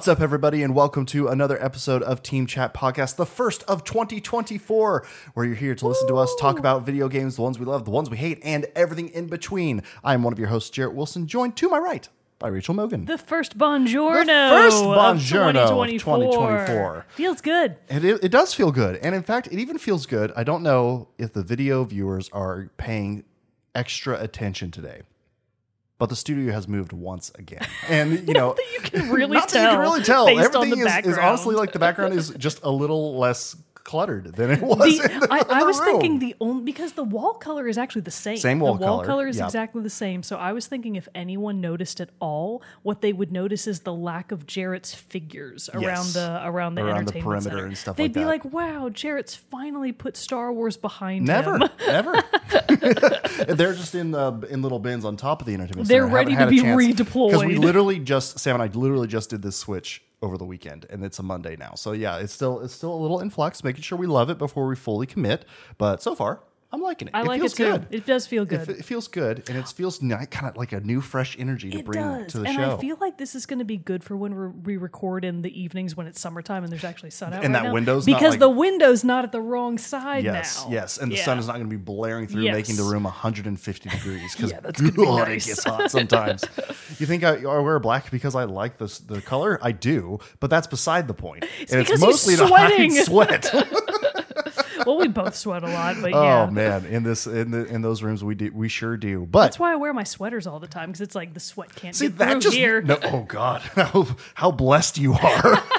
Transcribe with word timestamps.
What's 0.00 0.08
up, 0.08 0.22
everybody, 0.22 0.62
and 0.62 0.74
welcome 0.74 1.04
to 1.04 1.28
another 1.28 1.62
episode 1.62 2.02
of 2.02 2.22
Team 2.22 2.46
Chat 2.46 2.72
Podcast, 2.72 3.16
the 3.16 3.26
first 3.26 3.62
of 3.64 3.84
2024, 3.84 5.06
where 5.34 5.44
you're 5.44 5.54
here 5.54 5.74
to 5.74 5.86
listen 5.86 6.08
to 6.08 6.16
us 6.16 6.34
talk 6.40 6.58
about 6.58 6.86
video 6.86 7.06
games, 7.06 7.36
the 7.36 7.42
ones 7.42 7.58
we 7.58 7.66
love, 7.66 7.84
the 7.84 7.90
ones 7.90 8.08
we 8.08 8.16
hate, 8.16 8.40
and 8.42 8.64
everything 8.74 9.10
in 9.10 9.26
between. 9.26 9.82
I'm 10.02 10.22
one 10.22 10.32
of 10.32 10.38
your 10.38 10.48
hosts, 10.48 10.74
Jerrett 10.74 10.94
Wilson, 10.94 11.26
joined 11.26 11.54
to 11.58 11.68
my 11.68 11.76
right 11.76 12.08
by 12.38 12.48
Rachel 12.48 12.72
Mogan. 12.72 13.04
The 13.04 13.18
first 13.18 13.58
Bonjourno. 13.58 14.24
The 14.24 14.56
first 14.56 14.76
of 14.78 14.84
Buongiorno 14.84 15.64
of 15.64 15.68
2024. 15.68 15.98
2024. 15.98 17.06
Feels 17.10 17.42
good. 17.42 17.76
And 17.90 18.02
it, 18.02 18.24
it 18.24 18.30
does 18.30 18.54
feel 18.54 18.72
good. 18.72 18.96
And 19.02 19.14
in 19.14 19.22
fact, 19.22 19.48
it 19.48 19.58
even 19.58 19.76
feels 19.76 20.06
good. 20.06 20.32
I 20.34 20.44
don't 20.44 20.62
know 20.62 21.08
if 21.18 21.34
the 21.34 21.42
video 21.42 21.84
viewers 21.84 22.30
are 22.30 22.70
paying 22.78 23.24
extra 23.74 24.18
attention 24.18 24.70
today. 24.70 25.02
But 26.00 26.08
the 26.08 26.16
studio 26.16 26.50
has 26.54 26.66
moved 26.66 26.94
once 26.94 27.30
again. 27.38 27.60
And, 27.86 28.26
you 28.26 28.32
know, 28.40 28.56
You 28.72 28.80
can 28.80 29.10
really 29.10 29.34
not 29.34 29.50
tell. 29.50 29.62
that 29.62 29.70
you 29.70 29.76
can 29.76 29.80
really 29.80 30.02
tell. 30.02 30.28
Everything 30.30 30.80
is, 30.80 31.06
is 31.06 31.18
honestly 31.18 31.54
like 31.54 31.72
the 31.72 31.78
background 31.78 32.14
is 32.14 32.30
just 32.30 32.60
a 32.62 32.70
little 32.70 33.18
less 33.18 33.54
cluttered 33.84 34.34
than 34.34 34.50
it 34.50 34.60
was. 34.62 34.98
The- 34.98 35.08
the, 35.08 35.28
I, 35.30 35.60
I 35.60 35.62
was 35.64 35.78
room. 35.80 35.86
thinking 36.00 36.18
the 36.18 36.34
only 36.40 36.62
because 36.64 36.92
the 36.92 37.04
wall 37.04 37.34
color 37.34 37.66
is 37.68 37.78
actually 37.78 38.02
the 38.02 38.10
same. 38.10 38.36
Same 38.36 38.60
wall 38.60 38.74
the 38.76 38.86
wall 38.86 38.96
color, 38.98 39.06
color 39.06 39.28
is 39.28 39.36
yep. 39.38 39.46
exactly 39.46 39.82
the 39.82 39.90
same. 39.90 40.22
So 40.22 40.36
I 40.36 40.52
was 40.52 40.66
thinking 40.66 40.96
if 40.96 41.08
anyone 41.14 41.60
noticed 41.60 42.00
at 42.00 42.10
all, 42.20 42.62
what 42.82 43.00
they 43.00 43.12
would 43.12 43.32
notice 43.32 43.66
is 43.66 43.80
the 43.80 43.92
lack 43.94 44.32
of 44.32 44.46
Jerrett's 44.46 44.94
figures 44.94 45.68
around 45.72 45.82
Yes. 45.82 46.12
the 46.14 46.40
around 46.44 46.74
the 46.76 46.84
Around 46.84 47.08
the 47.08 47.20
perimeter 47.20 47.50
center. 47.50 47.66
and 47.66 47.76
stuff 47.78 47.96
They'd 47.96 48.04
like 48.04 48.12
be 48.14 48.20
that. 48.20 48.26
like, 48.26 48.44
"Wow, 48.44 48.88
Jerrett's 48.90 49.34
finally 49.34 49.92
put 49.92 50.16
Star 50.16 50.52
Wars 50.52 50.76
behind 50.76 51.26
Never, 51.26 51.56
him." 51.56 51.68
never. 51.86 52.12
Never. 52.12 52.22
They're 53.54 53.74
just 53.74 53.94
in 53.94 54.10
the 54.10 54.46
in 54.50 54.62
little 54.62 54.78
bins 54.78 55.04
on 55.04 55.16
top 55.16 55.40
of 55.40 55.46
the 55.46 55.54
entertainment. 55.54 55.88
They're 55.88 56.02
center. 56.02 56.14
ready 56.14 56.36
to 56.36 56.46
be 56.46 56.60
redeployed 56.60 57.30
Because 57.30 57.44
we 57.44 57.56
literally 57.56 57.98
just 57.98 58.38
Sam 58.38 58.60
and 58.60 58.62
I 58.62 58.66
literally 58.74 59.08
just 59.08 59.30
did 59.30 59.42
this 59.42 59.56
switch 59.56 60.02
over 60.22 60.36
the 60.36 60.44
weekend, 60.44 60.86
and 60.90 61.04
it's 61.04 61.18
a 61.18 61.22
Monday 61.22 61.56
now. 61.56 61.72
So 61.74 61.92
yeah, 61.92 62.18
it's 62.18 62.32
still 62.32 62.60
it's 62.60 62.74
still 62.74 62.92
a 62.92 63.00
little 63.00 63.20
in 63.20 63.30
flux, 63.30 63.64
making 63.64 63.82
sure 63.82 63.98
we 63.98 64.06
love 64.06 64.30
it 64.30 64.38
before 64.38 64.66
we 64.66 64.76
fully 64.76 65.06
commit. 65.06 65.44
But 65.78 66.02
so 66.02 66.14
far, 66.14 66.40
I'm 66.72 66.80
liking 66.82 67.08
it. 67.08 67.14
I 67.14 67.22
it 67.22 67.26
like 67.26 67.40
feels 67.40 67.52
it 67.54 67.56
too. 67.56 67.70
good. 67.72 67.86
It 67.90 68.06
does 68.06 68.26
feel 68.28 68.44
It, 68.44 68.48
good. 68.48 68.60
f- 68.60 68.68
it 68.68 68.84
feels 68.84 69.08
good, 69.08 69.42
and 69.48 69.58
it 69.58 69.66
feels 69.68 70.00
ni- 70.00 70.14
kind 70.30 70.46
of 70.48 70.56
like 70.56 70.70
a 70.72 70.78
new, 70.80 71.00
fresh 71.00 71.36
energy 71.38 71.68
to 71.70 71.78
It 71.80 71.84
bring 71.84 72.00
does, 72.00 72.32
to 72.32 72.38
the 72.38 72.46
and 72.46 72.54
show. 72.56 72.76
I 72.76 72.80
feel 72.80 72.96
like 73.00 73.18
this 73.18 73.34
is 73.34 73.44
going 73.44 73.58
to 73.58 73.64
be 73.64 73.76
good 73.76 74.04
for 74.04 74.16
when 74.16 74.34
we're, 74.36 74.50
we 74.50 74.76
record 74.76 75.24
in 75.24 75.42
the 75.42 75.60
evenings 75.60 75.96
when 75.96 76.06
it's 76.06 76.20
summertime 76.20 76.62
and 76.62 76.72
there's 76.72 76.84
actually 76.84 77.10
sun 77.10 77.32
out. 77.32 77.44
And 77.44 77.52
right 77.54 77.62
that 77.62 77.68
now. 77.68 77.72
window's 77.74 78.06
not 78.06 78.14
because 78.18 78.30
like- 78.34 78.40
the 78.40 78.48
window's 78.50 79.02
not 79.02 79.24
at 79.24 79.32
the 79.32 79.40
wrong 79.40 79.78
side 79.78 80.22
Yes, 80.22 80.64
now. 80.64 80.70
yes, 80.72 80.98
and 80.98 81.10
the 81.10 81.16
Yeah. 81.16 81.24
sun 81.24 81.38
is 81.40 81.48
not 81.48 81.54
going 81.54 81.66
to 81.68 81.70
be 81.70 81.82
blaring 81.82 82.28
through, 82.28 82.42
Yes. 82.44 82.54
making 82.54 82.76
the 82.76 82.84
room 82.84 83.02
150 83.04 83.88
degrees. 83.88 84.36
Because 84.36 84.50
Yeah, 84.52 84.60
that's 84.60 84.80
gonna 84.80 84.92
be 84.92 85.04
nice. 85.04 85.46
it 85.46 85.48
gets 85.50 85.64
hot 85.64 85.90
sometimes. 85.90 86.44
you 87.00 87.06
think 87.06 87.24
I, 87.24 87.36
I 87.42 87.58
wear 87.58 87.80
black 87.80 88.12
because 88.12 88.36
I 88.36 88.44
like 88.44 88.78
this 88.78 88.98
the 89.00 89.20
color? 89.20 89.58
I 89.60 89.72
do, 89.72 90.18
but 90.38 90.50
that's 90.50 90.68
beside 90.68 91.08
the 91.08 91.14
point. 91.14 91.42
and 91.42 91.68
because 91.84 91.88
you're 91.88 91.98
mostly 91.98 92.36
to 92.36 92.46
hide 92.46 92.70
sweating. 92.70 92.92
sweat. 92.92 93.54
well, 94.90 95.00
we 95.00 95.08
both 95.08 95.34
sweat 95.34 95.62
a 95.62 95.68
lot, 95.68 95.96
but 96.00 96.10
yeah. 96.10 96.18
oh 96.18 96.44
yeah. 96.44 96.50
man, 96.50 96.86
in 96.86 97.02
this 97.02 97.26
in 97.26 97.50
the 97.50 97.64
in 97.66 97.82
those 97.82 98.02
rooms 98.02 98.22
we 98.24 98.34
do 98.34 98.50
we 98.52 98.68
sure 98.68 98.96
do. 98.96 99.26
But 99.26 99.42
That's 99.42 99.58
why 99.58 99.72
I 99.72 99.76
wear 99.76 99.92
my 99.92 100.04
sweaters 100.04 100.46
all 100.46 100.60
the 100.60 100.68
time 100.68 100.90
because 100.90 101.00
it's 101.00 101.14
like 101.14 101.34
the 101.34 101.40
sweat 101.40 101.74
can't 101.74 101.94
see 101.94 102.08
get 102.08 102.18
that 102.18 102.30
through 102.32 102.40
just 102.40 102.56
here. 102.56 102.82
no. 102.82 102.98
Oh 103.02 103.22
God, 103.22 103.60
how 103.74 104.06
how 104.34 104.50
blessed 104.50 104.98
you 104.98 105.14
are. 105.14 105.62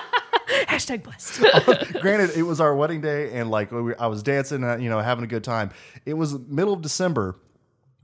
Hashtag 0.67 1.03
blessed. 1.03 2.01
Granted, 2.01 2.31
it 2.35 2.43
was 2.43 2.59
our 2.59 2.75
wedding 2.75 3.01
day, 3.01 3.31
and 3.33 3.49
like 3.49 3.71
we, 3.71 3.95
I 3.95 4.07
was 4.07 4.21
dancing, 4.23 4.63
uh, 4.63 4.77
you 4.77 4.89
know, 4.89 4.99
having 4.99 5.23
a 5.23 5.27
good 5.27 5.43
time. 5.43 5.71
It 6.05 6.15
was 6.15 6.37
middle 6.37 6.73
of 6.73 6.81
December 6.81 7.37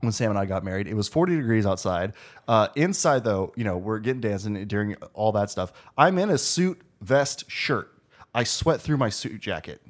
when 0.00 0.12
Sam 0.12 0.30
and 0.30 0.38
I 0.38 0.46
got 0.46 0.64
married. 0.64 0.86
It 0.86 0.94
was 0.94 1.08
40 1.08 1.36
degrees 1.36 1.66
outside. 1.66 2.12
Uh, 2.46 2.68
inside, 2.74 3.24
though, 3.24 3.52
you 3.56 3.64
know, 3.64 3.76
we're 3.76 3.98
getting 3.98 4.20
dancing 4.20 4.64
during 4.66 4.94
all 5.12 5.32
that 5.32 5.50
stuff. 5.50 5.72
I'm 5.96 6.18
in 6.18 6.30
a 6.30 6.38
suit, 6.38 6.80
vest, 7.00 7.50
shirt. 7.50 7.92
I 8.34 8.44
sweat 8.44 8.80
through 8.80 8.98
my 8.98 9.08
suit 9.08 9.40
jacket. 9.40 9.82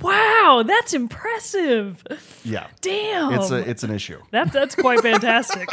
Wow, 0.00 0.64
that's 0.66 0.92
impressive. 0.92 2.02
Yeah, 2.44 2.66
Damn. 2.80 3.34
it's 3.34 3.50
a 3.50 3.56
it's 3.68 3.82
an 3.82 3.90
issue. 3.90 4.20
that, 4.30 4.52
that's 4.52 4.74
quite 4.74 5.00
fantastic. 5.02 5.68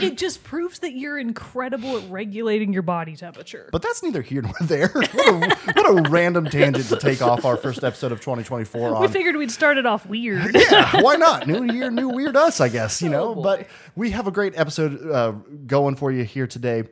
it 0.00 0.16
just 0.16 0.44
proves 0.44 0.80
that 0.80 0.92
you're 0.92 1.18
incredible 1.18 1.96
at 1.98 2.08
regulating 2.10 2.72
your 2.72 2.82
body 2.82 3.16
temperature. 3.16 3.68
But 3.72 3.82
that's 3.82 4.02
neither 4.02 4.22
here 4.22 4.42
nor 4.42 4.54
there. 4.60 4.88
what, 4.88 5.26
a, 5.26 5.72
what 5.72 6.06
a 6.06 6.10
random 6.10 6.46
tangent 6.46 6.88
to 6.88 6.96
take 6.96 7.22
off 7.22 7.44
our 7.44 7.56
first 7.56 7.82
episode 7.82 8.12
of 8.12 8.20
2024 8.20 8.94
on. 8.96 9.02
we 9.02 9.08
figured 9.08 9.36
we'd 9.36 9.50
start 9.50 9.78
it 9.78 9.86
off 9.86 10.06
weird. 10.06 10.54
yeah, 10.54 11.00
why 11.00 11.16
not? 11.16 11.46
New 11.46 11.64
year, 11.72 11.90
new 11.90 12.08
weird 12.08 12.36
us, 12.36 12.60
I 12.60 12.68
guess, 12.68 13.02
you 13.02 13.08
know. 13.10 13.30
Oh, 13.30 13.42
but 13.42 13.66
we 13.94 14.10
have 14.10 14.26
a 14.26 14.30
great 14.30 14.56
episode 14.56 15.10
uh, 15.10 15.32
going 15.66 15.96
for 15.96 16.12
you 16.12 16.24
here 16.24 16.46
today 16.46 16.84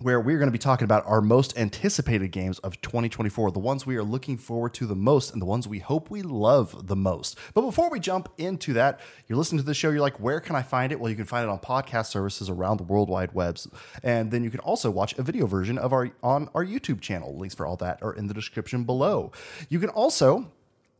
where 0.00 0.20
we're 0.20 0.38
going 0.38 0.48
to 0.48 0.52
be 0.52 0.58
talking 0.58 0.84
about 0.84 1.06
our 1.06 1.20
most 1.20 1.56
anticipated 1.58 2.28
games 2.28 2.58
of 2.60 2.80
2024, 2.80 3.52
the 3.52 3.58
ones 3.58 3.86
we 3.86 3.96
are 3.96 4.02
looking 4.02 4.36
forward 4.36 4.74
to 4.74 4.86
the 4.86 4.96
most 4.96 5.32
and 5.32 5.40
the 5.40 5.46
ones 5.46 5.68
we 5.68 5.78
hope 5.78 6.10
we 6.10 6.22
love 6.22 6.88
the 6.88 6.96
most. 6.96 7.38
But 7.54 7.62
before 7.62 7.90
we 7.90 8.00
jump 8.00 8.28
into 8.38 8.72
that, 8.74 9.00
you're 9.26 9.38
listening 9.38 9.60
to 9.60 9.66
the 9.66 9.74
show, 9.74 9.90
you're 9.90 10.00
like, 10.00 10.18
where 10.20 10.40
can 10.40 10.56
I 10.56 10.62
find 10.62 10.92
it? 10.92 10.98
Well, 10.98 11.10
you 11.10 11.16
can 11.16 11.26
find 11.26 11.44
it 11.44 11.50
on 11.50 11.58
podcast 11.58 12.06
services 12.06 12.48
around 12.48 12.78
the 12.78 12.84
World 12.84 13.08
Wide 13.08 13.32
Webs. 13.32 13.68
And 14.02 14.30
then 14.30 14.42
you 14.42 14.50
can 14.50 14.60
also 14.60 14.90
watch 14.90 15.16
a 15.18 15.22
video 15.22 15.46
version 15.46 15.78
of 15.78 15.92
our 15.92 16.10
on 16.22 16.48
our 16.54 16.64
YouTube 16.64 17.00
channel. 17.00 17.36
Links 17.36 17.54
for 17.54 17.66
all 17.66 17.76
that 17.76 18.02
are 18.02 18.12
in 18.12 18.26
the 18.26 18.34
description 18.34 18.84
below. 18.84 19.32
You 19.68 19.78
can 19.78 19.90
also 19.90 20.50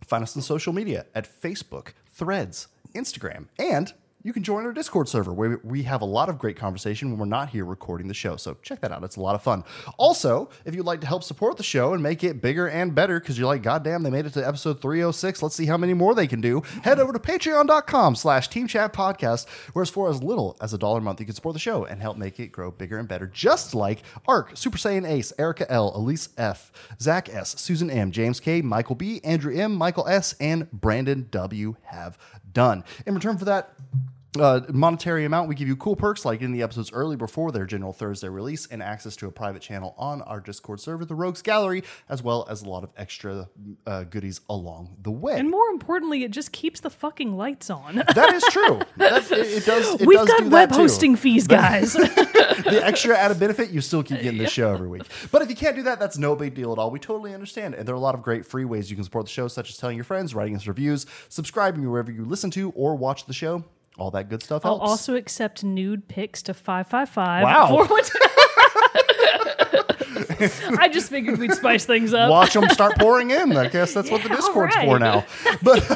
Find 0.05 0.23
us 0.23 0.37
on 0.37 0.43
social 0.43 0.73
media 0.73 1.07
at 1.15 1.29
Facebook, 1.29 1.93
Threads, 2.07 2.69
Instagram, 2.95 3.47
and 3.59 3.93
you 4.23 4.33
can 4.33 4.43
join 4.43 4.67
our 4.67 4.73
Discord 4.73 5.09
server 5.09 5.33
where 5.33 5.61
we 5.65 5.85
have 5.85 6.03
a 6.03 6.07
lot 6.07 6.29
of 6.29 6.39
great 6.39 6.57
conversation 6.57 7.11
when 7.11 7.19
we're 7.19 7.25
not 7.25 7.51
here 7.51 7.65
recording 7.65 8.09
the 8.09 8.15
show. 8.15 8.37
So 8.37 8.57
check 8.63 8.81
that 8.81 8.93
out. 8.93 9.03
It's 9.03 9.17
a 9.17 9.21
lot 9.21 9.35
of 9.35 9.43
fun. 9.43 9.65
Also, 9.97 10.51
if 10.65 10.75
you'd 10.75 10.85
like 10.85 11.01
to 11.01 11.07
help 11.07 11.25
support 11.25 11.57
the 11.57 11.63
show 11.63 11.95
and 11.95 12.03
make 12.03 12.23
it 12.23 12.43
bigger 12.43 12.67
and 12.69 12.95
better, 12.95 13.19
because 13.19 13.39
you're 13.39 13.47
like, 13.47 13.63
God 13.63 13.83
damn, 13.83 14.03
they 14.03 14.11
made 14.11 14.27
it 14.27 14.35
to 14.35 14.47
episode 14.47 14.83
306. 14.83 15.43
Let's 15.43 15.55
see 15.55 15.67
how 15.67 15.79
many 15.79 15.95
more 15.95 16.15
they 16.15 16.27
can 16.27 16.41
do. 16.41 16.63
Head 16.83 17.01
over 17.01 17.13
to 17.13 17.19
patreon.com 17.19 18.15
slash 18.15 18.49
team 18.49 18.67
chat 18.67 18.93
podcast, 18.93 19.49
where 19.73 19.83
as 19.83 19.91
for 19.91 20.11
as 20.11 20.23
little 20.23 20.57
as 20.61 20.75
a 20.75 20.79
dollar 20.79 20.99
a 20.99 21.03
month, 21.03 21.21
you 21.21 21.27
can 21.27 21.35
support 21.35 21.55
the 21.55 21.61
show 21.61 21.85
and 21.85 22.03
help 22.03 22.19
make 22.19 22.39
it 22.39 22.49
grow 22.53 22.71
bigger 22.71 22.99
and 22.99 23.09
better. 23.09 23.27
Just 23.27 23.75
like 23.75 24.03
Ark, 24.27 24.53
Super 24.55 24.79
Saiyan 24.79 25.09
Ace, 25.09 25.33
Erica 25.39 25.71
L, 25.71 25.97
Elise 25.97 26.29
F, 26.37 26.71
Zach 27.01 27.29
S, 27.29 27.59
Susan 27.59 27.91
M, 27.91 28.11
James 28.11 28.39
K, 28.39 28.61
Michael 28.61 28.97
B, 28.97 29.21
Andrew 29.25 29.55
M, 29.55 29.75
Michael 29.75 30.07
S, 30.07 30.35
and 30.41 30.71
Brandon 30.73 31.27
W 31.31 31.77
have 31.85 32.19
done. 32.53 32.85
In 33.07 33.15
return 33.15 33.39
for 33.39 33.45
that, 33.47 33.73
uh, 34.39 34.61
monetary 34.73 35.25
amount, 35.25 35.49
we 35.49 35.55
give 35.55 35.67
you 35.67 35.77
cool 35.77 35.97
perks 35.97 36.25
like 36.25 36.41
in 36.41 36.53
the 36.53 36.63
episodes 36.63 36.93
early 36.93 37.17
before 37.17 37.51
their 37.51 37.67
general 37.67 37.93
Thursday 37.93 38.29
release 38.29 38.67
and 38.67 38.83
access 38.83 39.17
to 39.17 39.27
a 39.27 39.33
private 39.33 39.61
channel 39.61 39.95
on 39.99 40.23
our 40.23 40.41
Discord 40.41 40.81
server, 40.81 41.05
the 41.05 41.17
Rogues 41.17 41.43
Gallery, 41.43 41.83
as 42.09 42.23
well 42.23 42.47
as 42.49 42.63
a 42.63 42.69
lot 42.69 42.85
of 42.85 42.93
extra 42.97 43.49
uh, 43.87 44.05
goodies 44.05 44.41
along 44.49 44.97
the 45.03 45.11
way. 45.11 45.37
And 45.37 45.51
more 45.51 45.69
importantly, 45.69 46.23
it 46.23 46.31
just 46.31 46.53
keeps 46.53 46.79
the 46.81 46.91
fucking 46.91 47.37
lights 47.37 47.71
on. 47.71 47.97
that 48.15 48.33
is 48.33 48.45
true. 48.51 48.81
That, 48.99 49.31
it, 49.33 49.33
it 49.33 49.67
does. 49.67 50.01
It 50.01 50.07
We've 50.07 50.19
does 50.19 50.29
got 50.29 50.45
do 50.45 50.51
web 50.51 50.71
hosting 50.71 51.17
fees, 51.17 51.49
guys. 51.49 51.93
the 51.95 52.81
extra 52.85 53.17
added 53.17 53.41
benefit, 53.41 53.71
you 53.71 53.81
still 53.81 54.05
keep 54.05 54.21
getting 54.21 54.39
this 54.39 54.53
show 54.53 54.73
every 54.73 54.89
week. 54.89 55.03
But 55.33 55.43
if 55.43 55.51
you 55.51 55.57
can't 55.57 55.75
do 55.75 55.83
that, 55.83 55.99
that's 55.99 56.19
no 56.19 56.37
big 56.37 56.55
deal 56.55 56.73
at 56.73 56.79
all. 56.79 56.93
We 56.93 57.01
totally 57.01 57.35
understand. 57.35 57.75
And 57.75 57.87
there 57.87 57.95
are 57.95 57.99
a 57.99 58.01
lot 58.01 58.15
of 58.15 58.23
great 58.23 58.47
free 58.47 58.65
ways 58.65 58.91
you 58.91 58.97
can 58.97 59.05
support 59.05 59.27
the 59.27 59.33
show, 59.33 59.49
such 59.49 59.71
as 59.71 59.77
telling 59.77 59.97
your 59.97 60.05
friends, 60.05 60.37
writing 60.37 60.55
us 60.55 60.69
reviews, 60.69 61.07
subscribing 61.29 61.89
wherever 61.91 62.13
you 62.13 62.25
listen 62.25 62.51
to 62.53 62.71
or 62.77 62.95
watch 62.95 63.27
the 63.27 63.33
show. 63.33 63.65
All 63.99 64.11
that 64.13 64.29
good 64.29 64.43
stuff 64.43 64.65
I'll 64.65 64.79
helps. 64.79 64.91
also 64.91 65.15
accept 65.17 65.65
nude 65.65 66.09
pics 66.09 66.43
to 66.45 66.55
555. 66.55 67.43
Wow. 67.43 67.87
I 70.79 70.89
just 70.89 71.11
figured 71.11 71.39
we'd 71.39 71.53
spice 71.53 71.85
things 71.85 72.15
up. 72.15 72.31
Watch 72.31 72.55
them 72.55 72.69
start 72.71 72.99
pouring 72.99 73.31
in. 73.31 73.57
I 73.57 73.69
guess 73.69 73.93
that's 73.93 74.11
what 74.11 74.23
the 74.23 74.31
Discord's 74.31 74.75
all 74.77 74.85
for 74.85 74.99
now. 74.99 75.27
But 75.63 75.87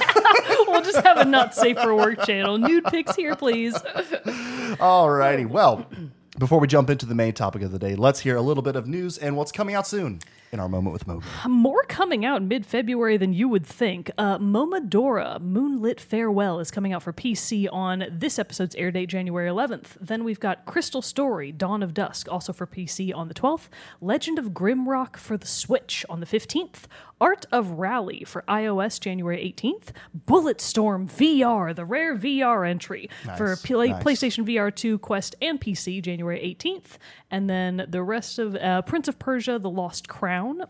we'll 0.68 0.82
just 0.82 1.04
have 1.04 1.18
a 1.18 1.24
not 1.24 1.54
safe 1.54 1.78
for 1.78 1.94
work 1.94 2.24
channel. 2.26 2.58
Nude 2.58 2.84
pics 2.84 3.16
here, 3.16 3.36
please. 3.36 3.74
All 4.80 5.10
righty. 5.10 5.46
Well, 5.46 5.86
before 6.38 6.60
we 6.60 6.66
jump 6.66 6.90
into 6.90 7.06
the 7.06 7.14
main 7.14 7.32
topic 7.32 7.62
of 7.62 7.72
the 7.72 7.78
day, 7.78 7.94
let's 7.94 8.20
hear 8.20 8.36
a 8.36 8.42
little 8.42 8.62
bit 8.62 8.76
of 8.76 8.86
news 8.86 9.16
and 9.16 9.36
what's 9.36 9.52
coming 9.52 9.74
out 9.74 9.86
soon 9.86 10.20
in 10.54 10.60
our 10.60 10.68
moment 10.68 10.92
with 10.94 11.06
Mogan. 11.06 11.28
More 11.48 11.82
coming 11.88 12.24
out 12.24 12.40
mid 12.42 12.64
February 12.64 13.16
than 13.18 13.32
you 13.34 13.48
would 13.48 13.66
think. 13.66 14.10
Uh, 14.16 14.38
Momodora 14.38 15.40
Moonlit 15.40 16.00
Farewell 16.00 16.60
is 16.60 16.70
coming 16.70 16.92
out 16.92 17.02
for 17.02 17.12
PC 17.12 17.68
on 17.72 18.04
this 18.10 18.38
episode's 18.38 18.74
air 18.76 18.90
date, 18.90 19.08
January 19.10 19.48
11th. 19.50 19.96
Then 20.00 20.24
we've 20.24 20.40
got 20.40 20.64
Crystal 20.64 21.02
Story 21.02 21.52
Dawn 21.52 21.82
of 21.82 21.92
Dusk, 21.92 22.30
also 22.30 22.52
for 22.52 22.66
PC 22.66 23.14
on 23.14 23.28
the 23.28 23.34
12th. 23.34 23.68
Legend 24.00 24.38
of 24.38 24.50
Grimrock 24.50 25.16
for 25.16 25.36
the 25.36 25.46
Switch 25.46 26.04
on 26.08 26.20
the 26.20 26.26
15th. 26.26 26.84
Art 27.20 27.46
of 27.52 27.70
Rally 27.72 28.24
for 28.26 28.42
iOS 28.48 29.00
January 29.00 29.38
18th. 29.56 29.90
Bulletstorm 30.26 31.08
VR, 31.10 31.74
the 31.74 31.84
rare 31.84 32.16
VR 32.16 32.68
entry 32.68 33.08
for 33.36 33.48
Nice, 33.50 33.62
Play- 33.62 33.88
nice. 33.88 34.02
PlayStation 34.02 34.44
VR 34.46 34.74
2, 34.74 34.98
Quest, 34.98 35.34
and 35.40 35.60
PC 35.60 36.02
January 36.02 36.40
18th. 36.40 36.98
And 37.34 37.50
then 37.50 37.86
the 37.88 38.02
rest 38.02 38.38
of 38.38 38.54
uh, 38.54 38.82
Prince 38.82 39.08
of 39.08 39.18
Persia, 39.18 39.58
The 39.58 39.70
Lost 39.70 40.08
Crown 40.08 40.60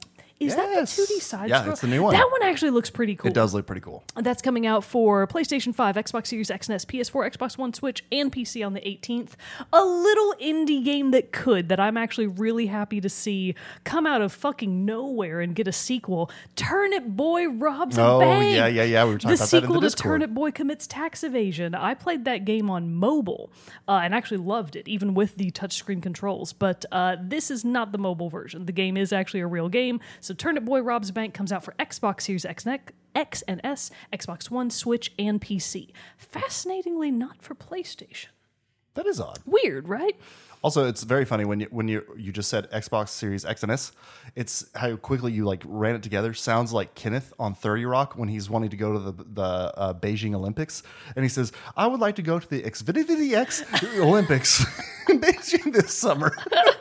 Is 0.40 0.48
Yes. 0.48 0.56
that 0.56 1.06
the 1.06 1.14
2D 1.14 1.20
side 1.22 1.48
Yeah, 1.48 1.58
scroll? 1.60 1.72
it's 1.72 1.80
the 1.82 1.86
new 1.86 2.02
one. 2.02 2.12
That 2.12 2.28
one 2.30 2.42
actually 2.42 2.72
looks 2.72 2.90
pretty 2.90 3.14
cool. 3.14 3.30
It 3.30 3.34
does 3.34 3.54
look 3.54 3.66
pretty 3.66 3.80
cool. 3.80 4.02
That's 4.16 4.42
coming 4.42 4.66
out 4.66 4.82
for 4.82 5.26
PlayStation 5.28 5.72
5, 5.74 5.94
Xbox 5.94 6.26
Series 6.26 6.50
X 6.50 6.68
and 6.68 6.74
S, 6.74 6.84
PS4, 6.84 7.30
Xbox 7.36 7.56
One, 7.56 7.72
Switch, 7.72 8.02
and 8.10 8.32
PC 8.32 8.66
on 8.66 8.72
the 8.72 8.80
18th. 8.80 9.32
A 9.72 9.84
little 9.84 10.34
indie 10.42 10.84
game 10.84 11.12
that 11.12 11.30
could, 11.32 11.68
that 11.68 11.78
I'm 11.78 11.96
actually 11.96 12.26
really 12.26 12.66
happy 12.66 13.00
to 13.00 13.08
see 13.08 13.54
come 13.84 14.06
out 14.08 14.22
of 14.22 14.32
fucking 14.32 14.84
nowhere 14.84 15.40
and 15.40 15.54
get 15.54 15.68
a 15.68 15.72
sequel. 15.72 16.30
Turnip 16.56 17.04
Boy 17.06 17.48
robs 17.48 17.96
a 17.96 18.02
Oh, 18.04 18.18
bank. 18.20 18.56
yeah, 18.56 18.66
yeah, 18.66 18.82
yeah. 18.82 19.04
We 19.04 19.12
were 19.12 19.18
talking 19.18 19.36
the 19.36 19.42
about 19.44 19.50
that 19.50 19.56
in 19.56 19.62
the 19.62 19.66
sequel 19.68 19.80
to 19.82 19.86
Discord. 19.86 20.12
Turnip 20.20 20.30
Boy 20.34 20.50
commits 20.50 20.86
tax 20.88 21.22
evasion. 21.22 21.74
I 21.76 21.94
played 21.94 22.24
that 22.24 22.44
game 22.44 22.68
on 22.70 22.92
mobile 22.92 23.52
uh, 23.86 24.00
and 24.02 24.12
actually 24.14 24.38
loved 24.38 24.74
it, 24.74 24.88
even 24.88 25.14
with 25.14 25.36
the 25.36 25.52
touchscreen 25.52 26.02
controls. 26.02 26.52
But 26.58 26.84
uh, 26.92 27.16
this 27.20 27.50
is 27.50 27.64
not 27.64 27.92
the 27.92 27.98
mobile 27.98 28.28
version. 28.28 28.66
The 28.66 28.72
game 28.72 28.96
is 28.96 29.12
actually 29.12 29.40
a 29.40 29.46
real 29.46 29.68
game. 29.68 30.00
So 30.20 30.34
Turnip 30.34 30.64
Boy 30.64 30.80
robs 30.80 31.10
bank 31.10 31.34
comes 31.34 31.52
out 31.52 31.64
for 31.64 31.74
Xbox 31.78 32.22
Series 32.22 32.44
X. 32.44 32.66
X 33.14 33.42
and 33.42 33.60
S, 33.62 33.90
Xbox 34.12 34.50
One, 34.50 34.70
Switch, 34.70 35.12
and 35.18 35.40
PC. 35.40 35.90
Fascinatingly, 36.16 37.10
not 37.10 37.42
for 37.42 37.54
PlayStation. 37.54 38.26
That 38.94 39.06
is 39.06 39.20
odd. 39.20 39.38
Weird, 39.44 39.88
right? 39.88 40.16
Also, 40.64 40.88
it's 40.88 41.02
very 41.02 41.26
funny 41.26 41.44
when 41.44 41.60
you 41.60 41.66
when 41.70 41.88
you 41.88 42.02
you 42.16 42.32
just 42.32 42.48
said 42.48 42.70
Xbox 42.70 43.10
Series 43.10 43.44
X 43.44 43.62
and 43.62 43.70
S. 43.70 43.92
It's 44.34 44.64
how 44.74 44.96
quickly 44.96 45.30
you 45.30 45.44
like 45.44 45.62
ran 45.66 45.94
it 45.94 46.02
together. 46.02 46.32
Sounds 46.32 46.72
like 46.72 46.94
Kenneth 46.94 47.34
on 47.38 47.54
Thirty 47.54 47.84
Rock 47.84 48.14
when 48.16 48.30
he's 48.30 48.48
wanting 48.48 48.70
to 48.70 48.76
go 48.78 48.94
to 48.94 48.98
the 48.98 49.12
the 49.12 49.42
uh, 49.42 49.92
Beijing 49.92 50.34
Olympics, 50.34 50.82
and 51.14 51.22
he 51.22 51.28
says, 51.28 51.52
"I 51.76 51.86
would 51.86 52.00
like 52.00 52.16
to 52.16 52.22
go 52.22 52.38
to 52.38 52.48
the 52.48 52.62
Xfinity 52.62 53.34
X 53.34 53.62
Olympics 53.98 54.64
in 55.10 55.20
Beijing 55.20 55.70
this 55.70 55.92
summer." 55.92 56.34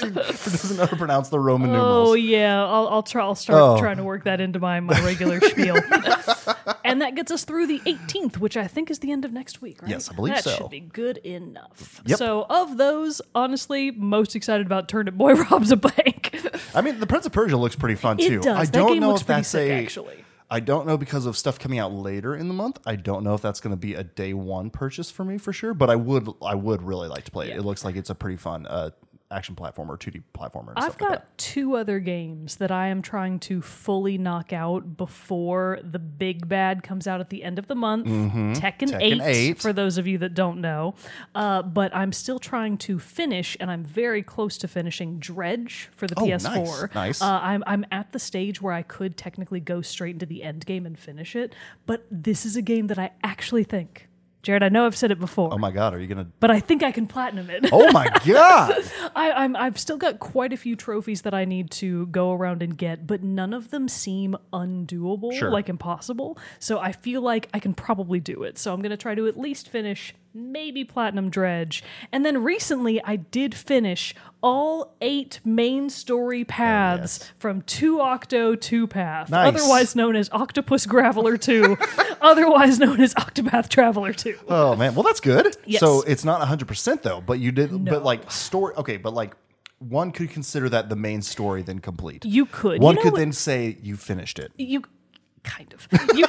Doesn't 0.14 0.76
know 0.76 0.84
how 0.84 0.90
to 0.90 0.96
pronounce 0.96 1.28
the 1.28 1.38
Roman 1.40 1.70
Oh 1.70 1.72
numerals. 1.72 2.18
yeah, 2.20 2.64
I'll, 2.64 2.88
I'll 2.88 3.02
try. 3.02 3.22
I'll 3.22 3.34
start 3.34 3.60
Oh. 3.60 3.78
trying 3.80 3.96
to 3.98 4.04
work 4.04 4.24
that 4.24 4.40
into 4.40 4.58
my 4.60 4.80
my 4.80 4.98
regular 5.04 5.40
spiel. 5.40 5.76
and 6.84 7.00
that 7.02 7.14
gets 7.14 7.30
us 7.30 7.44
through 7.44 7.66
the 7.66 7.80
18th, 7.80 8.38
which 8.38 8.56
I 8.56 8.66
think 8.66 8.90
is 8.90 8.98
the 9.00 9.12
end 9.12 9.24
of 9.24 9.32
next 9.32 9.60
week, 9.62 9.82
right? 9.82 9.90
Yes, 9.90 10.10
I 10.10 10.14
believe 10.14 10.34
that 10.34 10.44
so. 10.44 10.50
should 10.56 10.70
be 10.70 10.80
good 10.80 11.18
enough. 11.18 12.00
Yep. 12.06 12.18
So 12.18 12.46
of 12.48 12.76
those, 12.76 13.20
honestly, 13.34 13.90
most 13.90 14.36
excited 14.36 14.66
about 14.66 14.88
Turnip 14.88 15.14
Boy 15.14 15.34
robs 15.50 15.70
a 15.72 15.76
bank. 15.76 16.36
I 16.74 16.80
mean, 16.80 17.00
the 17.00 17.06
Prince 17.06 17.26
of 17.26 17.32
Persia 17.32 17.56
looks 17.56 17.76
pretty 17.76 17.94
fun 17.96 18.18
It 18.20 18.28
too. 18.28 18.40
does. 18.40 18.56
I 18.56 18.64
That 18.64 18.72
don't 18.72 18.92
game 18.92 19.00
know 19.00 19.08
looks 19.08 19.22
if 19.22 19.26
pretty 19.26 19.38
that's 19.40 19.48
sick, 19.48 19.70
a. 19.70 19.74
actually. 19.82 20.22
I 20.48 20.60
don't 20.60 20.86
know 20.86 20.96
because 20.96 21.26
of 21.26 21.36
stuff 21.36 21.58
coming 21.58 21.80
out 21.80 21.90
later 21.92 22.36
in 22.36 22.46
the 22.46 22.54
month. 22.54 22.78
I 22.86 22.94
don't 22.94 23.24
know 23.24 23.34
if 23.34 23.42
that's 23.42 23.58
going 23.58 23.72
to 23.72 23.76
be 23.76 23.94
a 23.94 24.04
day 24.04 24.32
one 24.32 24.70
purchase 24.70 25.10
for 25.10 25.24
me 25.24 25.38
for 25.38 25.52
sure. 25.52 25.74
But 25.74 25.90
I 25.90 25.96
would, 25.96 26.28
I 26.40 26.54
would 26.54 26.82
really 26.82 27.08
like 27.08 27.24
to 27.24 27.32
play 27.32 27.50
it. 27.50 27.56
It 27.56 27.62
looks 27.62 27.84
like 27.84 27.96
it's 27.96 28.10
a 28.10 28.14
pretty 28.14 28.36
fun 28.36 28.64
uh, 28.66 28.90
action 29.30 29.54
platformer, 29.56 29.98
two 29.98 30.10
D 30.10 30.22
platformer. 30.36 30.68
And 30.70 30.78
I've 30.78 30.84
stuff 30.84 30.98
got 30.98 31.10
like 31.10 31.18
that. 31.26 31.38
two 31.38 31.76
other 31.76 31.98
games 31.98 32.56
that 32.56 32.70
I 32.70 32.86
am 32.88 33.02
trying 33.02 33.38
to 33.40 33.60
fully 33.60 34.18
knock 34.18 34.52
out 34.52 34.96
before 34.96 35.80
the 35.82 35.98
big 35.98 36.48
bad 36.48 36.82
comes 36.82 37.06
out 37.06 37.20
at 37.20 37.30
the 37.30 37.42
end 37.42 37.58
of 37.58 37.66
the 37.66 37.74
month. 37.74 38.06
Tekken, 38.06 38.26
Mm-hmm. 38.26 38.52
Tekken 38.54 39.00
8, 39.00 39.20
8. 39.22 39.58
for 39.58 39.72
those 39.72 39.98
of 39.98 40.06
you 40.06 40.18
that 40.18 40.34
don't 40.34 40.60
know. 40.60 40.94
Uh, 41.34 41.62
but 41.62 41.94
I'm 41.94 42.12
still 42.12 42.38
trying 42.38 42.78
to 42.78 42.98
finish, 42.98 43.56
and 43.58 43.70
I'm 43.70 43.84
very 43.84 44.22
close 44.22 44.56
to 44.58 44.68
finishing 44.68 45.18
Dredge 45.18 45.88
for 45.92 46.06
the 46.06 46.14
Oh, 46.18 46.24
PS4. 46.26 46.94
nice. 46.94 47.20
Uh, 47.22 47.40
I'm, 47.42 47.64
I'm 47.66 47.84
at 47.90 48.12
the 48.12 48.18
stage 48.18 48.62
where 48.62 48.72
I 48.72 48.82
could 48.82 49.16
technically 49.16 49.60
go 49.60 49.80
straight 49.82 50.14
into 50.14 50.26
the 50.26 50.42
end 50.42 50.66
game 50.66 50.86
and 50.86 50.98
finish 50.98 51.34
it. 51.34 51.54
But 51.86 52.06
this 52.10 52.44
is 52.46 52.56
a 52.56 52.62
game 52.62 52.86
that 52.88 52.98
I 52.98 53.10
actually 53.24 53.64
think, 53.64 54.08
Jerrett, 54.46 54.62
I 54.62 54.68
know 54.68 54.86
I've 54.86 54.96
said 54.96 55.10
it 55.10 55.18
before, 55.18 55.52
Oh 55.52 55.58
my 55.58 55.72
god, 55.72 55.92
are 55.94 55.98
you 56.00 56.06
gonna? 56.06 56.28
but 56.38 56.50
I 56.52 56.60
think 56.60 56.82
I 56.84 56.92
can 56.92 57.06
platinum 57.08 57.50
it. 57.50 57.66
Oh 57.72 57.90
my 57.90 58.06
god! 58.26 58.74
I, 59.16 59.32
I'm 59.32 59.56
I've 59.56 59.78
still 59.78 59.96
got 59.96 60.20
quite 60.20 60.52
a 60.52 60.56
few 60.56 60.76
trophies 60.76 61.22
that 61.22 61.34
I 61.34 61.44
need 61.44 61.70
to 61.72 62.06
go 62.06 62.32
around 62.32 62.62
and 62.62 62.78
get, 62.78 63.06
but 63.06 63.22
none 63.22 63.52
of 63.52 63.70
them 63.70 63.88
seem 63.88 64.36
undoable, 64.52 65.32
Sure. 65.36 65.50
like 65.50 65.68
impossible. 65.68 66.38
So 66.60 66.78
I 66.78 66.92
feel 66.92 67.22
like 67.22 67.48
I 67.52 67.58
can 67.58 67.74
probably 67.74 68.20
do 68.20 68.44
it. 68.44 68.56
So 68.58 68.72
I'm 68.72 68.82
gonna 68.82 68.96
try 68.96 69.14
to 69.16 69.26
at 69.26 69.36
least 69.36 69.68
finish 69.68 70.14
maybe 70.36 70.84
platinum 70.84 71.30
dredge. 71.30 71.82
And 72.12 72.24
then 72.24 72.42
recently 72.44 73.02
I 73.02 73.16
did 73.16 73.54
finish 73.54 74.14
all 74.42 74.94
eight 75.00 75.40
main 75.44 75.90
story 75.90 76.42
oh, 76.42 76.44
paths 76.44 77.18
yes. 77.20 77.32
from 77.38 77.62
2 77.62 78.00
Octo 78.00 78.54
2 78.54 78.86
Path, 78.86 79.30
Nice. 79.30 79.48
otherwise 79.48 79.96
known 79.96 80.14
as 80.14 80.30
Octopus 80.30 80.86
Graveler 80.86 81.40
2, 81.40 81.76
otherwise 82.20 82.78
known 82.78 83.00
as 83.00 83.14
Octopath 83.14 83.68
Traveler 83.68 84.12
2. 84.12 84.38
Oh 84.48 84.76
man, 84.76 84.94
well 84.94 85.02
that's 85.02 85.20
good. 85.20 85.56
Yes. 85.64 85.80
So 85.80 86.02
it's 86.02 86.24
not 86.24 86.46
hundred 86.46 86.68
percent 86.68 87.02
though, 87.02 87.20
but 87.20 87.40
you 87.40 87.50
did. 87.50 87.72
No. 87.72 87.90
But 87.90 88.04
like 88.04 88.30
story, 88.30 88.74
okay, 88.76 88.98
but 88.98 89.14
like 89.14 89.34
one 89.78 90.10
could 90.12 90.30
consider 90.30 90.68
that 90.70 90.88
the 90.88 90.96
main 90.96 91.22
story 91.22 91.62
then 91.62 91.80
complete. 91.80 92.24
You 92.24 92.46
could. 92.46 92.80
One 92.80 92.96
you 92.96 93.04
know 93.04 93.10
could 93.10 93.20
then 93.20 93.32
say 93.32 93.76
you 93.82 93.96
finished 93.96 94.38
it. 94.38 94.52
you 94.56 94.82
kind 95.46 95.72
of. 95.72 95.88
You, 96.14 96.26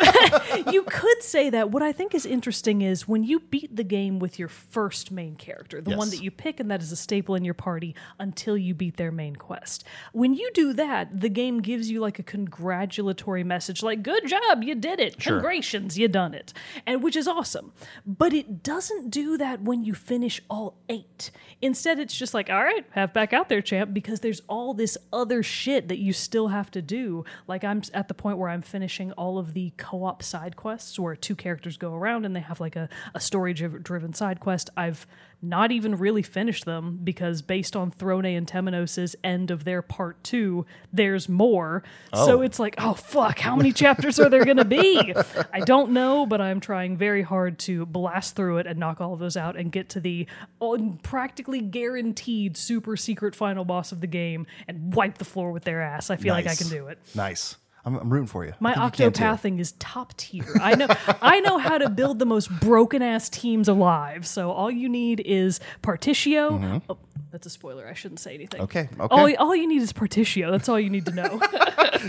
you 0.72 0.84
could 0.84 1.22
say 1.24 1.50
that. 1.50 1.72
What 1.72 1.84
i 1.84 1.92
think 1.92 2.14
is 2.14 2.26
interesting 2.26 2.82
is 2.82 3.08
when 3.08 3.24
you 3.24 3.40
beat 3.40 3.76
the 3.76 3.84
game 3.84 4.20
with 4.20 4.38
your 4.38 4.48
first 4.48 5.12
main 5.12 5.36
character 5.36 5.82
the 5.82 5.98
one 5.98 6.10
that 6.12 6.22
you 6.22 6.32
pick 6.32 6.60
and 6.60 6.70
that 6.72 6.82
is 6.82 6.92
a 6.92 6.96
staple 6.96 7.36
in 7.36 7.44
your 7.44 7.54
party 7.54 7.96
until 8.20 8.56
you 8.56 8.74
beat 8.74 8.98
their 8.98 9.12
main 9.12 9.36
quest. 9.36 9.84
When 10.14 10.34
you 10.34 10.50
do 10.54 10.74
that 10.74 11.20
the 11.20 11.30
game 11.30 11.62
gives 11.62 11.90
you 11.90 12.00
like 12.00 12.20
a 12.20 12.24
congratulatory 12.24 13.44
message 13.44 13.82
like 13.82 14.04
good 14.04 14.28
job 14.28 14.64
you 14.64 14.76
did 14.76 15.00
it. 15.00 15.22
Sure. 15.22 15.34
congratulations 15.34 15.98
you 15.98 16.08
done 16.08 16.34
it. 16.34 16.54
And 16.86 17.02
which 17.02 17.16
is 17.16 17.28
awesome. 17.28 17.74
But 18.06 18.34
it 18.34 18.64
doesn't 18.64 19.10
do 19.10 19.38
that 19.38 19.62
when 19.62 19.84
you 19.84 19.94
finish 19.94 20.42
all 20.50 20.78
eight. 20.88 21.32
Instead 21.62 22.00
it's 22.00 22.16
just 22.16 22.34
like 22.34 22.50
all 22.50 22.64
right 22.64 22.86
have 22.92 23.14
back 23.14 23.34
out 23.34 23.50
there 23.50 23.62
champ 23.62 23.94
because 23.94 24.20
there's 24.20 24.42
all 24.48 24.74
this 24.74 24.98
other 25.12 25.42
shit 25.42 25.88
that 25.88 25.98
you 25.98 26.14
still 26.14 26.50
have 26.50 26.70
to 26.72 26.82
do. 26.82 27.26
Like 27.48 27.64
i'm 27.64 27.82
at 27.94 28.08
the 28.08 28.14
point 28.14 28.38
where 28.38 28.50
i'm 28.50 28.62
finishing 28.62 29.07
all 29.14 29.38
of 29.38 29.54
the 29.54 29.72
co-op 29.78 30.22
side 30.24 30.56
quests 30.56 31.00
where 31.00 31.16
two 31.16 31.36
characters 31.36 31.78
go 31.78 31.94
around 31.94 32.26
and 32.26 32.36
they 32.36 32.40
have 32.42 32.60
like 32.60 32.76
a, 32.76 32.90
a 33.14 33.20
story 33.20 33.54
driven 33.54 34.14
side 34.14 34.40
quest 34.40 34.70
i've 34.78 35.06
not 35.40 35.72
even 35.72 35.96
really 35.96 36.24
finished 36.24 36.66
them 36.66 37.00
because 37.04 37.44
based 37.44 37.76
on 37.76 37.92
Throne 37.92 38.26
and 38.26 38.48
Temenos' 38.48 39.14
end 39.24 39.52
of 39.52 39.66
their 39.66 39.84
part 39.84 40.24
two, 40.24 40.66
there's 40.92 41.30
more. 41.30 41.84
So 42.12 42.40
Oh. 42.40 42.42
it's 42.42 42.58
like, 42.58 42.74
oh 42.80 42.96
fuck, 42.96 43.38
how 43.38 43.56
many 43.56 43.72
chapters 43.72 44.20
are 44.20 44.30
there 44.30 44.44
gonna 44.46 44.66
be? 44.66 45.14
I 45.54 45.60
don't 45.60 45.92
know, 45.92 46.26
but 46.26 46.42
I'm 46.42 46.60
trying 46.60 46.98
very 46.98 47.22
hard 47.22 47.60
to 47.60 47.86
blast 47.86 48.36
through 48.36 48.58
it 48.58 48.66
and 48.66 48.80
knock 48.80 49.00
all 49.00 49.14
of 49.14 49.20
those 49.20 49.38
out 49.38 49.56
and 49.56 49.72
get 49.72 49.90
to 49.90 50.00
the 50.00 50.26
oh, 50.60 50.98
practically 51.04 51.62
guaranteed 51.62 52.58
super 52.58 52.98
secret 52.98 53.36
final 53.36 53.64
boss 53.64 53.92
of 53.92 54.02
the 54.02 54.08
game 54.08 54.48
and 54.68 54.96
wipe 54.96 55.20
the 55.20 55.26
floor 55.26 55.52
with 55.52 55.66
their 55.66 55.84
ass. 55.84 56.10
I 56.10 56.16
feel 56.16 56.34
like 56.34 56.48
I 56.48 56.56
can 56.56 56.70
do 56.70 56.88
it. 56.88 56.98
Nice. 57.14 57.58
I'm, 57.88 57.96
I'm 57.96 58.10
rooting 58.10 58.28
for 58.28 58.46
you. 58.46 58.54
My 58.60 58.72
I 58.72 58.90
think 58.90 59.00
you 59.00 59.06
can, 59.06 59.14
too. 59.14 59.24
octopathing 59.24 59.60
is 59.60 59.72
top 59.80 60.16
tier. 60.18 60.44
I 60.62 60.76
know 60.76 60.88
I 61.22 61.40
know 61.40 61.58
how 61.58 61.78
to 61.78 61.90
build 61.90 62.20
the 62.20 62.26
most 62.26 62.52
broken 62.60 63.02
ass 63.02 63.30
teams 63.30 63.70
alive. 63.70 64.28
So 64.28 64.52
all 64.52 64.70
you 64.70 64.90
need 64.90 65.22
is 65.22 65.62
Partitio. 65.82 66.82
Oh, 66.90 66.98
that's 67.32 67.46
a 67.46 67.50
spoiler. 67.50 67.88
I 67.88 67.94
shouldn't 67.94 68.20
say 68.20 68.34
anything. 68.34 68.62
Mm-hmm. 68.62 68.78
Okay, 68.78 68.90
All, 69.00 69.26
okay. 69.26 69.36
all 69.36 69.56
you 69.56 69.68
need 69.68 69.82
is 69.82 69.94
Partitio. 69.94 70.52
That's 70.52 70.68
all 70.70 70.80
you 70.80 70.90
need 70.90 71.06
to 71.06 71.14
know. 71.14 71.42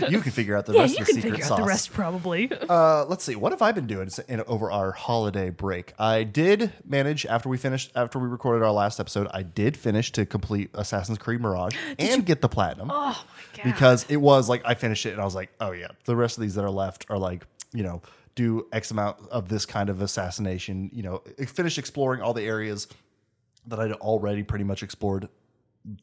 You 0.07 0.21
can 0.21 0.31
figure 0.31 0.55
out 0.55 0.67
the 0.67 0.73
yeah, 0.73 0.81
rest 0.81 0.95
you 0.95 1.01
of 1.01 1.07
the 1.07 1.13
can 1.13 1.21
figure 1.21 1.43
sauce. 1.43 1.51
out 1.51 1.63
the 1.63 1.67
rest 1.67 1.91
probably. 1.93 2.51
Uh, 2.69 3.05
let's 3.05 3.23
see. 3.23 3.35
What 3.35 3.51
have 3.51 3.61
I 3.63 3.71
been 3.71 3.87
doing 3.87 4.09
in, 4.27 4.41
over 4.41 4.69
our 4.71 4.91
holiday 4.91 5.49
break? 5.49 5.93
I 5.97 6.23
did 6.23 6.71
manage 6.85 7.25
after 7.25 7.49
we 7.49 7.57
finished 7.57 7.91
after 7.95 8.19
we 8.19 8.27
recorded 8.27 8.63
our 8.63 8.71
last 8.71 8.99
episode. 8.99 9.27
I 9.31 9.41
did 9.41 9.75
finish 9.75 10.11
to 10.11 10.27
complete 10.27 10.69
Assassin's 10.75 11.17
Creed 11.17 11.41
Mirage 11.41 11.75
and 11.99 12.23
get 12.23 12.41
the 12.41 12.49
platinum. 12.49 12.91
oh 12.91 13.25
my 13.27 13.57
god. 13.57 13.63
because 13.63 14.05
it 14.09 14.17
was 14.17 14.47
like 14.47 14.61
I 14.63 14.75
finished 14.75 15.07
it 15.07 15.13
and 15.13 15.21
I 15.21 15.25
was 15.25 15.35
like, 15.35 15.49
oh 15.59 15.68
Oh, 15.69 15.73
yeah, 15.73 15.89
the 16.05 16.15
rest 16.15 16.37
of 16.37 16.41
these 16.41 16.55
that 16.55 16.63
are 16.63 16.71
left 16.71 17.05
are 17.09 17.17
like, 17.17 17.45
you 17.73 17.83
know, 17.83 18.01
do 18.33 18.67
X 18.71 18.89
amount 18.89 19.19
of 19.29 19.49
this 19.49 19.65
kind 19.65 19.89
of 19.89 20.01
assassination, 20.01 20.89
you 20.91 21.03
know, 21.03 21.21
finish 21.45 21.77
exploring 21.77 22.21
all 22.21 22.33
the 22.33 22.43
areas 22.43 22.87
that 23.67 23.79
I'd 23.79 23.91
already 23.93 24.41
pretty 24.43 24.63
much 24.63 24.81
explored 24.81 25.29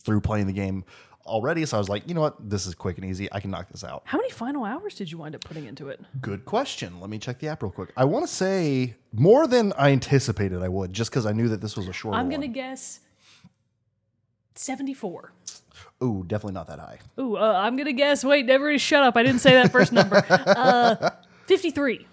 through 0.04 0.20
playing 0.20 0.46
the 0.46 0.52
game 0.52 0.84
already. 1.26 1.66
So 1.66 1.76
I 1.76 1.80
was 1.80 1.88
like, 1.88 2.06
you 2.06 2.14
know 2.14 2.20
what, 2.20 2.48
this 2.48 2.66
is 2.66 2.74
quick 2.74 2.98
and 2.98 3.04
easy. 3.04 3.28
I 3.32 3.40
can 3.40 3.50
knock 3.50 3.68
this 3.68 3.82
out. 3.82 4.02
How 4.04 4.18
many 4.18 4.30
final 4.30 4.64
hours 4.64 4.94
did 4.94 5.10
you 5.10 5.18
wind 5.18 5.34
up 5.34 5.42
putting 5.42 5.66
into 5.66 5.88
it? 5.88 6.00
Good 6.20 6.44
question. 6.44 7.00
Let 7.00 7.10
me 7.10 7.18
check 7.18 7.40
the 7.40 7.48
app 7.48 7.62
real 7.62 7.72
quick. 7.72 7.92
I 7.96 8.04
want 8.04 8.26
to 8.26 8.32
say 8.32 8.94
more 9.12 9.48
than 9.48 9.72
I 9.72 9.90
anticipated 9.90 10.62
I 10.62 10.68
would, 10.68 10.92
just 10.92 11.10
because 11.10 11.26
I 11.26 11.32
knew 11.32 11.48
that 11.48 11.60
this 11.60 11.76
was 11.76 11.88
a 11.88 11.92
short 11.92 12.14
I'm 12.14 12.28
gonna 12.28 12.46
guess 12.46 13.00
74. 14.58 15.32
Ooh, 16.02 16.24
definitely 16.26 16.54
not 16.54 16.66
that 16.68 16.78
high. 16.78 16.98
Ooh, 17.18 17.36
uh, 17.36 17.52
I'm 17.56 17.76
gonna 17.76 17.92
guess. 17.92 18.24
Wait, 18.24 18.46
never 18.46 18.78
shut 18.78 19.02
up. 19.02 19.16
I 19.16 19.22
didn't 19.22 19.40
say 19.40 19.52
that 19.54 19.72
first 19.72 19.92
number. 19.92 20.24
Uh, 20.46 21.10
53. 21.46 22.06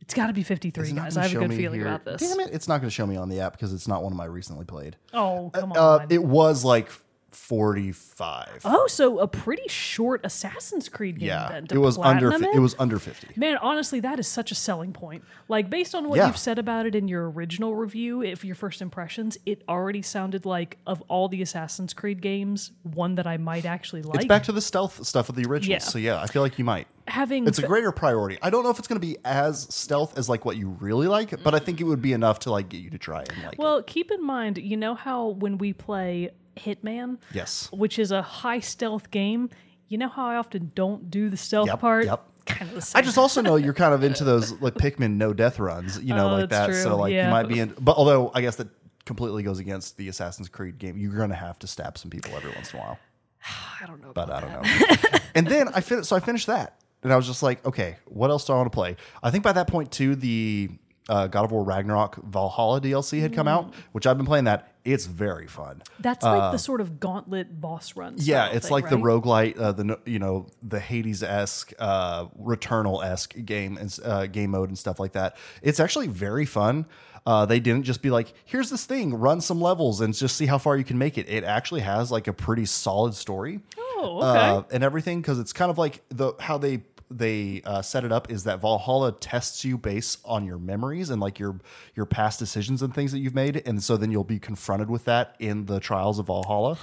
It's 0.00 0.14
got 0.14 0.26
to 0.26 0.32
be 0.32 0.42
53, 0.42 0.92
guys. 0.92 1.16
I 1.16 1.22
have 1.22 1.32
a 1.36 1.46
good 1.46 1.54
feeling 1.54 1.78
here- 1.80 1.88
about 1.88 2.04
this. 2.04 2.20
Damn 2.20 2.40
it, 2.40 2.52
it's 2.52 2.66
not 2.66 2.78
going 2.80 2.88
to 2.88 2.94
show 2.94 3.06
me 3.06 3.16
on 3.16 3.28
the 3.28 3.40
app 3.40 3.52
because 3.52 3.72
it's 3.72 3.86
not 3.86 4.02
one 4.02 4.12
of 4.12 4.16
my 4.16 4.24
recently 4.24 4.64
played. 4.64 4.96
Oh, 5.12 5.50
come 5.54 5.70
on. 5.72 5.78
Uh, 5.78 6.06
it 6.10 6.24
was 6.24 6.64
like 6.64 6.90
45. 7.30 8.62
Oh, 8.64 8.86
so 8.86 9.18
a 9.18 9.28
pretty 9.28 9.68
short 9.68 10.20
Assassin's 10.24 10.88
Creed 10.88 11.18
game 11.18 11.28
yeah, 11.28 11.48
then. 11.48 11.66
to 11.68 11.74
it 11.74 11.78
was 11.78 11.98
under 11.98 12.30
fi- 12.32 12.50
it 12.54 12.58
was 12.58 12.74
under 12.78 12.98
50. 12.98 13.28
Man, 13.36 13.56
honestly, 13.58 14.00
that 14.00 14.18
is 14.18 14.26
such 14.28 14.50
a 14.50 14.54
selling 14.54 14.92
point. 14.92 15.24
Like, 15.48 15.70
based 15.70 15.94
on 15.94 16.08
what 16.08 16.16
Yeah. 16.18 16.26
you've 16.28 16.36
said 16.38 16.58
about 16.58 16.86
it 16.86 16.94
in 16.94 17.08
your 17.08 17.30
original 17.30 17.74
review, 17.74 18.22
if 18.22 18.44
your 18.44 18.54
first 18.54 18.80
impressions, 18.82 19.38
it 19.46 19.62
already 19.68 20.02
sounded 20.02 20.44
like, 20.44 20.78
of 20.86 21.02
all 21.08 21.28
the 21.28 21.42
Assassin's 21.42 21.92
Creed 21.94 22.20
games, 22.20 22.72
one 22.82 23.14
that 23.16 23.26
I 23.26 23.36
might 23.36 23.64
actually 23.64 24.02
like. 24.02 24.16
It's 24.16 24.24
back 24.26 24.44
to 24.44 24.52
the 24.52 24.60
stealth 24.60 25.04
stuff 25.06 25.28
of 25.28 25.34
the 25.36 25.44
original. 25.48 25.72
Yeah. 25.72 25.78
So 25.78 25.98
yeah, 25.98 26.20
I 26.20 26.26
feel 26.26 26.42
like 26.42 26.58
you 26.58 26.64
might. 26.64 26.86
Having 27.08 27.48
It's 27.48 27.58
a 27.58 27.66
greater 27.66 27.90
priority. 27.90 28.38
I 28.40 28.50
don't 28.50 28.62
know 28.62 28.70
if 28.70 28.78
it's 28.78 28.86
going 28.86 29.00
to 29.00 29.04
be 29.06 29.16
as 29.24 29.62
stealth 29.74 30.16
as 30.16 30.28
like 30.28 30.44
what 30.44 30.56
you 30.56 30.68
really 30.80 31.08
like, 31.08 31.42
but 31.42 31.54
I 31.54 31.58
think 31.58 31.80
it 31.80 31.84
would 31.84 32.02
be 32.02 32.12
enough 32.12 32.38
to 32.40 32.52
like 32.52 32.68
get 32.68 32.78
you 32.82 32.90
to 32.90 32.98
try 32.98 33.20
and 33.28 33.42
like. 33.42 33.54
it. 33.54 33.58
Well, 33.58 33.82
keep 33.82 34.12
in 34.12 34.24
mind, 34.24 34.58
you 34.58 34.76
know 34.76 34.94
how 34.94 35.28
when 35.28 35.58
we 35.58 35.72
play 35.72 36.30
Hitman, 36.56 37.18
Yes. 37.32 37.68
which 37.72 37.98
is 37.98 38.12
a 38.12 38.22
high 38.22 38.60
stealth 38.60 39.10
game, 39.10 39.50
you 39.88 39.98
know 39.98 40.08
how 40.08 40.26
I 40.26 40.36
often 40.36 40.72
don't 40.74 41.10
do 41.10 41.28
the 41.28 41.36
stealth 41.36 41.68
Yep, 41.68 41.80
part? 41.80 42.04
yep. 42.06 42.24
Kind 42.46 42.70
of 42.70 42.74
the 42.76 42.82
same. 42.82 42.98
I 42.98 43.02
just 43.02 43.18
also 43.18 43.42
know 43.42 43.56
you're 43.56 43.74
kind 43.74 43.94
of 43.94 44.02
into 44.02 44.24
those 44.24 44.52
like 44.62 44.74
Pikmin 44.74 45.12
no 45.16 45.32
death 45.32 45.58
runs, 45.58 46.00
you 46.02 46.14
know, 46.14 46.30
Oh, 46.30 46.36
like 46.40 46.50
that. 46.50 46.74
So 46.74 46.96
like 46.96 47.12
yeah. 47.12 47.26
you 47.26 47.30
might 47.30 47.48
be 47.48 47.60
in, 47.60 47.74
but 47.80 47.96
although 47.96 48.30
I 48.34 48.40
guess 48.40 48.56
that 48.56 48.68
completely 49.04 49.42
goes 49.42 49.58
against 49.58 49.96
the 49.96 50.08
Assassin's 50.08 50.48
Creed 50.48 50.78
game, 50.78 50.96
you're 50.96 51.14
going 51.16 51.30
to 51.30 51.34
have 51.36 51.58
to 51.60 51.66
stab 51.66 51.98
some 51.98 52.10
people 52.10 52.32
every 52.34 52.50
once 52.52 52.72
in 52.72 52.78
a 52.78 52.82
while. 52.82 52.98
I 53.82 53.86
don't 53.86 54.02
know. 54.02 54.12
But 54.14 54.30
I 54.30 54.40
don't 54.40 54.52
that. 54.62 55.12
know. 55.12 55.18
and 55.34 55.46
then 55.46 55.68
I 55.68 55.80
finished, 55.80 56.08
so 56.08 56.16
I 56.16 56.20
finished 56.20 56.46
that, 56.48 56.80
and 57.02 57.12
I 57.12 57.16
was 57.16 57.26
just 57.26 57.42
like, 57.42 57.64
okay, 57.66 57.96
what 58.06 58.30
else 58.30 58.44
do 58.46 58.52
I 58.52 58.56
want 58.56 58.70
to 58.72 58.74
play? 58.74 58.96
I 59.22 59.30
think 59.30 59.44
by 59.44 59.52
that 59.52 59.66
point 59.68 59.90
too, 59.92 60.14
the 60.16 60.70
uh, 61.10 61.26
God 61.26 61.44
of 61.44 61.52
War 61.52 61.64
Ragnarok 61.64 62.16
Valhalla 62.24 62.80
DLC 62.80 63.20
had 63.20 63.34
come 63.34 63.46
Mm. 63.46 63.50
out, 63.52 63.74
which 63.92 64.06
I've 64.06 64.16
been 64.16 64.26
playing. 64.26 64.44
That 64.44 64.68
it's 64.84 65.04
very 65.06 65.46
fun. 65.46 65.82
That's 65.98 66.24
like 66.24 66.52
the 66.52 66.58
sort 66.58 66.80
of 66.80 66.98
gauntlet 67.00 67.60
boss 67.60 67.96
run. 67.96 68.14
Uh, 68.14 68.16
Yeah, 68.18 68.44
style 68.46 68.56
it's 68.56 68.66
thing, 68.68 68.72
like 68.74 68.88
the 68.88 68.96
right? 68.96 69.04
roguelite, 69.04 69.60
uh, 69.60 69.72
the 69.72 69.98
you 70.06 70.18
know 70.18 70.46
the 70.62 70.80
Hades 70.80 71.22
esque, 71.22 71.72
uh, 71.78 72.26
Returnal 72.40 73.04
esque 73.04 73.34
game 73.44 73.76
and 73.76 73.98
uh, 74.04 74.26
game 74.26 74.50
mode 74.52 74.68
and 74.70 74.78
stuff 74.78 74.98
like 74.98 75.12
that. 75.12 75.36
It's 75.62 75.80
actually 75.80 76.06
very 76.06 76.46
fun. 76.46 76.86
Uh, 77.26 77.44
they 77.44 77.60
didn't 77.60 77.82
just 77.84 78.00
be 78.00 78.08
like, 78.10 78.32
"Here's 78.46 78.70
this 78.70 78.86
thing, 78.86 79.12
run 79.14 79.42
some 79.42 79.60
levels 79.60 80.00
and 80.00 80.14
just 80.14 80.36
see 80.36 80.46
how 80.46 80.56
far 80.56 80.78
you 80.78 80.84
can 80.84 80.96
make 80.96 81.18
it." 81.18 81.28
It 81.28 81.44
actually 81.44 81.82
has 81.82 82.10
like 82.10 82.26
a 82.28 82.32
pretty 82.32 82.64
solid 82.64 83.14
story 83.14 83.60
Oh, 83.98 84.20
okay. 84.22 84.38
uh, 84.48 84.62
and 84.72 84.82
everything 84.82 85.20
because 85.20 85.38
it's 85.38 85.52
kind 85.52 85.70
of 85.70 85.76
like 85.76 86.02
the 86.08 86.32
how 86.40 86.56
they 86.56 86.78
they 87.10 87.60
uh, 87.64 87.82
set 87.82 88.04
it 88.04 88.12
up 88.12 88.30
is 88.30 88.44
that 88.44 88.60
Valhalla 88.60 89.12
tests 89.12 89.64
you 89.64 89.76
based 89.76 90.20
on 90.24 90.46
your 90.46 90.58
memories 90.58 91.10
and 91.10 91.20
like 91.20 91.38
your 91.38 91.58
your 91.96 92.06
past 92.06 92.38
decisions 92.38 92.82
and 92.82 92.94
things 92.94 93.12
that 93.12 93.18
you've 93.18 93.34
made, 93.34 93.62
and 93.66 93.82
so 93.82 93.96
then 93.96 94.10
you'll 94.12 94.22
be 94.24 94.38
confronted 94.38 94.88
with 94.88 95.04
that 95.06 95.34
in 95.38 95.66
the 95.66 95.80
trials 95.80 96.18
of 96.18 96.26
Valhalla. 96.26 96.78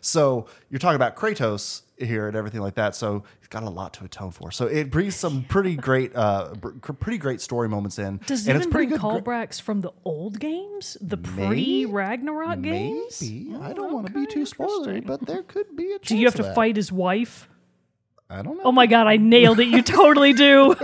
So 0.00 0.46
you're 0.70 0.78
talking 0.78 0.96
about 0.96 1.16
Kratos 1.16 1.82
here 1.98 2.26
and 2.26 2.36
everything 2.36 2.60
like 2.62 2.74
that. 2.74 2.94
So 2.96 3.24
he's 3.38 3.48
got 3.48 3.62
a 3.62 3.68
lot 3.68 3.92
to 3.94 4.04
atone 4.04 4.30
for. 4.30 4.50
So 4.50 4.66
it 4.66 4.90
brings 4.90 5.14
some 5.14 5.44
pretty 5.48 5.76
great, 5.76 6.16
uh, 6.16 6.54
br- 6.58 6.70
pretty 6.70 7.18
great 7.18 7.40
story 7.42 7.68
moments 7.68 7.98
in, 7.98 8.20
Does 8.26 8.46
it 8.46 8.50
and 8.50 8.56
even 8.56 8.62
it's 8.68 8.72
pretty 8.72 8.86
bring 8.88 9.00
callbacks 9.00 9.60
from 9.60 9.82
the 9.82 9.92
old 10.04 10.40
games, 10.40 10.96
the 11.00 11.18
pre 11.18 11.84
Ragnarok 11.84 12.62
games? 12.62 13.20
Maybe 13.20 13.54
I 13.60 13.72
don't 13.74 13.92
want 13.92 14.06
to 14.06 14.12
be 14.12 14.26
too 14.26 14.44
spoilery, 14.44 15.04
but 15.04 15.26
there 15.26 15.42
could 15.42 15.76
be 15.76 15.92
a. 15.92 15.98
Chance 15.98 16.08
Do 16.08 16.16
you 16.16 16.26
have 16.26 16.36
to 16.36 16.42
that. 16.44 16.54
fight 16.54 16.76
his 16.76 16.90
wife? 16.90 17.48
I 18.30 18.42
don't 18.42 18.56
know. 18.58 18.62
Oh 18.66 18.72
my 18.72 18.86
god, 18.86 19.06
I 19.08 19.16
nailed 19.16 19.58
it! 19.58 19.68
You 19.68 19.82
totally 19.82 20.32
do. 20.32 20.76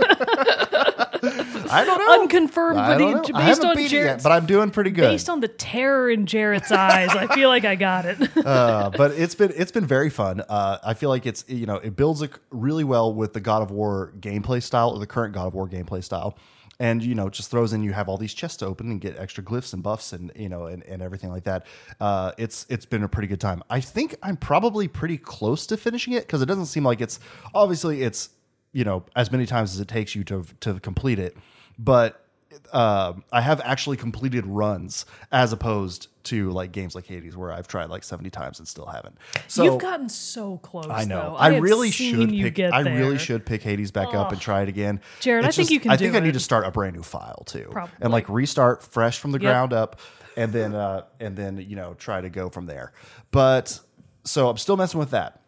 I 1.69 1.83
don't 1.85 1.97
know. 1.97 2.21
Unconfirmed, 2.21 2.77
I 2.77 2.93
but 2.93 2.97
don't 2.97 3.25
he- 3.25 3.31
know. 3.33 3.39
based 3.39 3.61
haven't 3.61 3.65
on 3.65 3.75
beat 3.75 3.93
it 3.93 4.03
yet, 4.03 4.23
but 4.23 4.31
I'm 4.31 4.45
doing 4.45 4.69
pretty 4.69 4.91
good. 4.91 5.09
Based 5.09 5.29
on 5.29 5.39
the 5.39 5.47
terror 5.47 6.09
in 6.09 6.25
Jerrett's 6.25 6.71
eyes, 6.71 7.09
I 7.09 7.33
feel 7.33 7.49
like 7.49 7.65
I 7.65 7.75
got 7.75 8.05
it. 8.05 8.37
uh, 8.45 8.91
but 8.95 9.11
it's 9.11 9.35
been 9.35 9.53
it's 9.55 9.71
been 9.71 9.85
very 9.85 10.09
fun. 10.09 10.41
Uh, 10.41 10.77
I 10.83 10.93
feel 10.93 11.09
like 11.09 11.25
it's 11.25 11.45
you 11.47 11.65
know 11.65 11.75
it 11.77 11.95
builds 11.95 12.21
a, 12.21 12.29
really 12.51 12.83
well 12.83 13.13
with 13.13 13.33
the 13.33 13.39
God 13.39 13.61
of 13.61 13.71
War 13.71 14.13
gameplay 14.19 14.61
style 14.61 14.91
or 14.91 14.99
the 14.99 15.07
current 15.07 15.33
God 15.33 15.47
of 15.47 15.53
War 15.53 15.67
gameplay 15.67 16.03
style, 16.03 16.37
and 16.79 17.03
you 17.03 17.15
know 17.15 17.29
just 17.29 17.49
throws 17.49 17.73
in 17.73 17.83
you 17.83 17.93
have 17.93 18.07
all 18.07 18.17
these 18.17 18.33
chests 18.33 18.57
to 18.57 18.65
open 18.65 18.91
and 18.91 19.01
get 19.01 19.17
extra 19.17 19.43
glyphs 19.43 19.73
and 19.73 19.81
buffs 19.81 20.13
and 20.13 20.31
you 20.35 20.49
know 20.49 20.65
and, 20.65 20.83
and 20.83 21.01
everything 21.01 21.29
like 21.29 21.43
that. 21.43 21.65
Uh, 21.99 22.31
it's 22.37 22.65
it's 22.69 22.85
been 22.85 23.03
a 23.03 23.09
pretty 23.09 23.27
good 23.27 23.41
time. 23.41 23.63
I 23.69 23.79
think 23.81 24.15
I'm 24.21 24.37
probably 24.37 24.87
pretty 24.87 25.17
close 25.17 25.65
to 25.67 25.77
finishing 25.77 26.13
it 26.13 26.21
because 26.21 26.41
it 26.41 26.45
doesn't 26.45 26.67
seem 26.67 26.83
like 26.83 27.01
it's 27.01 27.19
obviously 27.53 28.03
it's 28.03 28.29
you 28.73 28.83
know 28.83 29.03
as 29.15 29.31
many 29.31 29.45
times 29.45 29.73
as 29.73 29.79
it 29.79 29.87
takes 29.87 30.15
you 30.15 30.23
to 30.25 30.45
to 30.61 30.79
complete 30.79 31.19
it, 31.19 31.35
but 31.79 32.26
uh, 32.71 33.13
I 33.31 33.41
have 33.41 33.61
actually 33.61 33.97
completed 33.97 34.45
runs 34.45 35.05
as 35.31 35.51
opposed 35.53 36.07
to 36.25 36.49
like 36.51 36.71
games 36.71 36.95
like 36.95 37.05
Hades 37.05 37.37
where 37.37 37.51
I've 37.51 37.67
tried 37.67 37.89
like 37.89 38.03
70 38.03 38.29
times 38.29 38.59
and 38.59 38.67
still 38.67 38.85
haven't. 38.85 39.17
So 39.47 39.63
You've 39.63 39.79
gotten 39.79 40.09
so 40.09 40.57
close. 40.57 40.87
I 40.89 41.05
know. 41.05 41.31
Though. 41.31 41.35
I, 41.37 41.53
have 41.53 41.63
really 41.63 41.89
should 41.91 42.29
pick 42.29 42.59
I 42.59 42.81
really 42.81 43.17
should 43.17 43.45
pick 43.45 43.61
Hades 43.63 43.91
back 43.91 44.13
up 44.13 44.31
and 44.31 44.41
try 44.41 44.61
it 44.63 44.69
again. 44.69 44.99
Jerrett, 45.21 45.43
I 45.43 45.47
It's 45.47 45.57
think 45.57 45.69
you 45.71 45.79
can 45.79 45.91
I 45.91 45.97
think 45.97 46.15
I 46.15 46.19
need 46.19 46.29
it. 46.29 46.33
to 46.33 46.39
start 46.39 46.65
a 46.65 46.71
brand 46.71 46.95
new 46.95 47.03
file 47.03 47.43
too. 47.45 47.67
Probably. 47.71 47.95
And 48.01 48.11
like 48.11 48.27
restart 48.29 48.83
fresh 48.83 49.19
from 49.19 49.31
the 49.31 49.39
Yep. 49.39 49.41
ground 49.51 49.73
up 49.73 49.99
and 50.35 50.51
then 50.51 50.75
uh 50.75 51.03
and 51.19 51.35
then 51.37 51.57
you 51.57 51.75
know 51.75 51.93
try 51.93 52.19
to 52.21 52.29
go 52.29 52.49
from 52.49 52.65
there. 52.65 52.91
But 53.31 53.79
so 54.25 54.49
I'm 54.49 54.57
still 54.57 54.75
messing 54.77 54.99
with 54.99 55.11
that. 55.11 55.41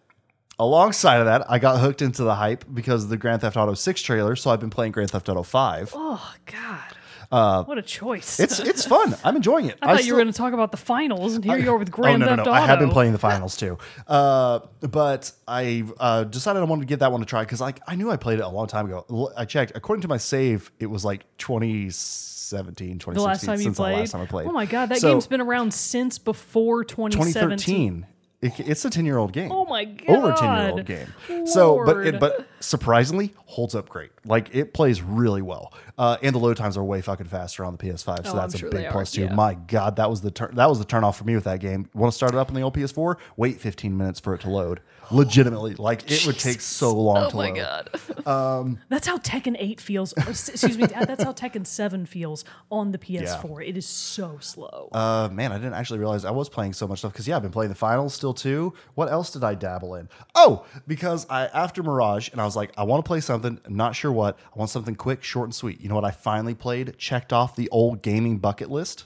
Alongside 0.62 1.20
of 1.20 1.26
that, 1.26 1.50
I 1.50 1.58
got 1.58 1.80
hooked 1.80 2.02
into 2.02 2.24
the 2.26 2.36
hype 2.36 2.66
because 2.74 3.06
of 3.06 3.10
the 3.10 3.16
Grand 3.16 3.40
Theft 3.42 3.56
Auto 3.56 3.74
6 3.76 4.02
trailer, 4.02 4.36
so 4.36 4.52
I've 4.52 4.60
been 4.60 4.70
playing 4.70 4.92
Grand 4.92 5.10
Theft 5.10 5.30
Auto 5.30 5.42
5. 5.42 5.94
Oh 5.96 6.34
God, 6.46 6.89
what 7.30 7.78
a 7.78 7.82
choice! 7.82 8.40
Uh, 8.40 8.44
It's 8.44 8.60
it's 8.60 8.86
fun. 8.86 9.16
I'm 9.24 9.36
enjoying 9.36 9.66
it. 9.66 9.78
I 9.82 9.88
thought 9.88 9.98
you 9.98 10.04
still- 10.04 10.16
were 10.16 10.22
going 10.24 10.34
to 10.34 10.38
talk 10.38 10.54
about 10.54 10.72
the 10.72 10.78
finals, 10.78 11.36
and 11.36 11.44
here 11.46 11.58
you 11.58 11.72
are 11.72 11.78
with 11.78 11.92
Grand 11.92 12.24
oh, 12.24 12.26
no, 12.26 12.36
Theft 12.36 12.38
no, 12.38 12.44
no. 12.46 12.52
Auto. 12.52 12.64
I 12.64 12.66
have 12.66 12.80
been 12.80 12.90
playing 12.90 13.12
the 13.12 13.18
finals 13.30 13.56
too. 13.58 13.78
Uh, 14.08 14.60
but 14.82 15.32
I 15.48 15.84
uh, 16.00 16.24
decided 16.24 16.60
I 16.60 16.64
wanted 16.66 16.82
to 16.82 16.88
give 16.88 17.00
that 17.00 17.12
one 17.12 17.22
a 17.22 17.26
try 17.26 17.42
because 17.44 17.62
like 17.62 17.80
I 17.88 17.96
knew 17.96 18.10
I 18.10 18.18
played 18.18 18.40
it 18.40 18.44
a 18.44 18.50
long 18.50 18.68
time 18.68 18.86
ago. 18.88 19.32
I 19.38 19.46
checked. 19.46 19.74
According 19.76 20.02
to 20.04 20.08
my 20.08 20.18
save, 20.18 20.72
it 20.80 20.88
was 20.88 21.06
like 21.06 21.26
2017, 21.38 23.00
2016 23.00 23.14
the 23.14 23.22
last 23.22 23.44
time 23.46 23.58
you 23.60 23.64
since 23.66 23.78
played. 23.78 23.96
the 23.96 24.00
last 24.00 24.12
time 24.12 24.22
I 24.22 24.26
played. 24.26 24.48
Oh 24.48 24.52
my 24.52 24.66
God, 24.66 24.90
that 24.90 25.00
So, 25.00 25.12
game's 25.12 25.28
been 25.28 25.42
around 25.42 25.74
since 25.74 26.18
before 26.18 26.84
2017. 26.84 27.58
2013. 28.04 28.06
It, 28.42 28.58
it's 28.60 28.86
a 28.86 28.90
10 28.90 29.06
year 29.06 29.18
old 29.18 29.34
game. 29.34 29.52
Oh 29.52 29.66
my 29.66 29.84
god. 29.84 30.10
Over 30.16 30.32
10 30.32 30.60
year 30.60 30.70
old 30.72 30.86
game. 30.86 31.46
So, 31.46 31.84
but 31.86 31.98
it, 32.08 32.20
but 32.20 32.48
surprisingly 32.62 33.34
holds 33.46 33.76
up 33.76 33.90
great. 33.90 34.12
Like 34.26 34.56
it 34.56 34.74
plays 34.74 35.02
really 35.02 35.42
well. 35.42 35.74
Uh, 35.98 36.16
and 36.24 36.34
the 36.34 36.40
load 36.40 36.56
times 36.56 36.78
are 36.78 36.84
way 36.84 37.02
fucking 37.02 37.26
faster 37.28 37.66
on 37.66 37.76
the 37.76 37.84
PS5. 37.86 38.26
So 38.26 38.32
Oh, 38.32 38.36
that's 38.38 38.54
I'm 38.54 38.60
sure 38.60 38.70
a 38.70 38.72
big 38.72 38.90
plus 38.92 39.12
too. 39.12 39.24
yeah. 39.24 39.34
My 39.36 39.56
God, 39.56 39.98
that 39.98 40.10
was 40.10 40.22
the 40.22 40.32
turn. 40.32 40.56
That 40.56 40.70
was 40.70 40.80
the 40.80 40.86
turn 40.86 41.04
off 41.04 41.18
for 41.18 41.26
me 41.26 41.36
with 41.36 41.44
that 41.44 41.60
game. 41.60 41.90
Want 41.94 42.14
to 42.14 42.16
start 42.16 42.34
it 42.34 42.38
up 42.38 42.48
on 42.48 42.54
the 42.56 42.62
old 42.62 42.74
PS4? 42.76 43.16
Wait 43.36 43.60
15 43.60 43.98
minutes 43.98 44.22
for 44.22 44.34
it 44.34 44.42
to 44.42 44.50
load. 44.50 44.80
Legitimately, 45.12 45.76
like 45.76 46.10
it 46.12 46.26
would 46.26 46.38
take 46.40 46.62
so 46.62 46.94
long 46.94 47.18
Oh 47.26 47.30
to 47.30 47.36
my 47.36 47.50
load. 47.50 47.56
god. 47.56 48.28
Um, 48.28 48.80
that's 48.90 49.08
how 49.08 49.18
Tekken 49.18 49.56
8 49.58 49.82
feels. 49.82 50.14
Excuse 50.14 50.78
me. 50.78 50.86
That's 50.88 51.24
how 51.24 51.34
Tekken 51.34 51.66
7 51.66 52.06
feels 52.06 52.46
on 52.70 52.92
the 52.92 52.98
PS4. 52.98 53.68
It 53.68 53.78
is 53.78 53.86
so 53.86 54.38
slow. 54.40 54.90
Uh, 54.92 55.30
man, 55.32 55.52
I 55.52 55.56
didn't 55.58 55.74
actually 55.74 56.00
realize 56.00 56.26
I 56.26 56.32
was 56.32 56.50
playing 56.50 56.74
so 56.74 56.88
much 56.88 57.00
stuff 57.00 57.12
because 57.14 57.28
yeah, 57.28 57.36
I've 57.38 57.42
been 57.42 57.52
playing 57.52 57.70
the 57.70 57.76
finals 57.76 58.14
still 58.14 58.34
too. 58.34 58.74
What 58.96 59.10
else 59.12 59.32
did 59.32 59.44
I 59.44 59.56
dabble 59.56 59.96
in? 59.96 60.10
Oh, 60.36 60.66
because 60.88 61.26
I 61.30 61.48
after 61.48 61.82
Mirage 61.82 62.30
and 62.32 62.40
I 62.42 62.46
was 62.46 62.56
like, 62.56 62.72
I 62.78 62.84
want 62.84 63.04
to 63.04 63.08
play 63.08 63.20
something. 63.22 63.60
I'm 63.66 63.76
not 63.76 63.96
sure 63.96 64.12
what. 64.12 64.38
I 64.54 64.60
want 64.60 64.70
something 64.70 64.96
quick, 64.96 65.24
short, 65.24 65.46
and 65.46 65.56
sweet. 65.56 65.82
You 65.82 65.90
know 65.90 65.96
what? 65.96 66.06
I 66.06 66.12
finally 66.12 66.54
played. 66.56 66.98
Checked 66.98 67.34
off 67.34 67.56
the 67.56 67.70
old 67.70 68.02
gaming 68.02 68.38
bucket 68.38 68.70
list. 68.70 69.06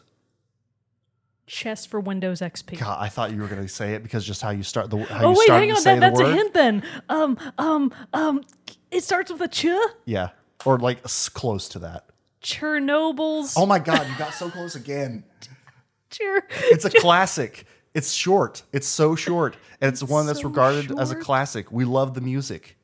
Chess 1.46 1.86
for 1.86 2.00
Windows 2.00 2.42
XP. 2.42 2.80
God, 2.80 2.98
I 3.00 3.10
thought 3.10 3.32
you 3.32 3.42
were 3.42 3.48
going 3.48 3.62
to 3.62 3.68
say 3.68 3.96
it 3.96 4.04
because 4.04 4.26
just 4.26 4.42
how 4.42 4.52
you 4.52 4.64
start 4.64 4.90
the 4.90 4.98
how 4.98 5.26
oh 5.26 5.32
you 5.32 5.38
wait, 5.40 5.50
hang 5.50 5.72
on. 5.72 5.84
That, 5.84 6.00
that's 6.00 6.18
the 6.18 6.26
a 6.26 6.32
hint 6.34 6.54
then. 6.54 6.84
Um, 7.10 7.38
um, 7.58 7.94
um. 8.14 8.44
It 8.92 9.04
starts 9.04 9.32
with 9.32 9.42
a 9.42 9.48
ch. 9.48 9.66
Yeah, 10.06 10.30
or 10.66 10.78
like 10.78 11.04
close 11.34 11.68
to 11.70 11.80
that. 11.80 12.06
Chernobyl's. 12.42 13.56
Oh 13.58 13.66
my 13.66 13.80
God, 13.80 14.08
you 14.08 14.18
got 14.18 14.34
so 14.34 14.50
close 14.50 14.76
again. 14.76 15.26
Cher- 16.12 16.48
It's 16.50 16.86
a 16.86 16.90
classic. 16.90 17.66
It's 17.94 18.12
short. 18.14 18.64
It's 18.72 18.88
so 18.88 19.16
short, 19.16 19.56
and 19.82 19.92
it's 19.92 20.02
one 20.04 20.26
that's 20.26 20.42
so 20.42 20.48
regarded 20.48 20.98
as 21.00 21.12
a 21.12 21.16
classic. 21.16 21.72
We 21.72 21.86
love 21.86 22.14
the 22.14 22.22
music. 22.22 22.78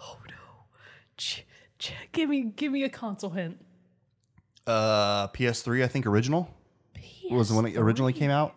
Oh 0.00 0.16
no! 0.28 0.34
Ch- 1.16 1.44
ch- 1.78 1.94
give 2.12 2.28
me, 2.28 2.42
give 2.42 2.70
me 2.72 2.84
a 2.84 2.88
console 2.88 3.30
hint. 3.30 3.58
Uh, 4.66 5.28
PS3, 5.28 5.82
I 5.82 5.88
think 5.88 6.06
original 6.06 6.48
was 7.30 7.52
when 7.52 7.66
it 7.66 7.76
originally 7.76 8.12
came 8.12 8.30
out. 8.30 8.54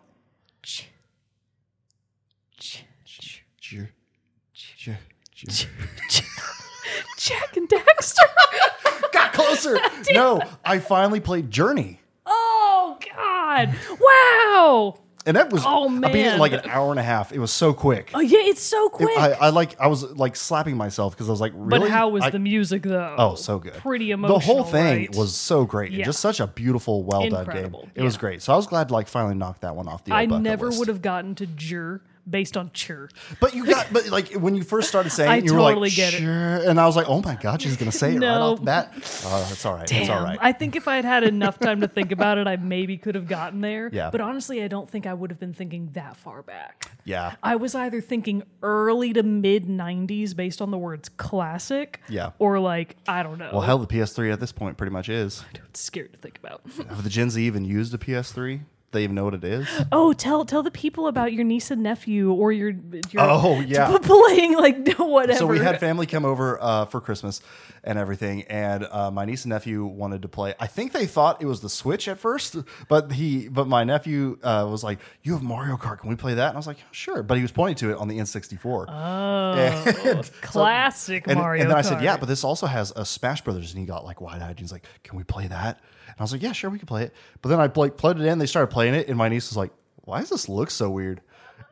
Jak 7.26 7.56
and 7.56 7.68
Daxter. 7.68 8.18
Got 9.12 9.32
closer. 9.32 9.78
no, 10.12 10.40
I 10.64 10.78
finally 10.78 11.20
played 11.20 11.50
Journey. 11.50 12.00
oh 12.24 12.98
God! 13.14 13.74
Wow. 14.00 14.98
And 15.26 15.36
that 15.36 15.52
was 15.52 15.62
Oh, 15.66 15.88
man, 15.88 16.04
I 16.04 16.12
beat 16.12 16.26
it 16.26 16.34
in 16.34 16.38
like 16.38 16.52
an 16.52 16.70
hour 16.70 16.90
and 16.90 17.00
a 17.00 17.02
half. 17.02 17.32
It 17.32 17.38
was 17.38 17.50
so 17.50 17.74
quick. 17.74 18.12
Oh 18.14 18.20
yeah, 18.20 18.38
it's 18.40 18.62
so 18.62 18.88
quick. 18.88 19.18
I, 19.18 19.32
I 19.32 19.48
like 19.50 19.78
I 19.80 19.88
was 19.88 20.04
like 20.04 20.36
slapping 20.36 20.76
myself 20.76 21.14
because 21.14 21.28
I 21.28 21.32
was 21.32 21.40
like, 21.40 21.52
but 21.54 21.88
how 21.88 22.08
was 22.08 22.22
I- 22.22 22.30
the 22.30 22.38
music 22.38 22.82
though? 22.82 23.14
Oh, 23.18 23.34
so 23.34 23.58
good. 23.58 23.74
Pretty 23.74 24.12
emotional. 24.12 24.38
The 24.38 24.44
whole 24.44 24.64
thing 24.64 24.96
right? 24.96 25.16
was 25.16 25.34
so 25.34 25.64
great. 25.64 25.92
Yeah. 25.92 26.04
Just 26.04 26.20
such 26.20 26.40
a 26.40 26.46
beautiful, 26.46 27.02
well 27.02 27.28
done 27.28 27.46
game. 27.46 27.74
It 27.94 28.02
was 28.02 28.14
yeah. 28.14 28.20
great. 28.20 28.42
So 28.42 28.52
I 28.52 28.56
was 28.56 28.66
glad 28.66 28.88
to 28.88 28.94
like 28.94 29.08
finally 29.08 29.34
knock 29.34 29.60
that 29.60 29.74
one 29.74 29.88
off 29.88 30.04
the 30.04 30.14
I 30.14 30.26
never 30.26 30.70
would 30.70 30.88
have 30.88 31.02
gotten 31.02 31.34
to 31.36 31.46
Jur 31.46 32.00
based 32.28 32.56
on 32.56 32.70
Chur. 32.72 33.08
But 33.40 33.54
you 33.54 33.66
got 33.66 33.92
but 33.92 34.08
like 34.08 34.32
when 34.34 34.54
you 34.54 34.62
first 34.62 34.88
started 34.88 35.10
saying 35.10 35.30
I 35.30 35.36
it, 35.36 35.44
you 35.44 35.52
were 35.54 35.60
totally 35.60 35.88
like 35.88 35.96
get 35.96 36.14
it. 36.14 36.22
and 36.22 36.80
I 36.80 36.86
was 36.86 36.96
like, 36.96 37.08
"Oh 37.08 37.22
my 37.22 37.36
god, 37.36 37.62
she's 37.62 37.76
going 37.76 37.90
to 37.90 37.96
say 37.96 38.14
it 38.14 38.20
right 38.20 38.28
off 38.28 38.58
the 38.58 38.64
bat." 38.64 38.92
Oh, 38.96 39.48
it's 39.50 39.64
all 39.64 39.74
right. 39.74 39.90
It's 39.90 40.08
all 40.10 40.22
right. 40.22 40.38
I 40.40 40.52
think 40.52 40.76
if 40.76 40.88
I 40.88 40.96
had 40.96 41.04
had 41.04 41.24
enough 41.24 41.58
time 41.58 41.80
to 41.80 41.88
think 41.88 42.12
about 42.12 42.38
it, 42.38 42.46
I 42.46 42.56
maybe 42.56 42.96
could 42.96 43.14
have 43.14 43.28
gotten 43.28 43.60
there. 43.60 43.90
Yeah. 43.92 44.10
But 44.10 44.20
honestly, 44.20 44.62
I 44.62 44.68
don't 44.68 44.88
think 44.88 45.06
I 45.06 45.14
would 45.14 45.30
have 45.30 45.40
been 45.40 45.54
thinking 45.54 45.90
that 45.92 46.16
far 46.16 46.42
back. 46.42 46.90
yeah. 47.04 47.34
I 47.42 47.56
was 47.56 47.74
either 47.74 48.00
thinking 48.00 48.42
early 48.62 49.12
to 49.12 49.22
mid 49.22 49.66
90s 49.66 50.34
based 50.34 50.60
on 50.60 50.70
the 50.70 50.78
words 50.78 51.08
classic. 51.08 52.00
Yeah. 52.08 52.30
Or 52.38 52.58
like, 52.58 52.96
I 53.06 53.22
don't 53.22 53.38
know. 53.38 53.50
Well, 53.52 53.62
hell, 53.62 53.78
the 53.78 53.86
PS3 53.86 54.32
at 54.32 54.40
this 54.40 54.52
point 54.52 54.76
pretty 54.76 54.92
much 54.92 55.08
is. 55.08 55.44
it's 55.54 55.80
scary 55.80 56.08
to 56.08 56.18
think 56.18 56.38
about. 56.38 56.62
Have 56.88 57.04
the 57.04 57.10
Gen 57.10 57.30
Z 57.30 57.42
even 57.42 57.64
used 57.64 57.94
a 57.94 57.98
PS3? 57.98 58.60
They 58.92 59.02
even 59.04 59.14
know 59.16 59.24
what 59.24 59.34
it 59.34 59.44
is? 59.44 59.68
oh, 59.92 60.12
tell 60.12 60.44
tell 60.44 60.62
the 60.62 60.70
people 60.70 61.06
about 61.08 61.32
your 61.32 61.44
niece 61.44 61.70
and 61.70 61.82
nephew 61.82 62.32
or 62.32 62.52
your, 62.52 62.70
your 62.70 63.22
Oh, 63.22 63.60
yeah. 63.66 63.96
playing 63.98 64.56
like 64.56 64.94
whatever. 64.98 65.38
So 65.38 65.46
we 65.46 65.58
had 65.58 65.80
family 65.80 66.06
come 66.06 66.24
over 66.24 66.58
uh, 66.62 66.84
for 66.86 67.00
Christmas 67.00 67.40
and 67.84 67.98
everything, 67.98 68.42
and 68.44 68.86
uh, 68.90 69.10
my 69.10 69.24
niece 69.24 69.44
and 69.44 69.50
nephew 69.50 69.84
wanted 69.84 70.22
to 70.22 70.28
play. 70.28 70.54
I 70.58 70.66
think 70.66 70.92
they 70.92 71.06
thought 71.06 71.40
it 71.42 71.46
was 71.46 71.60
the 71.60 71.68
Switch 71.68 72.08
at 72.08 72.18
first, 72.18 72.56
but 72.88 73.12
he, 73.12 73.48
but 73.48 73.68
my 73.68 73.84
nephew 73.84 74.38
uh, 74.42 74.66
was 74.68 74.82
like, 74.82 74.98
"You 75.22 75.34
have 75.34 75.42
Mario 75.42 75.76
Kart? 75.76 75.98
Can 76.00 76.08
we 76.08 76.16
play 76.16 76.34
that?" 76.34 76.48
And 76.48 76.56
I 76.56 76.58
was 76.58 76.66
like, 76.66 76.78
"Sure," 76.90 77.22
but 77.22 77.36
he 77.36 77.42
was 77.42 77.52
pointing 77.52 77.76
to 77.76 77.92
it 77.92 77.98
on 77.98 78.08
the 78.08 78.18
N64. 78.18 78.86
oh, 78.88 80.22
classic 80.42 81.26
and, 81.26 81.38
Mario 81.38 81.62
and 81.62 81.70
then 81.70 81.78
I 81.78 81.82
said, 81.82 82.02
"Yeah, 82.02 82.16
but 82.16 82.26
this 82.26 82.44
also 82.44 82.66
has 82.66 82.92
a 82.96 83.04
Smash 83.04 83.42
Brothers," 83.42 83.72
and 83.72 83.80
he 83.80 83.86
got 83.86 84.04
like 84.04 84.20
wide 84.20 84.42
eyed. 84.42 84.58
He's 84.58 84.72
like, 84.72 84.84
"Can 85.02 85.16
we 85.16 85.24
play 85.24 85.46
that?" 85.48 85.80
And 86.06 86.14
I 86.18 86.22
was 86.22 86.32
like, 86.32 86.42
"Yeah, 86.42 86.52
sure, 86.52 86.70
we 86.70 86.78
can 86.78 86.86
play 86.86 87.04
it." 87.04 87.12
But 87.42 87.48
then 87.50 87.60
I 87.60 87.70
like 87.74 87.96
plugged 87.96 88.20
it 88.20 88.26
in. 88.26 88.38
They 88.38 88.46
started 88.46 88.68
playing 88.68 88.94
it, 88.94 89.08
and 89.08 89.16
my 89.16 89.28
niece 89.28 89.50
was 89.50 89.56
like, 89.56 89.72
"Why 90.04 90.20
does 90.20 90.30
this 90.30 90.48
look 90.48 90.70
so 90.70 90.90
weird?" 90.90 91.20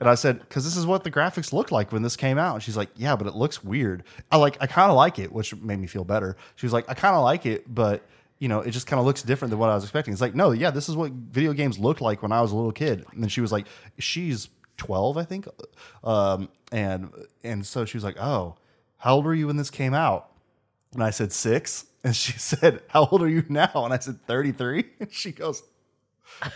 And 0.01 0.09
I 0.09 0.15
said, 0.17 0.41
"Because 0.41 0.65
this 0.65 0.77
is 0.77 0.87
what 0.87 1.05
the 1.05 1.11
graphics 1.11 1.53
looked 1.53 1.73
like 1.73 1.93
when 1.93 2.03
this 2.03 2.17
came 2.17 2.39
out." 2.39 2.55
And 2.55 2.63
she's 2.63 2.77
like, 2.77 2.91
"Yeah, 2.97 3.17
but 3.17 3.27
it 3.27 3.35
looks 3.35 3.63
weird." 3.63 4.05
I 4.31 4.37
like, 4.37 4.57
I 4.61 4.67
kind 4.67 4.91
of 4.91 4.97
like 4.97 5.19
it, 5.19 5.33
which 5.33 5.55
made 5.57 5.79
me 5.79 5.87
feel 5.87 6.05
better. 6.05 6.37
She 6.57 6.67
was 6.67 6.73
like, 6.73 6.89
"I 6.89 6.95
kind 6.95 7.15
of 7.15 7.23
like 7.23 7.47
it, 7.47 7.73
but." 7.73 8.07
You 8.41 8.49
know, 8.49 8.61
it 8.61 8.73
just 8.73 8.89
kind 8.89 8.99
of 8.99 9.07
looks 9.07 9.23
different 9.23 9.51
than 9.51 9.61
what 9.61 9.71
I 9.71 9.75
was 9.75 9.85
expecting. 9.85 10.13
It's 10.13 10.21
like, 10.21 10.35
no, 10.35 10.51
yeah, 10.51 10.71
this 10.71 10.89
is 10.89 10.97
what 10.97 11.13
video 11.13 11.53
games 11.53 11.79
looked 11.79 12.01
like 12.03 12.21
when 12.21 12.33
I 12.33 12.43
was 12.43 12.51
a 12.51 12.57
little 12.57 12.73
kid. 12.73 13.07
And 13.13 13.23
then 13.23 13.29
she 13.31 13.41
was 13.41 13.53
like, 13.53 13.67
she's 13.99 14.49
12, 14.77 15.17
I 15.17 15.25
think. 15.25 15.47
Um, 16.03 16.49
and 16.73 17.11
and 17.43 17.65
so 17.65 17.85
she 17.85 17.97
was 17.97 18.05
like, 18.05 18.19
oh, 18.19 18.57
how 18.99 19.15
old 19.15 19.25
were 19.25 19.35
you 19.35 19.47
when 19.47 19.57
this 19.57 19.71
came 19.71 19.95
out? 19.95 20.31
And 20.93 21.03
I 21.03 21.11
said, 21.11 21.33
six. 21.33 21.87
And 22.05 22.15
she 22.15 22.33
said, 22.33 22.83
how 22.89 23.07
old 23.07 23.23
are 23.23 23.29
you 23.29 23.45
now? 23.49 23.71
And 23.75 23.93
I 23.95 23.99
said, 23.99 24.21
33. 24.27 24.85
And 25.01 25.11
she 25.13 25.33
goes, 25.33 25.63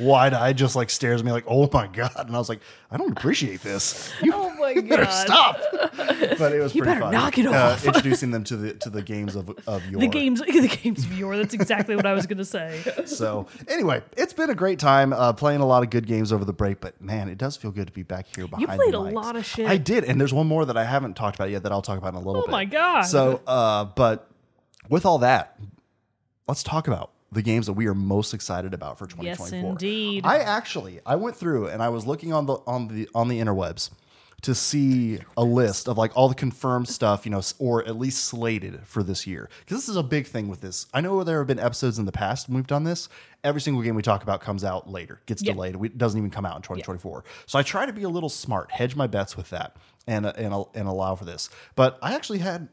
wide 0.01 0.35
eyed, 0.35 0.57
just 0.59 0.75
like 0.77 0.91
stares 0.91 1.21
at 1.21 1.25
me 1.27 1.33
like, 1.33 1.45
oh 1.47 1.69
my 1.73 1.87
God. 1.87 2.13
And 2.17 2.35
I 2.35 2.39
was 2.39 2.49
like, 2.49 2.61
I 2.91 2.97
don't 2.97 3.17
appreciate 3.17 3.61
this. 3.63 4.13
You 4.23 4.33
Oh 4.35 4.51
my 4.59 4.75
better 4.89 5.05
God. 5.05 5.11
stop. 5.11 5.61
But 6.39 6.53
it 6.53 6.61
was 6.61 6.75
You 6.75 6.83
pretty 6.83 6.99
better 6.99 7.01
funny. 7.01 7.17
knock 7.17 7.39
it 7.39 7.47
Uh, 7.47 7.53
off. 7.73 7.85
introducing 7.87 8.31
them 8.31 8.45
to 8.45 8.57
the 8.57 8.75
to 8.75 8.91
the 8.91 9.03
games 9.03 9.37
of, 9.37 9.51
of 9.67 9.87
your 9.91 10.01
the 10.05 10.09
games, 10.09 10.41
the 10.41 10.69
games 10.83 11.05
viewer. 11.05 11.37
That's 11.37 11.55
exactly 11.55 11.97
what 11.97 12.07
I 12.07 12.13
was 12.13 12.27
going 12.27 12.39
to 12.39 12.45
say. 12.45 12.83
So 13.07 13.47
anyway, 13.69 14.03
it's 14.17 14.33
been 14.33 14.51
a 14.51 14.55
great 14.55 14.79
time 14.79 15.13
uh, 15.13 15.33
playing 15.33 15.61
a 15.61 15.67
lot 15.67 15.83
of 15.83 15.91
good 15.91 16.07
games 16.07 16.33
over 16.33 16.45
the 16.45 16.53
break. 16.53 16.81
But 16.81 17.01
man, 17.01 17.29
it 17.29 17.39
does 17.39 17.57
feel 17.57 17.71
good 17.71 17.87
to 17.87 17.93
be 17.93 18.03
back 18.03 18.27
here 18.35 18.47
behind. 18.49 18.69
You 18.69 18.75
played 18.77 18.95
the 18.95 19.01
a 19.01 19.11
mics. 19.11 19.15
lot 19.15 19.37
of 19.37 19.45
shit. 19.47 19.67
I 19.69 19.77
did, 19.77 20.05
and 20.05 20.21
there's 20.21 20.33
one 20.35 20.47
more 20.47 20.65
that 20.65 20.77
I 20.77 20.85
haven't 20.85 21.15
talked 21.15 21.37
about 21.37 21.51
yet 21.51 21.63
that 21.63 21.73
I'll 21.73 21.83
talk 21.83 21.99
about 21.99 22.15
in 22.15 22.17
a 22.17 22.27
little 22.27 22.43
Oh 22.43 22.47
bit. 22.47 22.53
my 22.53 22.65
God. 22.65 23.03
So, 23.03 23.41
uh, 23.47 23.85
but 23.85 24.29
with 24.89 25.05
all 25.07 25.19
that, 25.19 25.59
let's 26.47 26.63
talk 26.63 26.89
about 26.89 27.11
the 27.31 27.43
games 27.43 27.67
that 27.67 27.75
we 27.75 27.87
are 27.87 27.95
most 27.95 28.33
excited 28.33 28.73
about 28.73 28.99
for 28.99 29.07
2024. 29.07 29.51
Yes, 29.51 29.71
indeed. 29.71 30.25
I 30.27 30.39
actually 30.39 31.01
I 31.05 31.17
went 31.17 31.37
through 31.37 31.69
and 31.69 31.83
I 31.83 31.89
was 31.91 32.07
looking 32.07 32.33
on 32.33 32.47
the 32.47 32.55
on 32.67 32.89
the 32.89 33.09
on 33.15 33.29
the 33.29 33.39
interwebs 33.41 33.91
to 34.41 34.55
see 34.55 35.19
a 35.37 35.43
list 35.43 35.89
of 35.89 35.99
like 35.99 36.17
all 36.17 36.29
the 36.29 36.35
confirmed 36.35 36.89
stuff, 36.89 37.27
you 37.27 37.31
know, 37.33 37.43
or 37.59 37.85
at 37.87 37.99
least 37.99 38.25
slated 38.25 38.87
for 38.87 39.03
this 39.03 39.27
year. 39.27 39.51
Because 39.61 39.79
this 39.79 39.89
is 39.89 39.97
a 39.97 40.03
big 40.03 40.29
thing 40.29 40.47
with 40.49 40.61
this. 40.61 40.87
I 40.95 41.01
know 41.01 41.25
there 41.25 41.39
have 41.39 41.49
been 41.49 41.59
episodes 41.59 41.99
in 41.99 42.05
the 42.05 42.13
past 42.13 42.49
when 42.49 42.55
we've 42.55 42.67
done 42.67 42.85
this. 42.85 43.09
Every 43.43 43.61
single 43.61 43.83
game 43.83 43.97
we 43.97 44.03
talk 44.03 44.23
about 44.23 44.41
comes 44.41 44.63
out 44.63 44.89
later, 44.89 45.21
gets 45.27 45.43
Yeah. 45.43 45.55
delayed. 45.55 45.75
It 45.85 45.99
doesn't 45.99 46.17
even 46.17 46.31
come 46.31 46.47
out 46.47 46.55
in 46.55 46.63
2024. 46.63 47.25
So 47.47 47.59
I 47.59 47.63
try 47.65 47.85
to 47.85 47.93
be 47.93 48.05
a 48.05 48.09
little 48.09 48.29
smart, 48.29 48.71
hedge 48.71 48.95
my 48.95 49.09
bets 49.09 49.37
with 49.37 49.51
that, 49.51 49.77
and 50.07 50.25
and 50.25 50.55
and 50.73 50.87
allow 50.89 51.17
for 51.17 51.25
this. 51.25 51.51
But 51.75 51.99
I 52.01 52.15
actually 52.15 52.39
had 52.39 52.69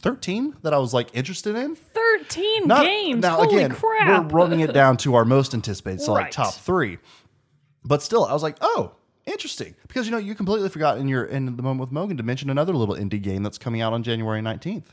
13 0.00 0.56
that 0.62 0.74
I 0.74 0.78
was 0.78 0.92
like 0.92 1.08
interested 1.14 1.54
in. 1.56 1.76
13 1.76 2.66
Not- 2.66 2.84
games. 2.84 3.22
Now 3.22 3.36
Holy 3.36 3.56
again, 3.56 3.70
crap. 3.70 4.32
we're 4.32 4.38
running 4.40 4.60
it 4.60 4.72
down 4.72 4.96
to 4.98 5.14
our 5.14 5.24
most 5.24 5.54
anticipated, 5.54 6.00
so 6.00 6.12
like 6.12 6.24
Right. 6.24 6.32
top 6.32 6.54
three. 6.54 6.98
But 7.84 8.02
still, 8.02 8.24
I 8.24 8.32
was 8.32 8.42
like, 8.42 8.56
oh, 8.60 8.92
interesting, 9.26 9.74
because 9.88 10.06
you 10.06 10.12
know 10.12 10.18
you 10.18 10.34
completely 10.34 10.68
forgot 10.68 10.98
in 10.98 11.08
your 11.08 11.24
in 11.24 11.56
the 11.56 11.62
moment 11.62 11.80
with 11.80 11.92
Mogan 11.92 12.16
to 12.16 12.22
mention 12.22 12.50
another 12.50 12.72
little 12.74 12.94
indie 12.96 13.22
game 13.22 13.42
that's 13.42 13.58
coming 13.58 13.80
out 13.80 13.92
on 13.92 14.02
January 14.02 14.40
19th. 14.42 14.86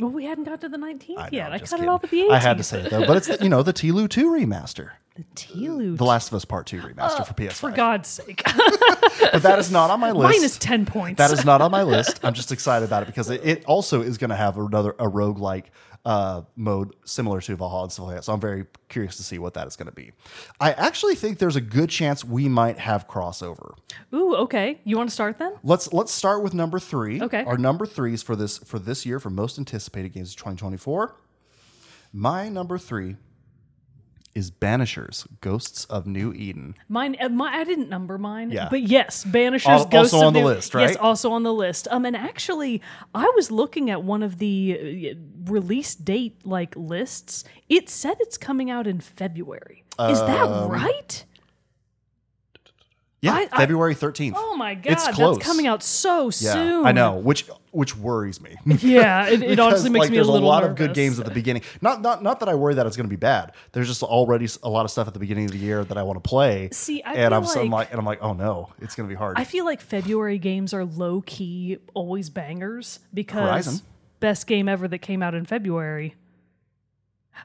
well, 0.00 0.10
we 0.10 0.24
hadn't 0.24 0.44
got 0.44 0.60
to 0.60 0.68
the 0.68 0.76
19th 0.76 1.18
I 1.18 1.22
know, 1.24 1.28
yet. 1.32 1.46
I'm 1.48 1.52
I 1.54 1.58
just 1.58 1.70
cut 1.70 1.76
it 1.78 1.82
kidding. 1.84 1.88
off 1.90 2.04
at 2.04 2.10
the 2.10 2.20
18th. 2.22 2.30
I 2.32 2.38
had 2.38 2.58
to 2.58 2.62
say 2.64 2.80
it 2.80 2.90
though, 2.90 3.06
but 3.06 3.16
it's 3.16 3.28
the, 3.28 3.38
you 3.42 3.48
know 3.48 3.62
the 3.62 3.72
Tilu 3.72 4.08
2 4.08 4.30
remaster, 4.30 4.90
The 5.16 5.24
Tilu. 5.34 5.96
The 5.96 6.04
Last 6.04 6.28
of 6.28 6.34
Us 6.34 6.44
Part 6.44 6.66
2 6.66 6.82
remaster 6.82 7.26
for 7.26 7.32
PS5. 7.32 7.52
For 7.52 7.70
God's 7.70 8.08
sake. 8.08 8.42
but 9.32 9.42
that 9.42 9.58
is 9.58 9.70
not 9.70 9.90
on 9.90 9.98
my 9.98 10.10
list. 10.10 10.38
Minus 10.38 10.58
10 10.58 10.84
points. 10.84 11.18
That 11.18 11.30
is 11.30 11.44
not 11.44 11.62
on 11.62 11.70
my 11.70 11.82
list. 11.82 12.20
I'm 12.22 12.34
just 12.34 12.52
excited 12.52 12.84
about 12.84 13.02
it 13.02 13.06
because 13.06 13.30
it, 13.30 13.44
it 13.44 13.64
also 13.64 14.02
is 14.02 14.18
going 14.18 14.30
to 14.30 14.36
have 14.36 14.58
another 14.58 14.90
a 14.90 15.06
roguelike 15.06 15.66
uh, 16.04 16.42
mode 16.54 16.94
similar 17.04 17.40
to 17.40 17.56
Valhalla 17.56 17.84
and 17.84 17.92
stuff 17.92 18.06
like 18.06 18.16
that. 18.16 18.24
So 18.24 18.34
I'm 18.34 18.40
very 18.40 18.66
curious 18.88 19.16
to 19.16 19.22
see 19.22 19.38
what 19.38 19.54
that 19.54 19.66
is 19.66 19.74
going 19.74 19.86
to 19.86 19.94
be. 19.94 20.12
I 20.60 20.72
actually 20.72 21.14
think 21.14 21.38
there's 21.38 21.56
a 21.56 21.60
good 21.60 21.88
chance 21.88 22.22
we 22.22 22.46
might 22.46 22.78
have 22.78 23.08
crossover. 23.08 23.74
Ooh, 24.12 24.36
okay. 24.36 24.80
You 24.84 24.98
want 24.98 25.08
to 25.08 25.14
start 25.14 25.38
then? 25.38 25.54
Let's 25.64 25.92
let's 25.92 26.12
start 26.12 26.42
with 26.42 26.52
number 26.52 26.78
three. 26.78 27.22
Okay. 27.22 27.42
Our 27.42 27.56
number 27.56 27.86
threes 27.86 28.22
for 28.22 28.36
this 28.36 28.58
for 28.58 28.78
this 28.78 29.06
year 29.06 29.18
for 29.18 29.30
most 29.30 29.58
anticipated 29.58 30.12
games 30.12 30.30
of 30.30 30.36
2024. 30.36 31.16
My 32.12 32.48
number 32.48 32.78
three 32.78 33.16
is 34.36 34.50
Banishers: 34.50 35.26
Ghosts 35.40 35.86
of 35.86 36.06
New 36.06 36.32
Eden. 36.34 36.74
Mine, 36.88 37.16
uh, 37.20 37.28
my, 37.30 37.52
I 37.52 37.64
didn't 37.64 37.88
number 37.88 38.18
mine, 38.18 38.50
Yeah. 38.50 38.68
but 38.70 38.82
yes, 38.82 39.24
Banishers, 39.24 39.66
Al- 39.66 39.86
Ghosts 39.86 40.12
also 40.12 40.18
of 40.18 40.26
on 40.28 40.32
the 40.34 40.40
New- 40.40 40.46
list, 40.46 40.74
right? 40.74 40.90
Yes, 40.90 40.96
also 40.96 41.32
on 41.32 41.42
the 41.42 41.52
list. 41.54 41.88
Um, 41.90 42.04
and 42.04 42.14
actually, 42.14 42.82
I 43.14 43.32
was 43.34 43.50
looking 43.50 43.90
at 43.90 44.02
one 44.02 44.22
of 44.22 44.38
the 44.38 45.14
uh, 45.16 45.50
release 45.50 45.94
date 45.94 46.36
like 46.44 46.74
lists. 46.76 47.44
It 47.68 47.88
said 47.88 48.16
it's 48.20 48.36
coming 48.36 48.70
out 48.70 48.86
in 48.86 49.00
February. 49.00 49.84
Is 49.98 50.20
Um, 50.20 50.26
that 50.26 50.68
right? 50.70 51.24
Yeah, 53.22 53.32
I- 53.32 53.48
I- 53.50 53.56
February 53.58 53.94
13th. 53.94 54.34
Oh 54.36 54.56
my 54.56 54.74
god, 54.74 54.92
it's 54.92 55.08
close. 55.08 55.36
that's 55.38 55.46
coming 55.48 55.66
out 55.66 55.82
so 55.82 56.24
yeah, 56.26 56.52
soon. 56.52 56.86
I 56.86 56.92
know, 56.92 57.14
which 57.16 57.46
which 57.76 57.96
worries 57.96 58.40
me. 58.40 58.56
Yeah, 58.80 59.28
it, 59.28 59.42
it 59.42 59.58
honestly 59.60 59.90
makes 59.90 60.04
like, 60.04 60.10
me 60.12 60.18
a 60.18 60.20
little. 60.20 60.34
there's 60.34 60.42
a 60.42 60.46
lot 60.46 60.62
nervous. 60.62 60.70
of 60.72 60.76
good 60.78 60.94
games 60.94 61.18
at 61.20 61.26
the 61.26 61.30
beginning. 61.30 61.62
Not 61.80 62.02
not 62.02 62.22
not 62.22 62.40
that 62.40 62.48
I 62.48 62.54
worry 62.54 62.74
that 62.74 62.86
it's 62.86 62.96
going 62.96 63.06
to 63.06 63.10
be 63.10 63.16
bad. 63.16 63.52
There's 63.72 63.86
just 63.88 64.02
already 64.02 64.48
a 64.62 64.68
lot 64.68 64.84
of 64.84 64.90
stuff 64.90 65.06
at 65.06 65.12
the 65.12 65.20
beginning 65.20 65.44
of 65.46 65.52
the 65.52 65.58
year 65.58 65.84
that 65.84 65.96
I 65.98 66.02
want 66.02 66.22
to 66.22 66.28
play. 66.28 66.70
See, 66.72 67.02
I 67.02 67.14
and 67.14 67.34
I'm 67.34 67.44
so 67.44 67.60
I'm 67.60 67.70
like- 67.70 67.76
like 67.86 67.90
and 67.90 67.98
I'm 68.00 68.06
like, 68.06 68.18
oh 68.22 68.32
no, 68.32 68.70
it's 68.80 68.94
going 68.94 69.08
to 69.08 69.12
be 69.12 69.16
hard. 69.18 69.38
I 69.38 69.44
feel 69.44 69.64
like 69.64 69.80
February 69.80 70.38
games 70.38 70.72
are 70.74 70.84
low 70.84 71.22
key 71.26 71.78
always 71.94 72.30
bangers 72.30 73.00
because 73.12 73.66
Horizon. 73.66 73.80
best 74.20 74.46
game 74.46 74.68
ever 74.68 74.88
that 74.88 74.98
came 74.98 75.22
out 75.22 75.34
in 75.34 75.44
February. 75.44 76.14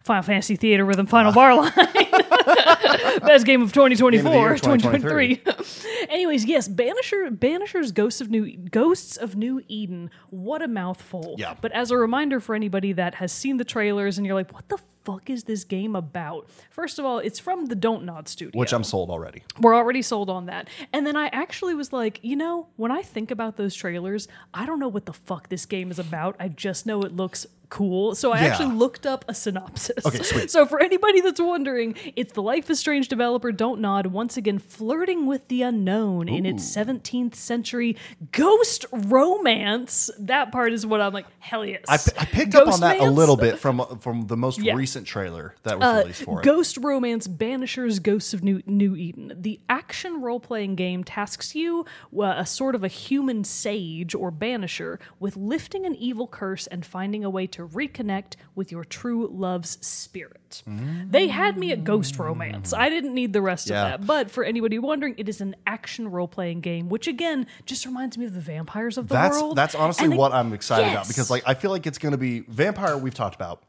Final 0.03 0.23
Fantasy 0.23 0.57
Theatrhythm 0.57 1.09
Final 1.09 1.33
Bar 1.33 1.55
Line. 1.61 1.71
Best 3.31 3.45
game 3.45 3.61
of 3.61 3.71
2024, 3.71 4.23
Game 4.23 4.27
of 4.27 4.33
the 4.33 4.39
year, 4.39 4.57
2023. 4.57 5.41
Anyways, 6.09 6.43
yes, 6.43 6.67
Banisher 6.67 7.33
Banisher's 7.33 7.93
Ghosts 7.93 8.19
of 8.19 8.29
New 8.29 8.57
Ghosts 8.57 9.15
of 9.15 9.37
New 9.37 9.63
Eden. 9.69 10.11
What 10.31 10.61
a 10.61 10.67
mouthful. 10.67 11.35
Yeah. 11.37 11.55
But 11.61 11.71
as 11.71 11.91
a 11.91 11.97
reminder 11.97 12.41
for 12.41 12.55
anybody 12.55 12.91
that 12.91 13.15
has 13.15 13.31
seen 13.31 13.55
the 13.55 13.63
trailers 13.63 14.17
and 14.17 14.27
you're 14.27 14.35
like, 14.35 14.51
what 14.51 14.67
the 14.67 14.79
fuck 15.05 15.29
is 15.29 15.45
this 15.45 15.63
game 15.63 15.95
about? 15.95 16.49
First 16.71 16.99
of 16.99 17.05
all, 17.05 17.19
it's 17.19 17.39
from 17.39 17.67
the 17.67 17.75
Don't 17.75 18.03
Nod 18.03 18.27
studio. 18.27 18.59
which 18.59 18.73
I'm 18.73 18.83
sold 18.83 19.09
already. 19.09 19.43
We're 19.61 19.75
already 19.75 20.01
sold 20.01 20.29
on 20.29 20.47
that. 20.47 20.67
And 20.91 21.07
then 21.07 21.15
I 21.15 21.27
actually 21.27 21.73
was 21.73 21.93
like, 21.93 22.19
you 22.21 22.35
know, 22.35 22.67
when 22.75 22.91
I 22.91 23.01
think 23.01 23.31
about 23.31 23.55
those 23.55 23.73
trailers, 23.73 24.27
I 24.53 24.65
don't 24.65 24.79
know 24.79 24.89
what 24.89 25.05
the 25.05 25.13
fuck 25.13 25.47
this 25.47 25.65
game 25.65 25.89
is 25.89 25.99
about. 25.99 26.35
I 26.37 26.49
just 26.49 26.85
know 26.85 27.01
it 27.03 27.15
looks 27.15 27.47
cool. 27.71 28.13
So 28.13 28.31
I 28.31 28.41
Yeah. 28.41 28.47
actually 28.49 28.75
looked 28.75 29.07
up 29.07 29.25
a 29.27 29.33
synopsis. 29.33 30.05
Okay, 30.05 30.21
sweet. 30.21 30.51
So 30.51 30.65
for 30.67 30.79
anybody 30.79 31.21
that's 31.21 31.41
wondering, 31.41 31.95
it's 32.15 32.33
the 32.33 32.41
Life 32.43 32.69
is 32.69 32.77
Strange 32.79 33.07
developer 33.07 33.51
Don't 33.51 33.81
Nod 33.81 34.07
once 34.07 34.37
again 34.37 34.59
flirting 34.59 35.25
with 35.25 35.47
the 35.47 35.63
unknown 35.63 36.27
in 36.29 36.45
its 36.45 36.63
17th 36.63 37.33
century 37.35 37.97
ghost 38.31 38.85
romance. 38.91 40.09
That 40.19 40.51
part 40.51 40.73
is 40.73 40.85
what 40.85 41.01
I'm 41.01 41.13
like, 41.13 41.25
hell 41.39 41.65
yes. 41.65 41.83
I, 41.87 41.95
I 42.21 42.25
picked 42.25 42.53
up 42.55 42.67
on 42.67 42.79
that 42.81 42.99
a 42.99 43.09
little 43.09 43.37
bit 43.37 43.57
from 43.63 43.81
from 43.99 44.27
the 44.27 44.37
most 44.37 44.59
Yeah. 44.59 44.75
recent 44.75 45.07
trailer 45.07 45.55
that 45.63 45.79
was 45.79 45.87
Uh, 45.87 45.99
released 46.01 46.23
for 46.23 46.39
it. 46.41 46.43
Ghost 46.45 46.77
Romance 46.77 47.27
Banishers 47.27 48.01
Ghosts 48.03 48.33
of 48.33 48.43
New, 48.43 48.61
New 48.65 48.95
Eden. 48.95 49.33
The 49.35 49.59
action 49.69 50.21
role 50.21 50.39
playing 50.39 50.75
game 50.75 51.03
tasks 51.03 51.55
you, 51.55 51.85
uh, 52.17 52.33
a 52.37 52.45
sort 52.45 52.75
of 52.75 52.83
a 52.83 52.87
human 52.89 53.43
sage 53.43 54.13
or 54.13 54.31
banisher, 54.31 54.99
with 55.19 55.37
lifting 55.37 55.85
an 55.85 55.95
evil 55.95 56.27
curse 56.27 56.67
and 56.67 56.85
finding 56.85 57.23
a 57.23 57.29
way 57.29 57.47
to 57.47 57.60
reconnect 57.67 58.33
with 58.55 58.71
your 58.71 58.83
true 58.83 59.27
love's 59.27 59.77
spirit. 59.85 60.63
They 61.09 61.27
had 61.29 61.57
me 61.57 61.71
at 61.71 61.83
Ghost 61.83 62.17
Romance. 62.19 62.73
I 62.73 62.89
didn't 62.89 63.13
need 63.13 63.31
the 63.33 63.41
rest 63.41 63.69
Yeah. 63.69 63.93
of 63.95 64.01
that. 64.01 64.07
But 64.07 64.29
for 64.31 64.43
anybody 64.43 64.79
wondering, 64.79 65.15
it 65.17 65.29
is 65.29 65.39
an 65.41 65.55
action 65.65 66.11
role 66.11 66.27
playing 66.27 66.61
game, 66.61 66.89
which 66.89 67.07
again 67.07 67.47
just 67.65 67.85
reminds 67.85 68.17
me 68.17 68.25
of 68.25 68.33
the 68.33 68.41
vampires 68.41 68.97
of 68.97 69.07
the 69.07 69.13
that's 69.13 69.41
world. 69.41 69.55
that's 69.55 69.75
honestly 69.75 70.05
And 70.05 70.13
it- 70.13 70.17
what 70.17 70.33
I'm 70.33 70.51
excited 70.53 70.91
about 70.91 71.07
because 71.07 71.29
like 71.29 71.43
I 71.47 71.53
feel 71.53 71.71
like 71.71 71.87
it's 71.87 71.97
going 71.97 72.11
to 72.11 72.17
be 72.17 72.41
Vampire. 72.41 72.97
We've 72.97 73.13
talked 73.13 73.35
about 73.35 73.63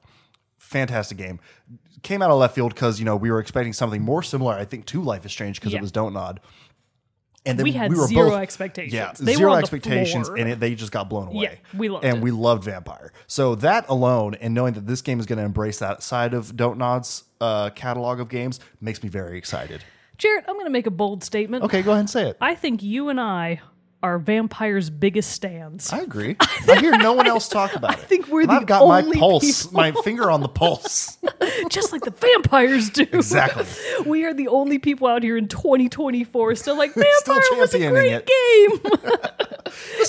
fantastic 0.59 1.19
game. 1.19 1.41
Came 2.03 2.21
out 2.23 2.31
of 2.31 2.39
left 2.39 2.55
field 2.55 2.75
because 2.75 2.99
you 2.99 3.05
know 3.05 3.15
we 3.17 3.31
were 3.31 3.39
expecting 3.39 3.73
something 3.73 4.03
more 4.03 4.23
similar. 4.23 4.55
I 4.55 4.65
think 4.65 4.87
to 4.87 5.03
Life 5.03 5.25
is 5.25 5.31
Strange 5.33 5.61
because 5.61 5.73
Yeah. 5.73 5.79
it 5.79 5.83
was 5.83 5.93
Don't 5.93 6.13
Nod. 6.13 6.41
And 7.45 7.59
then 7.59 7.65
We 7.65 7.73
had 7.73 7.91
were 7.91 8.07
zero 8.07 8.31
both, 8.31 8.41
expectations. 8.41 8.93
Yeah, 8.95 9.13
They 9.19 9.35
zero 9.35 9.53
on 9.55 9.59
expectations, 9.59 10.29
floor. 10.29 10.39
and 10.39 10.49
it, 10.51 10.61
they 10.61 10.77
just 10.77 10.93
got 10.93 11.09
blown 11.09 11.27
away. 11.29 11.43
Yeah, 11.43 11.79
we 11.79 11.89
loved 11.89 12.05
and 12.05 12.19
it. 12.19 12.23
we 12.23 12.31
loved 12.31 12.63
Vampire. 12.65 13.13
So 13.27 13.57
that 13.57 13.89
alone, 13.89 14.35
and 14.35 14.55
knowing 14.55 14.75
that 14.75 14.87
this 14.87 15.03
game 15.03 15.19
is 15.19 15.27
going 15.27 15.39
to 15.39 15.45
embrace 15.45 15.81
that 15.81 16.05
side 16.05 16.35
of 16.35 16.57
Don't 16.57 16.79
Nod's 16.79 17.25
uh, 17.41 17.71
catalog 17.71 18.21
of 18.21 18.29
games, 18.29 18.61
makes 18.81 19.03
me 19.03 19.09
very 19.09 19.37
excited. 19.39 19.83
Jerrett, 20.19 20.45
I'm 20.47 20.55
going 20.55 20.67
to 20.67 20.71
make 20.71 20.87
a 20.87 20.91
bold 20.93 21.25
statement. 21.25 21.65
Okay, 21.65 21.83
go 21.83 21.91
ahead 21.91 22.01
and 22.01 22.11
say 22.11 22.29
it. 22.29 22.37
I 22.41 22.55
think 22.55 22.81
you 22.81 23.09
and 23.09 23.21
I 23.21 23.61
are 24.03 24.19
vampire's 24.19 24.91
biggest 24.91 25.31
stands. 25.31 25.93
I 25.93 26.01
agree. 26.01 26.37
I 26.69 26.81
hear 26.81 26.97
no 26.97 27.13
one 27.13 27.27
else 27.27 27.49
talk 27.49 27.75
about 27.75 27.93
it. 27.93 27.99
I 28.01 28.03
think 28.03 28.29
we're 28.29 28.41
and 28.43 28.51
the 28.51 28.55
I've 28.55 28.67
got 28.67 28.87
my 28.87 29.03
only 29.03 29.17
pulse, 29.19 29.67
people. 29.67 29.77
my 29.77 29.93
finger 30.03 30.31
on 30.31 30.41
the 30.41 30.49
pulse. 30.49 31.19
just 31.71 31.93
like 31.93 32.03
the 32.03 32.11
vampires 32.11 32.91
do. 32.91 33.03
Exactly. 33.13 33.65
We 34.07 34.25
are 34.25 34.35
the 34.35 34.49
only 34.49 34.79
people 34.79 35.07
out 35.07 35.23
here 35.23 35.37
in 35.37 35.47
2024 35.49 36.55
still 36.57 36.77
like 36.77 36.91
Still 36.93 37.05
Vampire 37.05 37.59
was 37.61 37.75
a 37.75 37.79
championing 37.79 37.93
great 37.93 38.13
it. 38.13 38.27
game. 38.27 39.31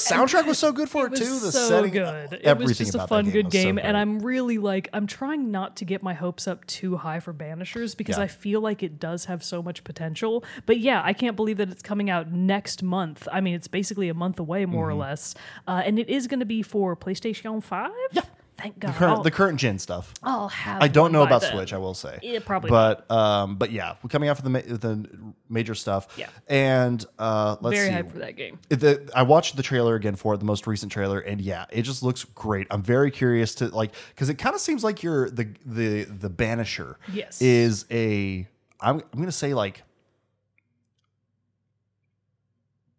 The 0.10 0.16
soundtrack 0.16 0.46
was 0.46 0.58
so 0.60 0.72
good 0.72 0.90
for 0.90 1.08
it, 1.08 1.14
It 1.14 1.18
too. 1.18 1.40
The 1.40 1.52
so 1.52 1.68
setting, 1.70 1.92
good. 1.92 2.40
It 2.44 2.58
was 2.58 2.78
just 2.78 2.96
a 2.96 3.08
fun, 3.08 3.30
good 3.30 3.46
was 3.46 3.54
so 3.54 3.60
game, 3.64 3.78
and. 3.78 3.98
I'm 3.98 4.20
really 4.20 4.58
like 4.58 4.90
I'm 4.92 5.08
trying 5.08 5.52
not 5.52 5.76
to 5.78 5.86
get 5.86 6.02
my 6.04 6.14
hopes 6.14 6.48
up 6.48 6.66
too 6.68 6.98
high 6.98 7.20
for 7.20 7.34
Banishers 7.34 7.96
because 7.96 8.18
Yeah. 8.18 8.24
I 8.24 8.28
feel 8.28 8.60
like 8.62 8.84
it 8.84 9.00
does 9.00 9.26
have 9.26 9.44
so 9.44 9.62
much 9.62 9.84
potential. 9.84 10.44
But 10.66 10.80
yeah, 10.80 11.02
I 11.04 11.14
can't 11.14 11.36
believe 11.36 11.58
that 11.58 11.70
it's 11.70 11.82
coming 11.84 12.10
out 12.10 12.32
next 12.32 12.82
month. 12.84 13.28
I 13.32 13.40
mean, 13.42 13.54
it's 13.56 13.68
basically 13.68 14.10
a 14.10 14.14
month 14.14 14.40
away, 14.40 14.66
more 14.66 14.88
Mm-hmm. 14.88 14.92
or 14.98 15.00
less, 15.06 15.36
uh, 15.68 15.84
and 15.86 15.98
it 16.00 16.10
is 16.10 16.28
going 16.28 16.40
to 16.42 16.46
be 16.46 16.62
for 16.64 16.96
PlayStation 16.96 17.64
Five. 17.64 17.92
Yeah, 18.12 18.22
thank 18.64 18.80
God. 18.80 18.96
current, 18.96 19.24
the 19.24 19.32
current 19.32 19.60
gen 19.60 19.78
stuff. 19.78 20.14
I'll 20.24 20.48
have. 20.50 20.82
I 20.82 20.88
don't 20.88 21.04
one 21.04 21.12
know 21.12 21.20
by 21.24 21.28
about 21.28 21.42
then. 21.42 21.52
Switch. 21.52 21.74
I 21.74 21.78
will 21.78 21.94
say. 21.94 22.18
Yeah, 22.24 22.40
probably 22.44 22.70
But 22.70 23.10
um, 23.12 23.58
but 23.58 23.72
yeah, 23.72 23.96
we're 24.02 24.10
coming 24.10 24.30
out 24.30 24.38
for 24.38 24.44
the 24.44 24.50
ma- 24.50 24.62
the 24.66 25.08
major 25.50 25.76
stuff. 25.76 26.08
Yeah. 26.18 26.30
and 26.48 27.06
uh, 27.20 27.58
let's 27.62 27.76
Very 27.78 27.90
see. 27.90 27.94
hyped 27.96 28.12
for 28.12 28.20
that 28.20 28.36
game. 28.36 28.60
The, 28.70 29.10
I 29.16 29.24
watched 29.24 29.56
the 29.56 29.64
trailer 29.64 29.96
again 29.96 30.16
for 30.16 30.34
it, 30.34 30.38
the 30.40 30.46
most 30.46 30.66
recent 30.66 30.92
trailer, 30.92 31.20
and 31.20 31.40
yeah, 31.40 31.66
it 31.70 31.84
just 31.84 32.02
looks 32.04 32.24
great. 32.24 32.68
I'm 32.72 32.82
very 32.82 33.12
curious 33.12 33.56
to 33.56 33.68
like 33.68 33.92
because 34.10 34.30
it 34.30 34.36
kind 34.36 34.56
of 34.56 34.62
seems 34.62 34.84
like 34.84 35.04
you're 35.04 35.30
the 35.30 35.50
the 35.66 36.06
the 36.06 36.30
Banisher. 36.30 36.96
Yes. 37.12 37.42
is 37.42 37.86
a 37.92 38.48
I'm 38.82 38.96
I'm 39.14 39.20
gonna 39.20 39.32
say 39.32 39.54
like 39.54 39.84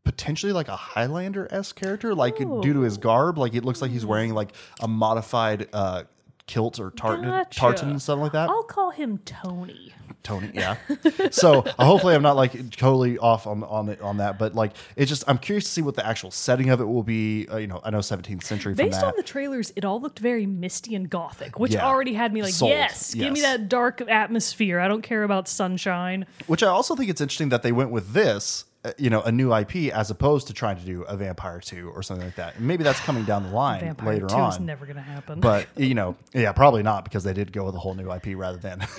potentially 0.04 0.52
like 0.52 0.68
a 0.68 0.76
Highlander 0.76 1.48
s 1.50 1.72
character, 1.72 2.14
like 2.14 2.36
due 2.36 2.72
to 2.72 2.80
his 2.80 2.96
garb, 2.98 3.38
like 3.38 3.54
it 3.54 3.64
looks 3.64 3.82
like 3.82 3.90
he's 3.90 4.06
wearing 4.06 4.34
like 4.34 4.50
a 4.80 4.88
modified 4.88 5.68
uh 5.72 6.04
kilt 6.46 6.78
or 6.78 6.90
tartan 6.90 7.24
Gotcha. 7.24 7.58
tartan 7.58 7.90
and 7.90 8.02
something 8.02 8.22
like 8.22 8.32
that. 8.32 8.50
I'll 8.50 8.62
call 8.64 8.90
him 8.90 9.18
Tony. 9.24 9.92
Tony, 10.22 10.50
yeah. 10.54 10.76
so 11.30 11.60
uh, 11.78 11.84
hopefully 11.84 12.14
I'm 12.14 12.22
not 12.22 12.36
like 12.36 12.52
totally 12.70 13.18
off 13.18 13.46
on 13.46 13.62
on 13.64 13.88
it, 13.90 14.00
on 14.00 14.18
that, 14.18 14.38
but 14.38 14.54
like 14.54 14.72
it's 14.96 15.08
just 15.10 15.24
I'm 15.26 15.36
curious 15.38 15.64
to 15.64 15.70
see 15.70 15.82
what 15.82 15.96
the 15.96 16.06
actual 16.06 16.30
setting 16.30 16.70
of 16.70 16.80
it 16.80 16.84
will 16.84 17.02
be. 17.02 17.46
Uh, 17.50 17.56
you 17.58 17.66
know, 17.66 17.80
I 17.84 17.90
know 17.90 17.98
17th 17.98 18.42
century 18.42 18.74
from 18.74 18.86
Based 18.86 19.02
on 19.02 19.12
the 19.16 19.22
trailers, 19.22 19.72
it 19.76 19.84
all 19.84 20.00
looked 20.00 20.18
very 20.18 20.46
misty 20.46 20.94
and 20.94 21.08
gothic, 21.10 21.58
which 21.58 21.72
Yeah. 21.74 21.86
already 21.86 22.14
had 22.14 22.32
me 22.32 22.42
like, 22.42 22.54
Sold. 22.54 22.70
yes, 22.70 23.14
give 23.14 23.32
me 23.34 23.40
that 23.42 23.68
dark 23.68 24.00
atmosphere. 24.02 24.80
I 24.80 24.88
don't 24.88 25.02
care 25.02 25.24
about 25.24 25.46
sunshine. 25.48 26.24
Which 26.46 26.62
I 26.62 26.68
also 26.68 26.94
think 26.96 27.10
it's 27.10 27.20
interesting 27.20 27.50
that 27.50 27.62
they 27.62 27.72
went 27.72 27.90
with 27.90 28.12
this, 28.14 28.64
Uh, 28.84 28.92
you 28.98 29.08
know, 29.08 29.22
a 29.22 29.32
new 29.32 29.50
IP 29.54 29.76
as 29.94 30.10
opposed 30.10 30.46
to 30.48 30.52
trying 30.52 30.76
to 30.76 30.84
do 30.84 31.04
a 31.04 31.16
Vampire 31.16 31.58
2 31.58 31.88
or 31.88 32.02
something 32.02 32.26
like 32.26 32.34
that. 32.36 32.56
And 32.56 32.66
maybe 32.66 32.84
that's 32.84 33.00
coming 33.00 33.24
down 33.24 33.42
the 33.44 33.48
line 33.48 33.80
Vampire 33.80 34.12
later 34.12 34.26
2 34.26 34.34
is 34.34 34.56
on. 34.56 34.66
never 34.66 34.84
going 34.84 34.96
to 34.96 35.02
happen. 35.02 35.40
but, 35.40 35.68
you 35.78 35.94
know, 35.94 36.16
yeah, 36.34 36.52
probably 36.52 36.82
not 36.82 37.02
because 37.02 37.24
they 37.24 37.32
did 37.32 37.50
go 37.50 37.64
with 37.64 37.74
a 37.74 37.78
whole 37.78 37.94
new 37.94 38.12
IP 38.12 38.36
rather 38.36 38.58
than 38.58 38.82
an 38.82 38.88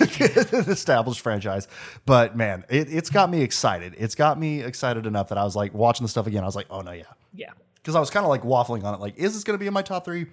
established 0.68 1.20
franchise. 1.20 1.68
But 2.04 2.36
man, 2.36 2.64
it, 2.68 2.92
it's 2.92 3.10
got 3.10 3.30
me 3.30 3.42
excited. 3.42 3.94
It's 3.96 4.16
got 4.16 4.40
me 4.40 4.60
excited 4.60 5.06
enough 5.06 5.28
that 5.28 5.38
I 5.38 5.44
was 5.44 5.54
like 5.54 5.72
watching 5.72 6.04
the 6.04 6.08
stuff 6.08 6.26
again. 6.26 6.42
I 6.42 6.46
was 6.46 6.56
like, 6.56 6.66
oh 6.68 6.80
no, 6.80 6.90
yeah. 6.90 7.04
yeah. 7.32 7.52
Because 7.76 7.94
I 7.94 8.00
was 8.00 8.10
kind 8.10 8.24
of 8.26 8.30
like 8.30 8.42
waffling 8.42 8.82
on 8.82 8.92
it, 8.94 9.00
like, 9.00 9.16
is 9.16 9.34
this 9.34 9.44
going 9.44 9.54
to 9.54 9.60
be 9.60 9.68
in 9.68 9.72
my 9.72 9.82
top 9.82 10.04
three? 10.04 10.26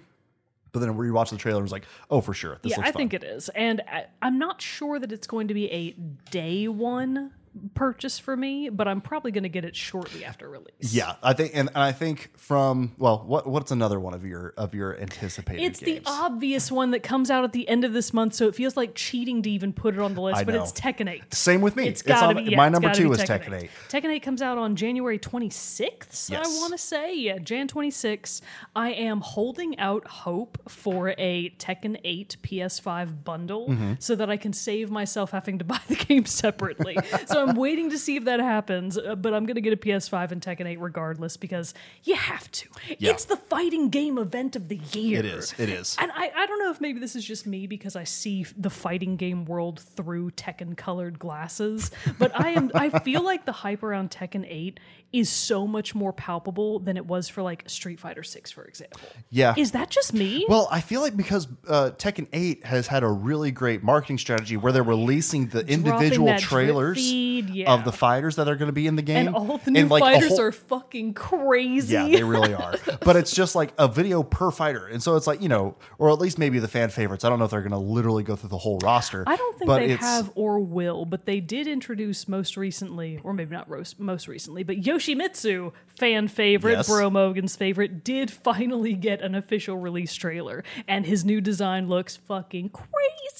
But 0.72 0.80
then 0.80 0.96
we 0.96 1.06
rewatched 1.06 1.30
the 1.30 1.36
trailer 1.36 1.58
and 1.58 1.64
was 1.64 1.70
like, 1.70 1.84
oh, 2.10 2.20
for 2.20 2.34
sure. 2.34 2.58
This 2.62 2.72
Yeah, 2.72 2.80
I 2.80 2.86
fun. 2.86 2.94
think 2.94 3.14
it 3.14 3.22
is. 3.22 3.48
And 3.50 3.80
I, 3.86 4.06
I'm 4.20 4.40
not 4.40 4.60
sure 4.60 4.98
that 4.98 5.12
it's 5.12 5.28
going 5.28 5.46
to 5.46 5.54
be 5.54 5.70
a 5.70 5.92
day 6.32 6.66
one 6.66 7.30
purchase 7.74 8.18
for 8.18 8.36
me, 8.36 8.68
but 8.68 8.88
I'm 8.88 9.00
probably 9.00 9.30
going 9.32 9.42
to 9.44 9.48
get 9.48 9.64
it 9.64 9.76
shortly 9.76 10.24
after 10.24 10.48
release. 10.48 10.92
Yeah, 10.94 11.14
I 11.22 11.32
think, 11.32 11.52
and, 11.54 11.68
and 11.68 11.78
I 11.78 11.92
think 11.92 12.30
from 12.36 12.92
well, 12.98 13.22
what 13.26 13.46
what's 13.46 13.70
another 13.70 13.98
one 14.00 14.14
of 14.14 14.24
your 14.24 14.54
of 14.56 14.74
your 14.74 14.98
anticipated? 15.00 15.62
It's 15.62 15.80
games? 15.80 16.04
the 16.04 16.10
obvious 16.10 16.70
one 16.72 16.90
that 16.92 17.00
comes 17.02 17.30
out 17.30 17.44
at 17.44 17.52
the 17.52 17.68
end 17.68 17.84
of 17.84 17.92
this 17.92 18.12
month, 18.12 18.34
so 18.34 18.48
it 18.48 18.54
feels 18.54 18.76
like 18.76 18.94
cheating 18.94 19.42
to 19.42 19.50
even 19.50 19.72
put 19.72 19.94
it 19.94 20.00
on 20.00 20.14
the 20.14 20.20
list, 20.20 20.44
but 20.46 20.54
it's 20.54 20.72
Tekken 20.72 21.08
8. 21.10 21.32
Same 21.34 21.60
with 21.60 21.76
me. 21.76 21.88
It's 21.88 22.02
got 22.02 22.20
to 22.20 22.26
on- 22.38 22.44
be. 22.44 22.50
Yeah, 22.50 22.56
my 22.56 22.68
number 22.68 22.92
two 22.92 23.12
is 23.12 23.18
Tekken 23.20 23.62
8. 23.62 23.70
Tekken 23.88 24.10
8 24.10 24.20
comes 24.22 24.42
out 24.42 24.58
on 24.58 24.76
January 24.76 25.18
26th, 25.18 26.32
I 26.34 26.40
want 26.58 26.72
to 26.72 26.78
say. 26.78 27.14
Yeah, 27.16 27.38
Jan 27.38 27.68
26. 27.68 28.40
I 28.74 28.90
am 28.92 29.20
holding 29.20 29.78
out 29.78 30.06
hope 30.06 30.58
for 30.68 31.14
a 31.18 31.50
Tekken 31.58 31.98
8 32.04 32.36
PS5 32.42 33.24
bundle 33.24 33.54
Mm-hmm. 33.64 33.94
so 33.98 34.14
that 34.16 34.28
I 34.30 34.36
can 34.36 34.52
save 34.52 34.90
myself 34.90 35.30
having 35.30 35.58
to 35.58 35.64
buy 35.74 35.80
the 35.88 35.94
game 35.96 36.26
separately. 36.26 36.96
so 37.26 37.43
I'm 37.48 37.56
waiting 37.56 37.90
to 37.90 37.98
see 37.98 38.16
if 38.16 38.24
that 38.24 38.40
happens, 38.40 38.98
uh, 38.98 39.14
but 39.14 39.34
I'm 39.34 39.46
going 39.46 39.56
to 39.56 39.60
get 39.60 39.72
a 39.72 39.76
PS5 39.76 40.32
and 40.32 40.40
Tekken 40.40 40.66
8 40.66 40.80
regardless 40.80 41.36
because 41.36 41.74
you 42.02 42.14
have 42.14 42.50
to. 42.52 42.68
Yeah. 42.98 43.10
It's 43.12 43.24
the 43.26 43.36
fighting 43.36 43.90
game 43.90 44.18
event 44.18 44.56
of 44.56 44.68
the 44.68 44.80
year. 44.92 45.20
It 45.20 45.24
is. 45.24 45.54
It 45.58 45.68
is. 45.68 45.96
And 45.98 46.10
I, 46.14 46.30
I 46.34 46.46
don't 46.46 46.58
know 46.58 46.70
if 46.70 46.80
maybe 46.80 47.00
this 47.00 47.16
is 47.16 47.24
just 47.24 47.46
me 47.46 47.66
because 47.66 47.96
I 47.96 48.04
see 48.04 48.44
the 48.56 48.70
fighting 48.70 49.16
game 49.16 49.44
world 49.44 49.80
through 49.80 50.30
Tekken 50.32 50.76
colored 50.76 51.18
glasses, 51.18 51.90
but 52.18 52.38
I 52.38 52.50
am 52.50 52.70
I 52.74 52.98
feel 53.00 53.22
like 53.22 53.44
the 53.44 53.52
hype 53.52 53.82
around 53.82 54.10
Tekken 54.10 54.46
8 54.48 54.80
is 55.12 55.30
so 55.30 55.66
much 55.66 55.94
more 55.94 56.12
palpable 56.12 56.80
than 56.80 56.96
it 56.96 57.06
was 57.06 57.28
for 57.28 57.42
like 57.42 57.62
Street 57.68 58.00
Fighter 58.00 58.24
6 58.24 58.50
for 58.50 58.64
example. 58.64 59.00
Yeah. 59.30 59.54
Is 59.56 59.72
that 59.72 59.90
just 59.90 60.12
me? 60.12 60.44
Well, 60.48 60.68
I 60.70 60.80
feel 60.80 61.00
like 61.00 61.16
because 61.16 61.46
uh, 61.68 61.90
Tekken 61.96 62.26
8 62.32 62.64
has 62.64 62.88
had 62.88 63.04
a 63.04 63.08
really 63.08 63.52
great 63.52 63.82
marketing 63.82 64.18
strategy 64.18 64.56
where 64.56 64.72
they're 64.72 64.82
releasing 64.82 65.46
the 65.46 65.64
individual 65.66 66.36
trailers. 66.38 66.98
Yeah. 67.40 67.72
of 67.72 67.84
the 67.84 67.92
fighters 67.92 68.36
that 68.36 68.48
are 68.48 68.56
going 68.56 68.68
to 68.68 68.72
be 68.72 68.86
in 68.86 68.96
the 68.96 69.02
game. 69.02 69.26
and 69.28 69.36
all 69.36 69.58
the 69.58 69.70
new 69.70 69.86
like, 69.86 70.02
fighters 70.02 70.30
whole- 70.30 70.40
are 70.42 70.52
fucking 70.52 71.14
crazy. 71.14 71.94
Yeah, 71.94 72.08
they 72.08 72.22
really 72.24 72.54
are. 72.54 72.74
but 73.04 73.16
it's 73.16 73.32
just 73.34 73.54
like 73.54 73.72
a 73.78 73.88
video 73.88 74.22
per 74.22 74.50
fighter. 74.50 74.86
And 74.86 75.02
so 75.02 75.16
it's 75.16 75.26
like, 75.26 75.40
you 75.42 75.48
know, 75.48 75.76
or 75.98 76.10
at 76.10 76.18
least 76.18 76.38
maybe 76.38 76.58
the 76.58 76.68
fan 76.68 76.90
favorites. 76.90 77.24
I 77.24 77.28
don't 77.28 77.38
know 77.38 77.44
if 77.46 77.50
they're 77.50 77.60
going 77.62 77.72
to 77.72 77.78
literally 77.78 78.22
go 78.22 78.36
through 78.36 78.50
the 78.50 78.58
whole 78.58 78.78
roster. 78.78 79.24
I 79.26 79.36
don't 79.36 79.58
think 79.58 79.66
but 79.66 79.78
they 79.80 79.90
it's- 79.92 80.00
have 80.02 80.30
or 80.34 80.60
will, 80.60 81.04
but 81.04 81.26
they 81.26 81.40
did 81.40 81.66
introduce 81.66 82.28
most 82.28 82.56
recently, 82.56 83.20
or 83.22 83.32
maybe 83.32 83.54
not 83.54 83.68
most 83.98 84.28
recently, 84.28 84.62
but 84.62 84.76
Yoshimitsu, 84.80 85.72
fan 85.98 86.28
favorite, 86.28 86.72
Yes. 86.72 86.88
Bro 86.88 87.10
Mogan's 87.10 87.56
favorite, 87.56 88.04
did 88.04 88.30
finally 88.30 88.94
get 88.94 89.20
an 89.20 89.34
official 89.34 89.76
release 89.76 90.14
trailer, 90.14 90.64
and 90.88 91.06
his 91.06 91.24
new 91.24 91.40
design 91.40 91.88
looks 91.88 92.16
fucking 92.16 92.70
crazy, 92.70 92.88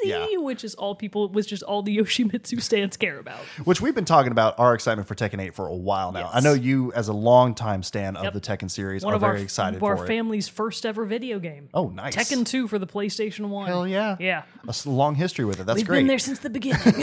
Yeah. 0.05 0.27
which 0.39 0.65
is 0.65 0.75
all 0.75 0.95
people, 0.95 1.29
which 1.29 1.53
is 1.53 1.63
all 1.63 1.83
the 1.83 1.97
Yoshimitsu 1.97 2.61
stands 2.63 2.97
care 2.97 3.19
about. 3.19 3.41
Which 3.65 3.81
we've 3.85 3.95
been 3.95 4.05
talking 4.07 4.33
about 4.33 4.59
our 4.59 4.75
excitement 4.75 5.07
for 5.07 5.15
Tekken 5.15 5.41
8 5.41 5.55
for 5.55 5.67
a 5.69 5.75
while 5.75 6.11
now. 6.11 6.21
Yes. 6.21 6.31
I 6.33 6.41
know 6.41 6.55
you, 6.55 6.93
as 6.95 7.09
a 7.09 7.13
longtime 7.13 7.83
stan 7.83 8.17
of 8.17 8.25
Yep. 8.25 8.33
the 8.33 8.41
Tekken 8.41 8.71
series, 8.71 9.05
One 9.05 9.13
are 9.15 9.19
very 9.19 9.39
our, 9.39 9.43
excited 9.45 9.83
our 9.83 9.97
for 9.99 10.05
it. 10.05 10.07
family's 10.09 10.49
first 10.49 10.87
ever 10.87 11.05
video 11.05 11.39
game. 11.39 11.69
Oh, 11.75 11.89
nice. 11.91 12.17
Tekken 12.17 12.47
2 12.47 12.67
for 12.67 12.79
the 12.79 12.87
PlayStation 12.87 13.49
1. 13.51 13.67
Hell 13.67 13.87
yeah. 13.87 14.17
Yeah. 14.19 14.45
A 14.67 14.75
long 14.89 15.15
history 15.15 15.45
with 15.45 15.61
it. 15.61 15.67
That's 15.67 15.77
We've 15.77 15.87
great. 15.87 15.99
been 16.01 16.07
there 16.07 16.19
since 16.19 16.39
the 16.39 16.51
beginning. 16.51 16.81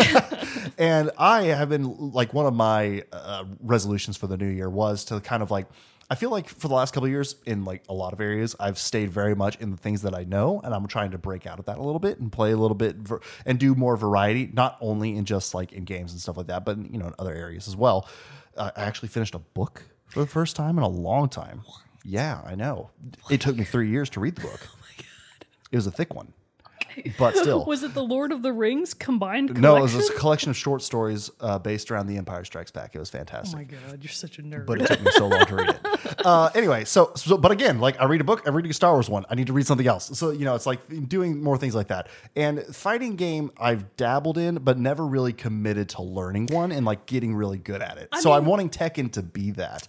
And 0.78 1.12
I 1.18 1.44
have 1.44 1.70
been 1.70 2.12
like 2.12 2.34
one 2.34 2.46
of 2.48 2.56
my 2.56 3.04
uh, 3.12 3.44
resolutions 3.62 4.18
for 4.18 4.26
the 4.26 4.38
new 4.38 4.48
year 4.48 4.68
was 4.70 5.04
to 5.06 5.20
kind 5.20 5.44
of 5.44 5.52
like 5.52 5.68
I 6.12 6.16
feel 6.16 6.30
like 6.30 6.50
for 6.50 6.68
the 6.68 6.74
last 6.74 6.94
couple 6.94 7.06
of 7.06 7.12
years, 7.12 7.38
in 7.46 7.64
like 7.64 7.84
a 7.88 7.94
lot 7.94 8.12
of 8.12 8.20
areas, 8.20 8.54
I've 8.60 8.78
stayed 8.78 9.12
very 9.12 9.34
much 9.34 9.56
in 9.62 9.72
the 9.72 9.78
things 9.78 10.02
that 10.02 10.14
I 10.14 10.26
know, 10.26 10.60
and 10.62 10.74
I'm 10.74 10.86
trying 10.86 11.12
to 11.12 11.18
break 11.18 11.48
out 11.48 11.58
of 11.58 11.68
that 11.68 11.78
a 11.78 11.82
little 11.82 12.00
bit 12.02 12.20
and 12.20 12.30
play 12.30 12.52
a 12.52 12.58
little 12.58 12.76
bit 12.76 12.98
ver- 12.98 13.22
and 13.46 13.58
do 13.58 13.76
more 13.76 13.96
variety, 13.96 14.50
not 14.52 14.78
only 14.82 15.16
in 15.16 15.24
just 15.24 15.54
like 15.54 15.72
in 15.72 15.86
games 15.86 16.12
and 16.12 16.20
stuff 16.20 16.36
like 16.36 16.48
that, 16.48 16.66
but 16.66 16.78
you 16.92 17.00
know 17.00 17.08
in 17.08 17.14
other 17.18 17.34
areas 17.34 17.66
as 17.70 17.78
well. 17.78 18.10
Uh, 18.58 18.72
I 18.76 18.84
actually 18.84 19.08
finished 19.08 19.36
a 19.36 19.40
book 19.40 19.84
for 20.10 20.20
the 20.20 20.28
first 20.28 20.58
time 20.58 20.78
in 20.78 20.84
a 20.84 20.90
long 20.90 21.30
time. 21.30 21.62
Yeah, 22.04 22.42
I 22.46 22.56
know. 22.56 22.90
It 23.30 23.40
took 23.40 23.56
me 23.56 23.64
three 23.64 23.88
years 23.88 24.10
to 24.10 24.20
read 24.20 24.36
the 24.36 24.42
book. 24.42 24.68
Oh 24.70 24.78
my 24.82 24.98
god! 24.98 25.46
It 25.72 25.78
was 25.78 25.88
a 25.88 25.92
thick 25.92 26.14
one, 26.14 26.34
but 27.18 27.36
still. 27.36 27.66
Was 27.66 27.84
it 27.84 27.94
the 27.94 28.04
Lord 28.04 28.32
of 28.32 28.42
the 28.42 28.54
Rings 28.54 28.94
combined 28.94 29.50
collection? 29.50 29.62
No, 29.62 29.78
it 29.78 29.82
was 29.82 30.10
a 30.10 30.14
collection 30.14 30.50
of 30.50 30.58
short 30.58 30.82
stories 30.82 31.30
uh, 31.40 31.60
based 31.60 31.92
around 31.92 32.08
The 32.08 32.18
Empire 32.18 32.44
Strikes 32.44 32.72
Back. 32.72 32.96
It 32.96 33.00
was 33.00 33.10
fantastic 33.10 33.56
Oh 33.56 33.58
my 33.58 33.64
god, 33.64 34.04
you're 34.04 34.12
such 34.12 34.40
a 34.40 34.44
nerd. 34.44 34.66
but 34.66 34.82
it 34.82 34.88
took 34.88 35.02
me 35.02 35.12
so 35.12 35.28
long 35.28 35.46
to 35.46 35.56
read 35.56 35.70
it. 35.70 35.80
Uh, 36.24 36.52
anyway, 36.54 36.84
so, 36.86 37.12
so 37.16 37.36
but 37.36 37.52
again, 37.52 37.80
like 37.80 38.00
I 38.00 38.06
read 38.06 38.22
a 38.22 38.24
book, 38.24 38.44
I 38.46 38.50
read 38.52 38.66
a 38.68 38.74
Star 38.74 38.92
Wars 38.94 39.10
one. 39.10 39.26
I 39.30 39.34
need 39.36 39.48
to 39.48 39.54
read 39.54 39.66
something 39.66 39.88
else. 39.88 40.18
So 40.20 40.30
you 40.30 40.46
know, 40.46 40.54
it's 40.54 40.68
like 40.68 40.80
doing 41.08 41.42
more 41.42 41.58
things 41.58 41.74
like 41.74 41.88
that. 41.88 42.10
And 42.36 42.62
fighting 42.76 43.16
game, 43.16 43.52
I've 43.58 43.96
dabbled 43.96 44.38
in, 44.38 44.56
but 44.56 44.78
never 44.78 45.06
really 45.06 45.34
committed 45.34 45.90
to 45.90 46.04
learning 46.04 46.48
one 46.52 46.72
and 46.72 46.86
like 46.86 47.08
getting 47.08 47.34
really 47.34 47.58
good 47.58 47.82
at 47.82 47.98
it. 47.98 48.10
so 48.20 48.34
I'm 48.34 48.44
mean- 48.44 48.50
wanting 48.52 48.70
Tekken 48.70 49.12
to 49.14 49.24
be 49.24 49.52
that. 49.52 49.88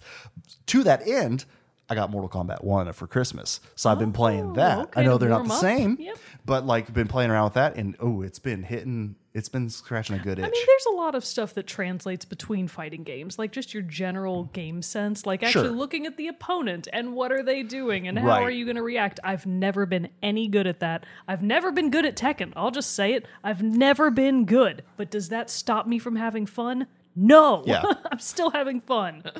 To 0.67 0.83
that 0.83 1.07
end. 1.07 1.45
I 1.89 1.95
got 1.95 2.09
Mortal 2.09 2.29
Kombat 2.29 2.63
1 2.63 2.93
for 2.93 3.07
Christmas. 3.07 3.59
So 3.75 3.89
I've 3.89 3.99
been 3.99 4.13
playing 4.13 4.51
Oh, 4.51 4.53
that. 4.53 4.79
okay, 4.79 5.01
I 5.01 5.03
know 5.03 5.17
they're 5.17 5.27
not 5.29 5.39
warm 5.39 5.47
the 5.49 5.53
up. 5.55 5.59
same, 5.59 5.97
Yep. 5.99 6.17
but 6.45 6.65
like 6.65 6.91
been 6.93 7.07
playing 7.09 7.29
around 7.29 7.43
with 7.45 7.53
that 7.55 7.75
and 7.75 7.95
oh, 7.99 8.21
it's 8.21 8.39
been 8.39 8.63
hitting, 8.63 9.15
it's 9.33 9.49
been 9.49 9.69
scratching 9.69 10.15
a 10.15 10.19
good 10.19 10.39
itch. 10.39 10.45
I 10.45 10.49
mean, 10.49 10.65
there's 10.65 10.85
a 10.85 10.95
lot 10.95 11.13
of 11.13 11.25
stuff 11.25 11.53
that 11.55 11.67
translates 11.67 12.23
between 12.23 12.69
fighting 12.69 13.03
games, 13.03 13.37
like 13.37 13.51
just 13.51 13.73
your 13.73 13.83
general 13.83 14.45
game 14.53 14.81
sense, 14.81 15.25
like 15.25 15.43
actually 15.43 15.67
Sure. 15.67 15.75
looking 15.75 16.05
at 16.05 16.15
the 16.15 16.29
opponent 16.29 16.87
and 16.93 17.13
what 17.13 17.33
are 17.33 17.43
they 17.43 17.63
doing 17.63 18.07
and 18.07 18.17
how 18.17 18.27
Right. 18.27 18.43
are 18.43 18.49
you 18.51 18.63
going 18.63 18.77
to 18.77 18.81
react. 18.83 19.19
I've 19.21 19.45
never 19.45 19.85
been 19.85 20.07
any 20.23 20.47
good 20.47 20.65
at 20.67 20.79
that. 20.79 21.05
I've 21.27 21.43
never 21.43 21.69
been 21.69 21.89
good 21.91 22.05
at 22.05 22.15
Tekken. 22.15 22.53
I'll 22.55 22.71
just 22.71 22.93
say 22.93 23.13
it. 23.13 23.25
I've 23.43 23.61
never 23.61 24.09
been 24.09 24.45
good. 24.45 24.83
But 24.95 25.11
does 25.11 25.27
that 25.29 25.49
stop 25.49 25.85
me 25.85 25.99
from 25.99 26.15
having 26.15 26.45
fun? 26.45 26.87
No. 27.15 27.63
Yeah. 27.65 27.83
I'm 28.11 28.19
still 28.19 28.49
having 28.49 28.81
fun. 28.81 29.21
and 29.25 29.33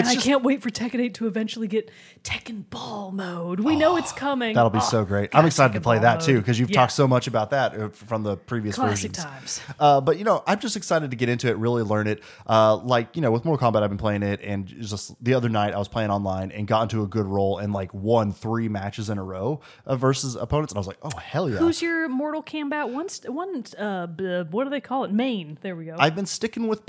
It's 0.00 0.08
I 0.08 0.14
just- 0.14 0.26
can't 0.26 0.42
wait 0.42 0.62
for 0.62 0.70
Tekken 0.70 1.00
8 1.00 1.14
to 1.14 1.26
eventually 1.26 1.68
get 1.68 1.90
Tekken 2.24 2.68
Ball 2.70 3.10
mode. 3.12 3.60
We 3.60 3.76
know 3.76 3.96
it's 3.96 4.12
coming. 4.12 4.54
That'll 4.54 4.70
be 4.70 4.78
Oh, 4.78 4.82
so 4.82 5.04
great. 5.04 5.30
God, 5.30 5.38
I'm 5.40 5.46
excited 5.46 5.74
to 5.74 5.80
play 5.80 5.96
Ball 5.96 6.02
that 6.02 6.20
too 6.20 6.38
because 6.38 6.58
you've 6.58 6.70
Yeah. 6.70 6.80
talked 6.80 6.92
so 6.92 7.06
much 7.08 7.26
about 7.26 7.50
that 7.50 7.74
uh, 7.78 7.88
from 7.90 8.22
the 8.22 8.36
previous 8.36 8.74
Classic 8.74 9.10
versions. 9.12 9.16
times. 9.24 9.60
Uh, 9.78 10.00
but 10.00 10.18
you 10.18 10.24
know, 10.24 10.42
I'm 10.46 10.58
just 10.60 10.76
excited 10.76 11.10
to 11.10 11.16
get 11.16 11.28
into 11.28 11.48
it, 11.48 11.56
really 11.56 11.82
learn 11.82 12.06
it. 12.06 12.22
Uh, 12.46 12.76
like 12.76 13.14
you 13.16 13.22
know, 13.22 13.30
with 13.30 13.44
Mortal 13.44 13.70
Kombat, 13.72 13.82
I've 13.82 13.90
been 13.90 13.98
playing 13.98 14.22
it, 14.22 14.40
and 14.42 14.66
just 14.66 15.14
the 15.22 15.34
other 15.34 15.48
night 15.48 15.74
I 15.74 15.78
was 15.78 15.88
playing 15.88 16.10
online 16.10 16.50
and 16.52 16.66
got 16.66 16.82
into 16.82 17.02
a 17.02 17.06
good 17.06 17.26
role 17.26 17.58
and 17.58 17.72
like 17.72 17.92
won 17.94 18.32
three 18.32 18.68
matches 18.68 19.10
in 19.10 19.18
a 19.18 19.22
row 19.24 19.60
uh, 19.86 19.96
versus 19.96 20.34
opponents, 20.36 20.72
and 20.72 20.78
I 20.78 20.80
was 20.80 20.86
like, 20.86 20.98
oh 21.02 21.16
hell 21.18 21.48
yeah! 21.48 21.56
Who's 21.58 21.82
your 21.82 22.08
Mortal 22.08 22.42
Kombat 22.42 22.92
one? 22.92 23.08
St- 23.08 23.32
one 23.32 23.64
uh, 23.78 24.44
what 24.50 24.64
do 24.64 24.70
they 24.70 24.80
call 24.80 25.04
it? 25.04 25.12
Main. 25.12 25.58
There 25.60 25.76
we 25.76 25.84
go. 25.86 25.96
I've 25.98 26.14
been 26.14 26.26
sticking 26.26 26.68
with 26.68 26.86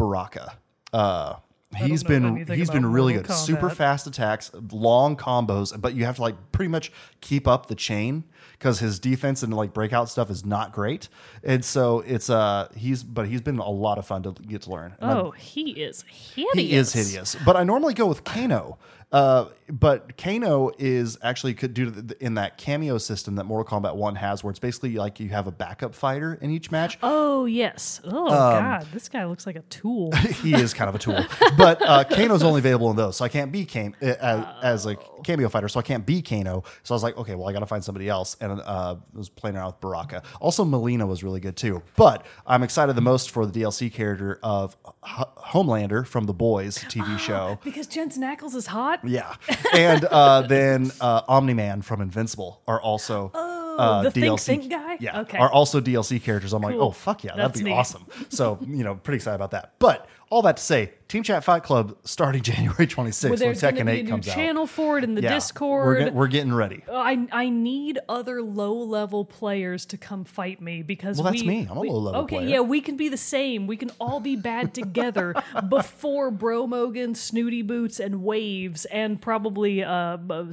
Uh, 0.92 1.36
he's 1.76 2.04
been 2.04 2.24
he's 2.56 2.70
been 2.70 2.86
really 2.86 3.14
good. 3.14 3.26
Super 3.46 3.70
fast 3.76 4.08
attacks, 4.08 4.52
long 4.72 5.16
combos, 5.18 5.80
but 5.80 5.96
you 5.96 6.06
have 6.06 6.18
to 6.18 6.22
like 6.22 6.36
pretty 6.52 6.70
much 6.70 6.92
keep 7.22 7.48
up 7.48 7.66
the 7.68 7.76
chain 7.76 8.24
because 8.54 8.80
his 8.80 9.00
defense 9.00 9.42
and 9.44 9.54
like 9.54 9.74
breakout 9.74 10.08
stuff 10.08 10.30
is 10.30 10.46
not 10.46 10.72
great. 10.72 11.10
And 11.44 11.66
so 11.66 12.02
it's 12.02 12.30
uh 12.30 12.68
he's 12.76 13.02
but 13.04 13.28
he's 13.28 13.42
been 13.42 13.58
a 13.60 13.70
lot 13.70 13.98
of 13.98 14.06
fun 14.06 14.22
to 14.24 14.32
get 14.34 14.62
to 14.64 14.70
learn. 14.72 14.96
And 15.00 15.10
I'm- 15.12 15.18
oh, 15.26 15.32
he 15.32 15.72
is 15.72 16.04
hideous. 16.04 16.54
he 16.54 16.74
is 16.76 16.94
hideous. 16.94 17.36
But 17.44 17.56
I 17.58 17.64
normally 17.64 17.94
go 17.96 18.06
with 18.06 18.24
Kano. 18.24 18.78
Uh, 19.14 19.46
but 19.70 20.18
Kano 20.18 20.72
is 20.78 21.18
actually 21.22 21.54
could 21.54 21.74
do 21.74 21.90
the, 21.90 22.18
in 22.24 22.34
that 22.34 22.58
cameo 22.58 22.98
system 22.98 23.36
that 23.36 23.46
Mortal 23.46 23.80
Kombat 23.80 23.96
One 23.96 24.16
has, 24.16 24.44
where 24.44 24.50
it's 24.52 24.60
basically 24.60 24.96
like 24.96 25.20
you 25.20 25.30
have 25.30 25.48
a 25.48 25.52
backup 25.52 25.94
fighter 25.96 26.38
in 26.42 26.50
each 26.52 26.72
match. 26.72 26.98
Oh 27.04 27.46
yes. 27.46 28.02
Oh 28.04 28.26
Um, 28.26 28.30
god, 28.64 28.88
this 28.92 29.08
guy 29.10 29.26
looks 29.26 29.46
like 29.46 29.56
a 29.56 29.62
tool. 29.70 30.12
he 30.42 30.54
is 30.56 30.74
kind 30.74 30.90
of 30.90 30.96
a 30.96 31.00
tool. 31.00 31.24
But 31.58 31.82
uh, 31.82 32.04
Kano's 32.06 32.44
only 32.44 32.60
available 32.60 32.90
in 32.90 32.98
those, 32.98 33.16
so 33.18 33.24
I 33.24 33.30
can't 33.30 33.52
be 33.52 33.66
Kano 33.66 33.94
uh, 34.02 34.56
as, 34.64 34.86
as 34.86 34.86
a 34.88 34.96
cameo 35.24 35.48
fighter. 35.48 35.70
So 35.70 35.80
I 35.80 35.84
can't 35.84 36.06
be 36.06 36.22
Kano. 36.22 36.64
So 36.84 36.94
I 36.94 36.96
was 36.96 37.04
like, 37.04 37.16
okay, 37.18 37.36
well, 37.36 37.48
I 37.48 37.54
got 37.54 37.60
to 37.60 37.66
find 37.68 37.84
somebody 37.84 38.10
else, 38.10 38.36
and 38.42 38.60
uh, 38.60 38.96
I 38.98 39.18
was 39.18 39.30
playing 39.30 39.56
around 39.56 39.68
with 39.68 39.80
Baraka. 39.82 40.24
Also, 40.42 40.66
Mileena 40.66 41.08
was 41.08 41.24
really 41.24 41.40
good 41.40 41.56
too. 41.56 41.84
But 41.96 42.26
I'm 42.48 42.64
excited 42.64 42.96
the 42.96 43.02
most 43.02 43.30
for 43.32 43.46
the 43.46 43.62
DLC 43.62 43.94
character 43.94 44.40
of 44.44 44.76
H- 45.06 45.26
Homelander 45.38 46.06
from 46.08 46.26
the 46.26 46.34
Boys 46.34 46.80
TV 46.80 47.20
show. 47.20 47.60
because 47.64 47.86
Jensen 47.88 48.24
Ackles 48.24 48.56
is 48.56 48.68
hot. 48.68 49.02
Yeah, 49.04 49.36
and 49.74 50.06
uh, 50.06 50.42
then 50.48 50.92
uh, 51.02 51.22
Omni 51.28 51.54
Man 51.54 51.82
from 51.82 52.02
Invincible 52.02 52.62
are 52.68 52.82
also. 52.82 53.32
uh, 53.34 54.04
the 54.04 54.12
Think 54.12 54.26
DLC, 54.28 54.46
Think 54.46 54.70
guy? 54.70 54.98
yeah, 55.00 55.22
Okay. 55.22 55.38
are 55.40 55.52
also 55.52 55.82
DLC 55.82 56.22
characters. 56.22 56.54
I'm 56.54 56.62
like, 56.62 56.76
Cool. 56.76 56.84
oh 56.90 56.92
fuck 56.92 57.24
yeah, 57.24 57.36
that'd 57.36 57.54
be 57.54 57.64
neat. 57.64 57.74
awesome. 57.74 58.06
So 58.30 58.60
you 58.68 58.84
know, 58.84 58.96
pretty 58.96 59.16
excited 59.16 59.36
about 59.36 59.50
that. 59.52 59.74
But 59.80 60.08
all 60.34 60.42
that 60.42 60.58
to 60.58 60.64
say, 60.64 60.92
Team 61.08 61.22
Chat 61.22 61.44
Fight 61.44 61.62
Club 61.62 61.96
starting 62.06 62.42
January 62.52 62.88
26th 62.88 63.24
Where 63.24 63.30
when 63.34 63.40
there's 63.40 63.62
going 63.62 63.76
to 63.76 63.84
Tekken 63.84 63.88
8 63.90 64.08
comes 64.08 64.28
out. 64.28 64.34
channel 64.34 64.66
for 64.66 64.98
it 64.98 65.04
in 65.04 65.14
the 65.14 65.22
Yeah, 65.22 65.36
Discord. 65.36 65.86
we're, 66.06 66.12
we're 66.12 66.28
getting 66.28 66.52
ready. 66.54 66.84
Uh, 66.90 66.94
I 66.96 67.28
I 67.32 67.50
need 67.50 68.00
other 68.10 68.42
low 68.42 68.74
level 68.74 69.24
players 69.24 69.86
to 69.88 69.98
come 69.98 70.24
fight 70.26 70.60
me 70.60 70.82
because 70.82 71.18
Well, 71.22 71.32
that's 71.32 71.44
me. 71.44 71.68
I'm 71.70 71.78
a 71.78 71.82
low-level 71.82 72.22
Okay, 72.22 72.38
player. 72.38 72.48
yeah, 72.50 72.60
we 72.62 72.82
can 72.82 72.98
be 72.98 73.10
the 73.10 73.18
same. 73.18 73.68
We 73.68 73.78
can 73.78 73.92
all 74.00 74.20
be 74.20 74.36
bad 74.36 74.74
together 74.82 75.36
before 75.70 76.32
Bro 76.32 76.66
Mogan, 76.68 77.14
Snooty 77.14 77.62
Boots, 77.62 78.00
and 78.00 78.24
Waves, 78.24 78.86
and 78.86 79.22
probably 79.22 79.84
uh, 79.84 80.18
uh 80.18 80.46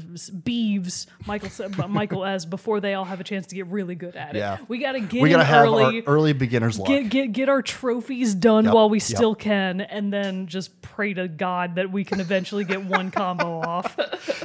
Beeves, 0.45 1.07
Michael 1.27 1.47
S- 1.47 1.61
uh, 1.61 1.89
Michael 1.89 2.25
S. 2.25 2.45
Before 2.45 2.81
they 2.81 2.93
all 2.95 3.05
have 3.07 3.21
a 3.21 3.25
chance 3.25 3.47
to 3.49 3.55
get 3.55 3.67
really 3.69 3.95
good 3.95 4.17
at 4.17 4.35
it. 4.37 4.39
Yeah. 4.41 4.59
we 4.69 4.79
got 4.79 4.93
to 4.93 5.01
get 5.01 5.23
We 5.23 5.31
gotta 5.31 5.43
in 5.43 5.47
have 5.49 5.65
early. 5.65 6.03
our 6.07 6.15
early 6.15 6.33
beginner's 6.35 6.79
luck. 6.79 6.89
Get, 6.89 7.09
get 7.09 7.33
get 7.33 7.49
our 7.49 7.63
trophies 7.63 8.35
done 8.35 8.65
Yep, 8.67 8.75
while 8.75 8.91
we 8.91 8.99
yep. 8.99 9.03
still 9.03 9.35
can, 9.35 9.70
and 9.79 10.13
then 10.13 10.49
just 10.49 10.83
pray 10.83 11.15
to 11.15 11.29
God 11.29 11.77
that 11.77 11.93
we 11.93 12.03
can 12.03 12.19
eventually 12.19 12.65
get 12.65 12.85
one 12.85 13.11
combo 13.11 13.61
off. 13.61 13.97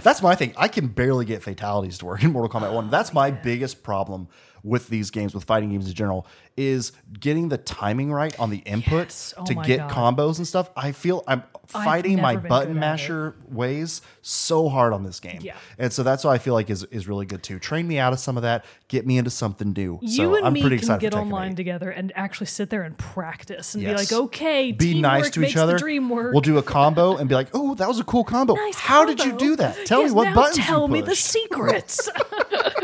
That's 0.04 0.22
my 0.22 0.36
thing. 0.36 0.54
I 0.58 0.68
can 0.68 0.88
barely 0.88 1.26
get 1.26 1.42
fatalities 1.42 1.98
to 2.00 2.06
work 2.06 2.24
in 2.24 2.32
Mortal 2.32 2.62
Kombat 2.62 2.74
1. 2.74 2.90
That's 2.92 3.14
my 3.14 3.32
biggest 3.32 3.82
problem 3.82 4.28
with 4.65 4.89
these 4.89 5.12
games, 5.12 5.34
with 5.34 5.43
fighting 5.45 5.69
games 5.69 5.88
in 5.88 5.93
general, 5.93 6.25
is 6.58 6.91
getting 7.19 7.49
the 7.49 7.58
timing 7.58 8.12
right 8.12 8.38
on 8.39 8.49
the 8.49 8.58
input 8.60 8.95
Yes. 9.08 9.34
Oh 9.38 9.45
to 9.45 9.54
get 9.56 9.80
God. 9.88 9.91
combos 10.17 10.38
and 10.39 10.47
stuff. 10.47 10.69
I 10.75 10.91
feel 10.91 11.23
I'm 11.28 11.43
fighting 11.67 12.21
my 12.21 12.36
button 12.36 12.73
good 12.73 12.78
at 12.78 12.78
it. 12.78 12.80
masher 12.80 13.36
ways 13.49 14.01
so 14.21 14.67
hard 14.69 14.93
on 14.93 15.04
this 15.04 15.19
game. 15.19 15.39
Yeah. 15.41 15.56
And 15.78 15.91
so 15.93 16.04
that's 16.04 16.23
what 16.23 16.32
I 16.32 16.38
feel 16.39 16.54
like 16.54 16.69
is, 16.69 16.84
is 16.86 17.08
really 17.08 17.25
good 17.25 17.43
too. 17.43 17.60
Train 17.60 17.88
me 17.88 17.97
out 17.99 18.13
of 18.13 18.19
some 18.19 18.38
of 18.38 18.43
that, 18.43 18.65
get 18.88 19.06
me 19.06 19.17
into 19.17 19.30
something 19.32 19.73
new. 19.73 19.99
You 20.01 20.08
so 20.10 20.36
and 20.36 20.45
I'm 20.47 20.54
me 20.54 20.62
pretty 20.62 20.80
can 20.80 20.97
get 20.99 21.13
online 21.13 21.51
8. 21.51 21.58
together 21.58 21.89
and 21.89 22.12
actually 22.15 22.47
sit 22.47 22.69
there 22.69 22.84
and 22.84 22.97
practice 22.97 23.73
and 23.75 23.84
Yes. 23.84 23.91
be 24.10 24.15
like, 24.15 24.23
okay, 24.25 24.71
be 24.71 24.99
nice 24.99 25.30
to 25.32 25.43
each 25.43 25.58
other. 25.58 25.78
Dream 25.78 26.10
work. 26.10 26.32
We'll 26.34 26.41
do 26.41 26.58
a 26.58 26.63
combo 26.63 27.17
and 27.17 27.28
be 27.30 27.36
like, 27.36 27.49
"Oh, 27.54 27.75
that 27.75 27.88
was 27.88 27.99
a 27.99 28.04
cool 28.04 28.23
combo. 28.23 28.56
Nice 28.65 28.75
How 28.80 29.06
did 29.06 29.23
you 29.23 29.34
do 29.38 29.56
that? 29.58 29.86
Tell 29.86 30.01
Yes, 30.01 30.12
me 30.12 30.15
what 30.15 30.34
buttons 30.34 30.65
Tell 30.65 30.88
me 30.88 31.01
the 31.01 31.15
secrets. 31.15 32.10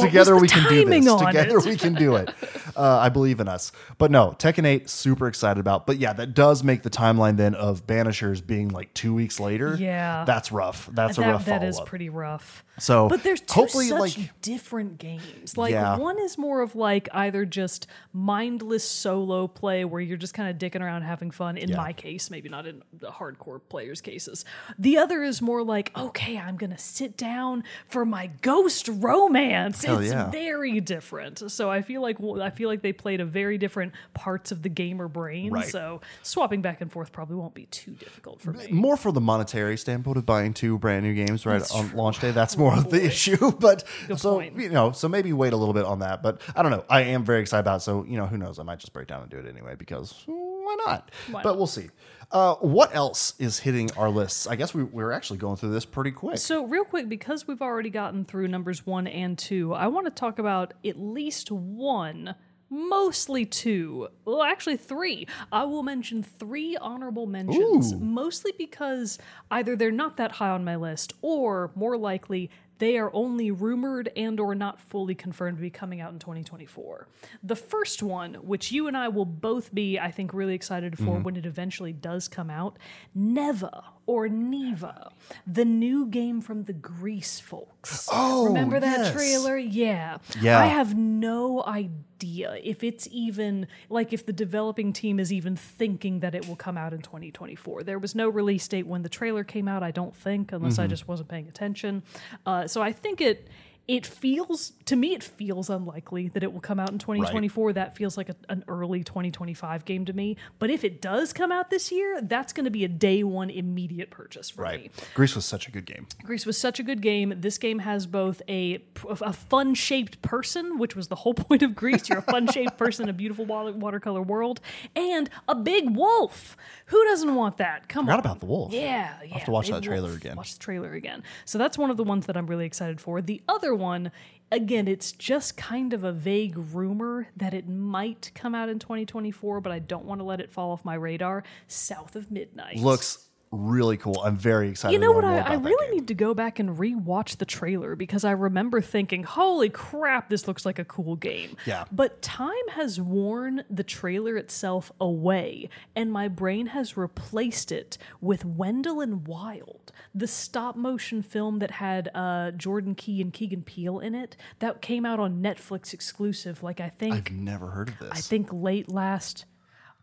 Together 0.00 0.36
we 0.36 0.48
can 0.48 0.68
do 0.68 0.84
this. 0.84 1.04
Together 1.04 1.58
it? 1.58 1.64
we 1.64 1.76
can 1.76 1.94
do 1.94 2.16
it. 2.16 2.30
Uh, 2.76 2.98
I 2.98 3.08
believe 3.08 3.40
in 3.40 3.48
us. 3.48 3.72
But 3.98 4.10
no, 4.10 4.36
Tekken 4.38 4.66
8, 4.66 4.90
super 4.90 5.28
excited 5.28 5.60
about. 5.60 5.86
But 5.86 5.98
yeah, 5.98 6.12
that 6.12 6.34
does 6.34 6.62
make 6.62 6.82
the 6.82 6.90
timeline 6.90 7.36
then 7.36 7.54
of 7.54 7.86
Banishers 7.86 8.46
being 8.46 8.68
like 8.68 8.92
two 8.94 9.14
weeks 9.14 9.40
later. 9.40 9.76
Yeah. 9.78 10.24
That's 10.24 10.52
rough. 10.52 10.88
That's 10.92 11.18
a 11.18 11.22
rough 11.22 11.46
that 11.46 11.62
is 11.62 11.78
up. 11.78 11.86
pretty 11.86 12.08
rough. 12.08 12.64
So 12.78 13.08
but 13.08 13.22
there's 13.22 13.40
two 13.40 13.54
hopefully, 13.54 13.88
such 13.88 13.98
like- 14.18 14.40
different 14.42 14.98
games. 14.98 15.56
Like 15.56 15.72
Yeah. 15.72 15.96
one 15.96 16.18
is 16.20 16.36
more 16.38 16.60
of 16.60 16.74
like 16.76 17.08
either 17.12 17.44
just 17.44 17.86
mindless 18.12 18.84
solo 18.84 19.46
play 19.46 19.84
where 19.84 20.00
you're 20.00 20.16
just 20.16 20.34
kind 20.34 20.48
of 20.50 20.56
dicking 20.58 20.80
around 20.82 21.02
having 21.02 21.30
fun. 21.30 21.56
In 21.56 21.70
Yeah. 21.70 21.76
my 21.76 21.92
case, 21.92 22.30
maybe 22.30 22.48
not 22.48 22.66
in 22.66 22.82
the 22.92 23.10
hardcore 23.10 23.60
players' 23.68 24.00
cases. 24.00 24.44
The 24.78 24.98
other 24.98 25.22
is 25.22 25.40
more 25.40 25.62
like, 25.62 25.90
okay, 25.96 26.38
I'm 26.38 26.56
gonna 26.56 26.78
sit 26.78 27.16
down 27.16 27.64
for 27.88 28.04
my 28.04 28.26
ghost 28.42 28.88
romance. 28.88 29.84
Hell 29.84 29.98
it's 29.98 30.12
yeah. 30.12 30.30
very 30.30 30.80
different. 30.80 31.50
So 31.50 31.70
I 31.70 31.82
feel 31.82 32.02
like 32.02 32.18
I 32.40 32.50
feel 32.50 32.68
like 32.68 32.82
they 32.82 32.92
played 32.92 33.20
a 33.20 33.24
very 33.24 33.58
different 33.58 33.92
parts 34.14 34.52
of 34.52 34.62
the 34.62 34.68
gamer 34.68 35.08
brain. 35.08 35.52
Right. 35.52 35.66
So 35.66 36.00
swapping 36.22 36.62
back 36.62 36.80
and 36.80 36.90
forth 36.92 37.12
probably 37.12 37.36
won't 37.36 37.54
be 37.54 37.66
too 37.66 37.92
difficult 37.92 38.40
for 38.40 38.52
me. 38.52 38.66
More 38.70 38.96
for 38.96 39.12
the 39.12 39.20
monetary 39.20 39.76
standpoint 39.76 40.16
of 40.18 40.26
buying 40.26 40.52
two 40.52 40.78
brand 40.78 41.04
new 41.04 41.14
games 41.14 41.46
right 41.46 41.58
That's 41.58 41.72
on 41.74 41.90
true. 41.90 41.98
launch 41.98 42.20
day. 42.20 42.30
That's 42.32 42.56
more 42.56 42.65
of 42.74 42.90
the 42.90 43.04
issue. 43.04 43.52
But 43.58 43.84
Good 44.06 44.20
so 44.20 44.34
point. 44.36 44.58
you 44.58 44.68
know, 44.68 44.92
so 44.92 45.08
maybe 45.08 45.32
wait 45.32 45.52
a 45.52 45.56
little 45.56 45.74
bit 45.74 45.84
on 45.84 46.00
that. 46.00 46.22
But 46.22 46.40
I 46.54 46.62
don't 46.62 46.70
know. 46.70 46.84
I 46.88 47.02
am 47.02 47.24
very 47.24 47.40
excited 47.40 47.60
about. 47.60 47.76
It, 47.76 47.80
so 47.80 48.04
you 48.04 48.16
know, 48.16 48.26
who 48.26 48.36
knows? 48.38 48.58
I 48.58 48.62
might 48.62 48.78
just 48.78 48.92
break 48.92 49.08
down 49.08 49.22
and 49.22 49.30
do 49.30 49.38
it 49.38 49.46
anyway 49.46 49.74
because 49.76 50.22
why 50.26 50.76
not? 50.86 51.10
Why 51.30 51.42
but 51.42 51.50
not? 51.50 51.56
we'll 51.58 51.66
see. 51.66 51.88
Uh, 52.32 52.54
what 52.56 52.94
else 52.94 53.34
is 53.38 53.60
hitting 53.60 53.90
our 53.96 54.10
lists? 54.10 54.48
I 54.48 54.56
guess 54.56 54.74
we, 54.74 54.82
we're 54.82 55.12
actually 55.12 55.38
going 55.38 55.56
through 55.56 55.70
this 55.70 55.84
pretty 55.84 56.10
quick. 56.10 56.38
So, 56.38 56.64
real 56.66 56.84
quick, 56.84 57.08
because 57.08 57.46
we've 57.46 57.62
already 57.62 57.90
gotten 57.90 58.24
through 58.24 58.48
numbers 58.48 58.84
one 58.84 59.06
and 59.06 59.38
two, 59.38 59.72
I 59.72 59.86
want 59.86 60.06
to 60.06 60.10
talk 60.10 60.40
about 60.40 60.74
at 60.84 60.98
least 60.98 61.52
one 61.52 62.34
mostly 62.70 63.44
two. 63.44 64.08
Well, 64.24 64.42
actually, 64.42 64.76
three. 64.76 65.26
I 65.52 65.64
will 65.64 65.82
mention 65.82 66.22
three 66.22 66.76
honorable 66.76 67.26
mentions, 67.26 67.92
Ooh. 67.92 67.98
mostly 67.98 68.52
because 68.56 69.18
either 69.50 69.76
they're 69.76 69.90
not 69.90 70.16
that 70.16 70.32
high 70.32 70.50
on 70.50 70.64
my 70.64 70.76
list, 70.76 71.12
or 71.22 71.70
more 71.74 71.96
likely, 71.96 72.50
they 72.78 72.98
are 72.98 73.10
only 73.14 73.50
rumored 73.50 74.10
and 74.16 74.38
or 74.38 74.54
not 74.54 74.80
fully 74.80 75.14
confirmed 75.14 75.58
to 75.58 75.62
be 75.62 75.70
coming 75.70 76.00
out 76.00 76.12
in 76.12 76.18
2024. 76.18 77.06
The 77.42 77.56
first 77.56 78.02
one, 78.02 78.34
which 78.34 78.70
you 78.72 78.86
and 78.88 78.96
I 78.96 79.08
will 79.08 79.24
both 79.24 79.74
be, 79.74 79.98
I 79.98 80.10
think, 80.10 80.32
really 80.34 80.54
excited 80.54 80.96
for 80.98 81.04
Mm-hmm. 81.04 81.22
when 81.22 81.36
it 81.36 81.46
eventually 81.46 81.92
does 81.92 82.28
come 82.28 82.50
out, 82.50 82.76
Neva 83.14 83.84
or 84.06 84.28
Neva, 84.28 85.10
the 85.46 85.64
new 85.64 86.06
game 86.06 86.40
from 86.40 86.64
the 86.64 86.72
Gris 86.72 87.40
folks. 87.40 88.08
Oh, 88.12 88.46
remember 88.46 88.78
that 88.78 88.98
yes. 89.00 89.12
trailer? 89.12 89.56
Yeah. 89.58 90.18
Yeah. 90.40 90.60
I 90.60 90.66
have 90.66 90.96
no 90.96 91.64
idea 91.64 92.56
if 92.62 92.84
it's 92.84 93.08
even 93.10 93.66
like 93.90 94.12
if 94.12 94.24
the 94.24 94.32
developing 94.32 94.92
team 94.92 95.18
is 95.18 95.32
even 95.32 95.56
thinking 95.56 96.20
that 96.20 96.34
it 96.36 96.46
will 96.46 96.54
come 96.56 96.78
out 96.78 96.92
in 96.92 97.02
2024. 97.02 97.82
There 97.82 97.98
was 97.98 98.14
no 98.14 98.28
release 98.28 98.66
date 98.68 98.86
when 98.86 99.02
the 99.02 99.08
trailer 99.08 99.42
came 99.42 99.66
out, 99.66 99.82
I 99.82 99.90
don't 99.90 100.14
think, 100.14 100.52
unless 100.52 100.74
Mm-hmm. 100.74 100.82
I 100.82 100.86
just 100.86 101.08
wasn't 101.08 101.28
paying 101.28 101.48
attention. 101.48 102.02
Uh, 102.44 102.65
so 102.70 102.82
I 102.82 102.92
think 102.92 103.20
it 103.20 103.48
it 103.88 104.04
feels 104.06 104.72
to 104.84 104.96
me 104.96 105.14
it 105.14 105.22
feels 105.22 105.70
unlikely 105.70 106.28
that 106.28 106.42
it 106.42 106.52
will 106.52 106.60
come 106.60 106.80
out 106.80 106.90
in 106.90 106.98
2024 106.98 107.72
that 107.74 107.96
feels 107.96 108.16
like 108.16 108.28
a, 108.28 108.36
an 108.48 108.64
early 108.68 109.04
2025 109.04 109.84
game 109.84 110.04
to 110.04 110.12
me 110.12 110.36
but 110.58 110.70
if 110.70 110.84
it 110.84 111.00
does 111.00 111.32
come 111.32 111.52
out 111.52 111.70
this 111.70 111.92
year 111.92 112.20
that's 112.22 112.52
going 112.52 112.64
to 112.64 112.70
be 112.70 112.84
a 112.84 112.88
day 112.88 113.22
one 113.22 113.48
immediate 113.50 114.10
purchase 114.10 114.50
for 114.50 114.66
me 114.66 114.90
Gris 115.14 115.34
was 115.34 115.44
such 115.44 115.68
a 115.68 115.70
good 115.70 115.86
game. 115.86 116.06
Gris 116.22 116.46
was 116.46 116.58
such 116.58 116.78
a 116.80 116.82
good 116.82 117.00
game. 117.00 117.32
This 117.38 117.58
game 117.58 117.78
has 117.80 118.06
both 118.06 118.42
a 118.48 118.82
a 119.20 119.32
fun 119.32 119.74
shaped 119.74 120.20
person, 120.22 120.78
which 120.78 120.94
was 120.96 121.08
the 121.08 121.14
whole 121.14 121.34
point 121.46 121.62
of 121.62 121.74
Gris. 121.74 122.08
You're 122.08 122.18
a 122.18 122.22
fun 122.22 122.46
shaped 122.48 122.76
person 122.76 123.04
in 123.04 123.08
a 123.08 123.12
beautiful 123.12 123.44
watercolor 123.44 124.22
world, 124.22 124.60
and 124.94 125.30
a 125.48 125.54
big 125.54 125.96
wolf. 125.96 126.56
Who 126.86 127.02
doesn't 127.04 127.34
want 127.34 127.58
that? 127.58 127.88
Come 127.88 128.06
Forgot 128.06 128.14
on. 128.14 128.20
about 128.20 128.40
the 128.40 128.46
wolf. 128.46 128.72
Yeah, 128.72 129.16
yeah. 129.24 129.34
have 129.34 129.44
to 129.44 129.50
watch 129.50 129.68
that 129.68 129.82
trailer 129.82 130.08
wolf. 130.08 130.20
again. 130.20 130.36
Watch 130.36 130.54
the 130.54 130.60
trailer 130.60 130.92
again. 130.92 131.22
So 131.44 131.58
that's 131.58 131.78
one 131.78 131.90
of 131.90 131.96
the 131.96 132.04
ones 132.04 132.26
that 132.26 132.36
I'm 132.36 132.46
really 132.46 132.66
excited 132.66 133.00
for. 133.00 133.20
The 133.22 133.42
other 133.48 133.74
one, 133.76 134.10
again, 134.50 134.88
it's 134.88 135.12
just 135.12 135.56
kind 135.56 135.92
of 135.92 136.04
a 136.04 136.12
vague 136.12 136.56
rumor 136.56 137.28
that 137.36 137.54
it 137.54 137.68
might 137.68 138.30
come 138.34 138.54
out 138.54 138.68
in 138.68 138.78
2024, 138.78 139.60
but 139.60 139.72
I 139.72 139.78
don't 139.78 140.04
want 140.04 140.20
to 140.20 140.24
let 140.24 140.40
it 140.40 140.50
fall 140.50 140.72
off 140.72 140.84
my 140.84 140.94
radar. 140.94 141.44
South 141.66 142.16
of 142.16 142.30
Midnight. 142.30 142.78
Looks 142.78 143.28
really 143.56 143.96
cool. 143.96 144.20
I'm 144.24 144.36
very 144.36 144.68
excited. 144.70 144.92
You 144.92 145.00
know 145.00 145.12
what? 145.12 145.24
I, 145.24 145.38
I 145.38 145.54
really 145.54 145.94
need 145.94 146.08
to 146.08 146.14
go 146.14 146.34
back 146.34 146.58
and 146.58 146.76
rewatch 146.76 147.38
the 147.38 147.44
trailer 147.44 147.96
because 147.96 148.24
I 148.24 148.32
remember 148.32 148.80
thinking, 148.80 149.22
holy 149.22 149.68
crap, 149.68 150.28
this 150.28 150.46
looks 150.46 150.64
like 150.64 150.78
a 150.78 150.84
cool 150.84 151.16
game. 151.16 151.56
Yeah. 151.64 151.84
But 151.90 152.22
time 152.22 152.52
has 152.72 153.00
worn 153.00 153.64
the 153.70 153.84
trailer 153.84 154.36
itself 154.36 154.92
away, 155.00 155.68
and 155.94 156.12
my 156.12 156.28
brain 156.28 156.66
has 156.66 156.96
replaced 156.96 157.72
it 157.72 157.98
with 158.20 158.44
Wendell 158.44 159.00
and 159.00 159.26
Wild, 159.26 159.92
the 160.14 160.28
stop 160.28 160.76
motion 160.76 161.22
film 161.22 161.58
that 161.58 161.72
had 161.72 162.10
uh, 162.14 162.50
Jordan 162.52 162.94
Key 162.94 163.20
and 163.20 163.32
Keegan 163.32 163.62
Peele 163.62 163.98
in 163.98 164.14
it 164.14 164.36
that 164.58 164.80
came 164.82 165.04
out 165.04 165.18
on 165.18 165.42
Netflix 165.42 165.92
exclusive, 165.92 166.62
like 166.62 166.80
I 166.80 166.88
think. 166.88 167.14
I've 167.14 167.32
never 167.32 167.68
heard 167.68 167.88
of 167.88 167.98
this. 167.98 168.10
I 168.12 168.20
think 168.20 168.52
late 168.52 168.90
last. 168.90 169.44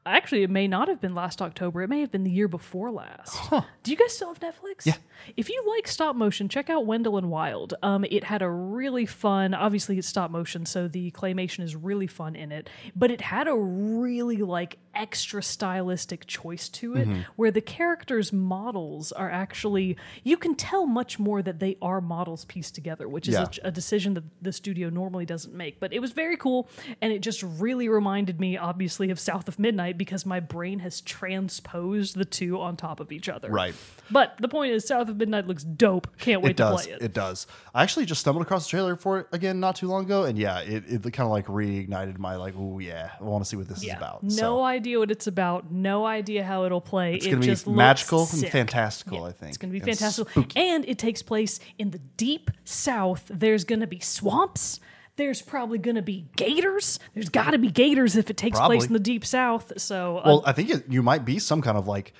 Actually, 0.06 0.44
it 0.44 0.50
may 0.50 0.68
not 0.68 0.90
have 0.90 1.00
been 1.00 1.16
last 1.16 1.42
October. 1.42 1.82
It 1.82 1.88
may 1.90 2.02
have 2.02 2.12
been 2.12 2.24
the 2.26 2.32
year 2.32 2.48
before 2.50 2.92
last. 2.92 3.38
Do 3.84 3.92
you 3.92 3.96
guys 3.98 4.14
still 4.14 4.28
have 4.34 4.40
Netflix? 4.40 4.86
Yeah. 4.86 4.96
If 5.38 5.48
you 5.50 5.64
like 5.78 5.88
stop 5.88 6.16
motion, 6.18 6.50
check 6.50 6.70
out 6.70 6.86
Wendell 6.86 7.18
and 7.18 7.30
Wild. 7.30 7.76
Um, 7.82 8.04
it 8.10 8.26
had 8.26 8.42
a 8.42 8.50
really 8.50 9.06
fun. 9.06 9.54
Obviously, 9.54 9.98
it's 9.98 10.08
stop 10.08 10.30
motion, 10.30 10.66
so 10.66 10.90
the 10.90 11.12
claymation 11.12 11.64
is 11.64 11.76
really 11.76 12.08
fun 12.08 12.36
in 12.36 12.52
it. 12.52 12.70
But 12.96 13.12
it 13.12 13.22
had 13.22 13.48
a 13.48 13.56
really 13.56 14.38
like 14.38 14.78
extra 14.96 15.42
stylistic 15.42 16.28
choice 16.28 16.70
to 16.70 16.96
it, 16.96 17.08
where 17.36 17.50
the 17.50 17.62
characters' 17.62 18.32
models 18.32 19.12
are 19.14 19.30
actually 19.32 19.98
you 20.24 20.38
can 20.38 20.54
tell 20.54 20.86
much 20.86 21.18
more 21.18 21.42
that 21.42 21.60
they 21.60 21.78
are 21.82 22.02
models 22.02 22.46
pieced 22.46 22.76
together, 22.76 23.08
which 23.08 23.28
is 23.30 23.36
Yeah. 23.36 23.46
a, 23.64 23.70
a 23.70 23.72
decision 23.72 24.14
that 24.16 24.24
the 24.42 24.52
studio 24.52 24.90
normally 24.90 25.26
doesn't 25.26 25.54
make. 25.56 25.80
But 25.80 25.94
it 25.94 26.00
was 26.00 26.12
very 26.12 26.36
cool, 26.36 26.68
and 27.02 27.14
it 27.14 27.20
just 27.20 27.42
really 27.42 27.88
reminded 27.88 28.40
me, 28.42 28.58
obviously, 28.58 29.10
of 29.10 29.20
South 29.20 29.48
of 29.48 29.58
Midnight 29.58 29.93
because 29.98 30.26
my 30.26 30.40
brain 30.40 30.80
has 30.80 31.02
transposed 31.02 32.16
the 32.16 32.26
two 32.26 32.60
on 32.60 32.76
top 32.76 33.00
of 33.00 33.12
each 33.12 33.30
other. 33.30 33.50
Right. 33.50 33.76
But 34.12 34.36
the 34.40 34.48
point 34.48 34.74
is, 34.74 34.86
South 34.88 35.10
of 35.10 35.18
Midnight 35.18 35.48
looks 35.48 35.64
dope. 35.64 36.08
Can't 36.20 36.42
wait 36.42 36.52
it 36.52 36.58
to 36.58 36.64
does. 36.64 36.86
play 36.86 36.94
it. 36.96 37.02
It 37.02 37.14
does. 37.14 37.48
I 37.74 37.84
actually 37.84 38.06
just 38.06 38.22
stumbled 38.22 38.44
across 38.46 38.66
the 38.66 38.70
trailer 38.72 38.96
for 38.96 39.20
it 39.22 39.28
again 39.32 39.60
not 39.60 39.76
too 39.76 39.88
long 39.88 40.06
ago, 40.06 40.24
and 40.26 40.38
yeah, 40.38 40.60
it, 40.60 40.84
it 40.88 41.02
kind 41.14 41.26
of 41.26 41.32
like 41.32 41.48
reignited 41.48 42.18
my 42.18 42.36
like, 42.36 42.54
oh 42.58 42.80
yeah, 42.80 43.12
I 43.20 43.24
want 43.24 43.44
to 43.44 43.50
see 43.50 43.56
what 43.58 43.68
this 43.68 43.84
is 43.84 43.92
about. 43.92 44.24
No 44.24 44.30
So 44.30 44.64
idea 44.64 45.00
what 45.00 45.12
it's 45.12 45.28
about. 45.28 45.72
No 45.72 46.06
idea 46.06 46.44
how 46.44 46.66
it'll 46.66 46.82
play. 46.82 47.16
it's 47.16 47.26
it 47.26 47.30
gonna 47.32 47.42
be 47.42 47.48
just 47.48 47.68
looks 47.68 47.78
magical 47.78 48.28
and 48.32 48.48
fantastical. 48.50 49.20
Yeah, 49.20 49.26
I 49.26 49.32
think 49.32 49.50
It's 49.50 49.58
going 49.58 49.72
to 49.74 49.80
be 49.80 49.90
and 49.90 49.98
fantastic. 49.98 50.30
spooky. 50.30 50.60
And 50.60 50.86
it 50.86 50.98
takes 50.98 51.22
place 51.22 51.60
in 51.78 51.92
the 51.92 52.00
deep 52.18 52.52
south. 52.64 53.26
There's 53.34 53.64
going 53.64 53.80
to 53.82 53.88
be 53.88 54.00
swamps. 54.00 54.80
There's 55.16 55.42
probably 55.42 55.78
going 55.78 55.96
to 55.96 56.02
be 56.02 56.28
gators. 56.36 57.00
There's 57.14 57.30
got 57.30 57.52
to 57.52 57.58
be 57.58 57.70
gators 57.70 58.16
if 58.16 58.30
it 58.30 58.38
takes 58.38 58.60
place 58.60 58.86
in 58.86 58.94
the 58.94 59.00
deep 59.00 59.26
south. 59.26 59.74
So, 59.78 60.18
uh, 60.18 60.24
Well, 60.26 60.44
I 60.46 60.54
think 60.54 60.70
it, 60.70 60.86
you 60.90 61.04
might 61.04 61.24
be 61.24 61.40
some 61.40 61.62
kind 61.62 61.78
of 61.78 61.88
like 61.88 62.14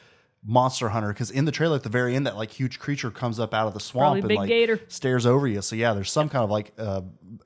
monster 0.46 0.90
hunter 0.90 1.08
because 1.08 1.32
in 1.32 1.46
the 1.46 1.52
trailer 1.52 1.76
at 1.76 1.84
the 1.84 1.90
very 1.90 2.16
end, 2.16 2.28
that 2.28 2.36
like 2.36 2.52
huge 2.52 2.80
creature 2.80 3.10
comes 3.10 3.40
up 3.40 3.54
out 3.54 3.68
of 3.68 3.74
the 3.74 3.80
swamp 3.80 4.24
and 4.24 4.36
like 4.36 4.48
gator. 4.48 4.80
stares 4.88 5.26
over 5.26 5.48
you. 5.48 5.62
So 5.62 5.76
yeah, 5.76 5.94
there's 5.94 6.12
some 6.12 6.30
kind 6.30 6.44
of 6.44 6.50
like 6.50 6.74
uh, 6.78 7.02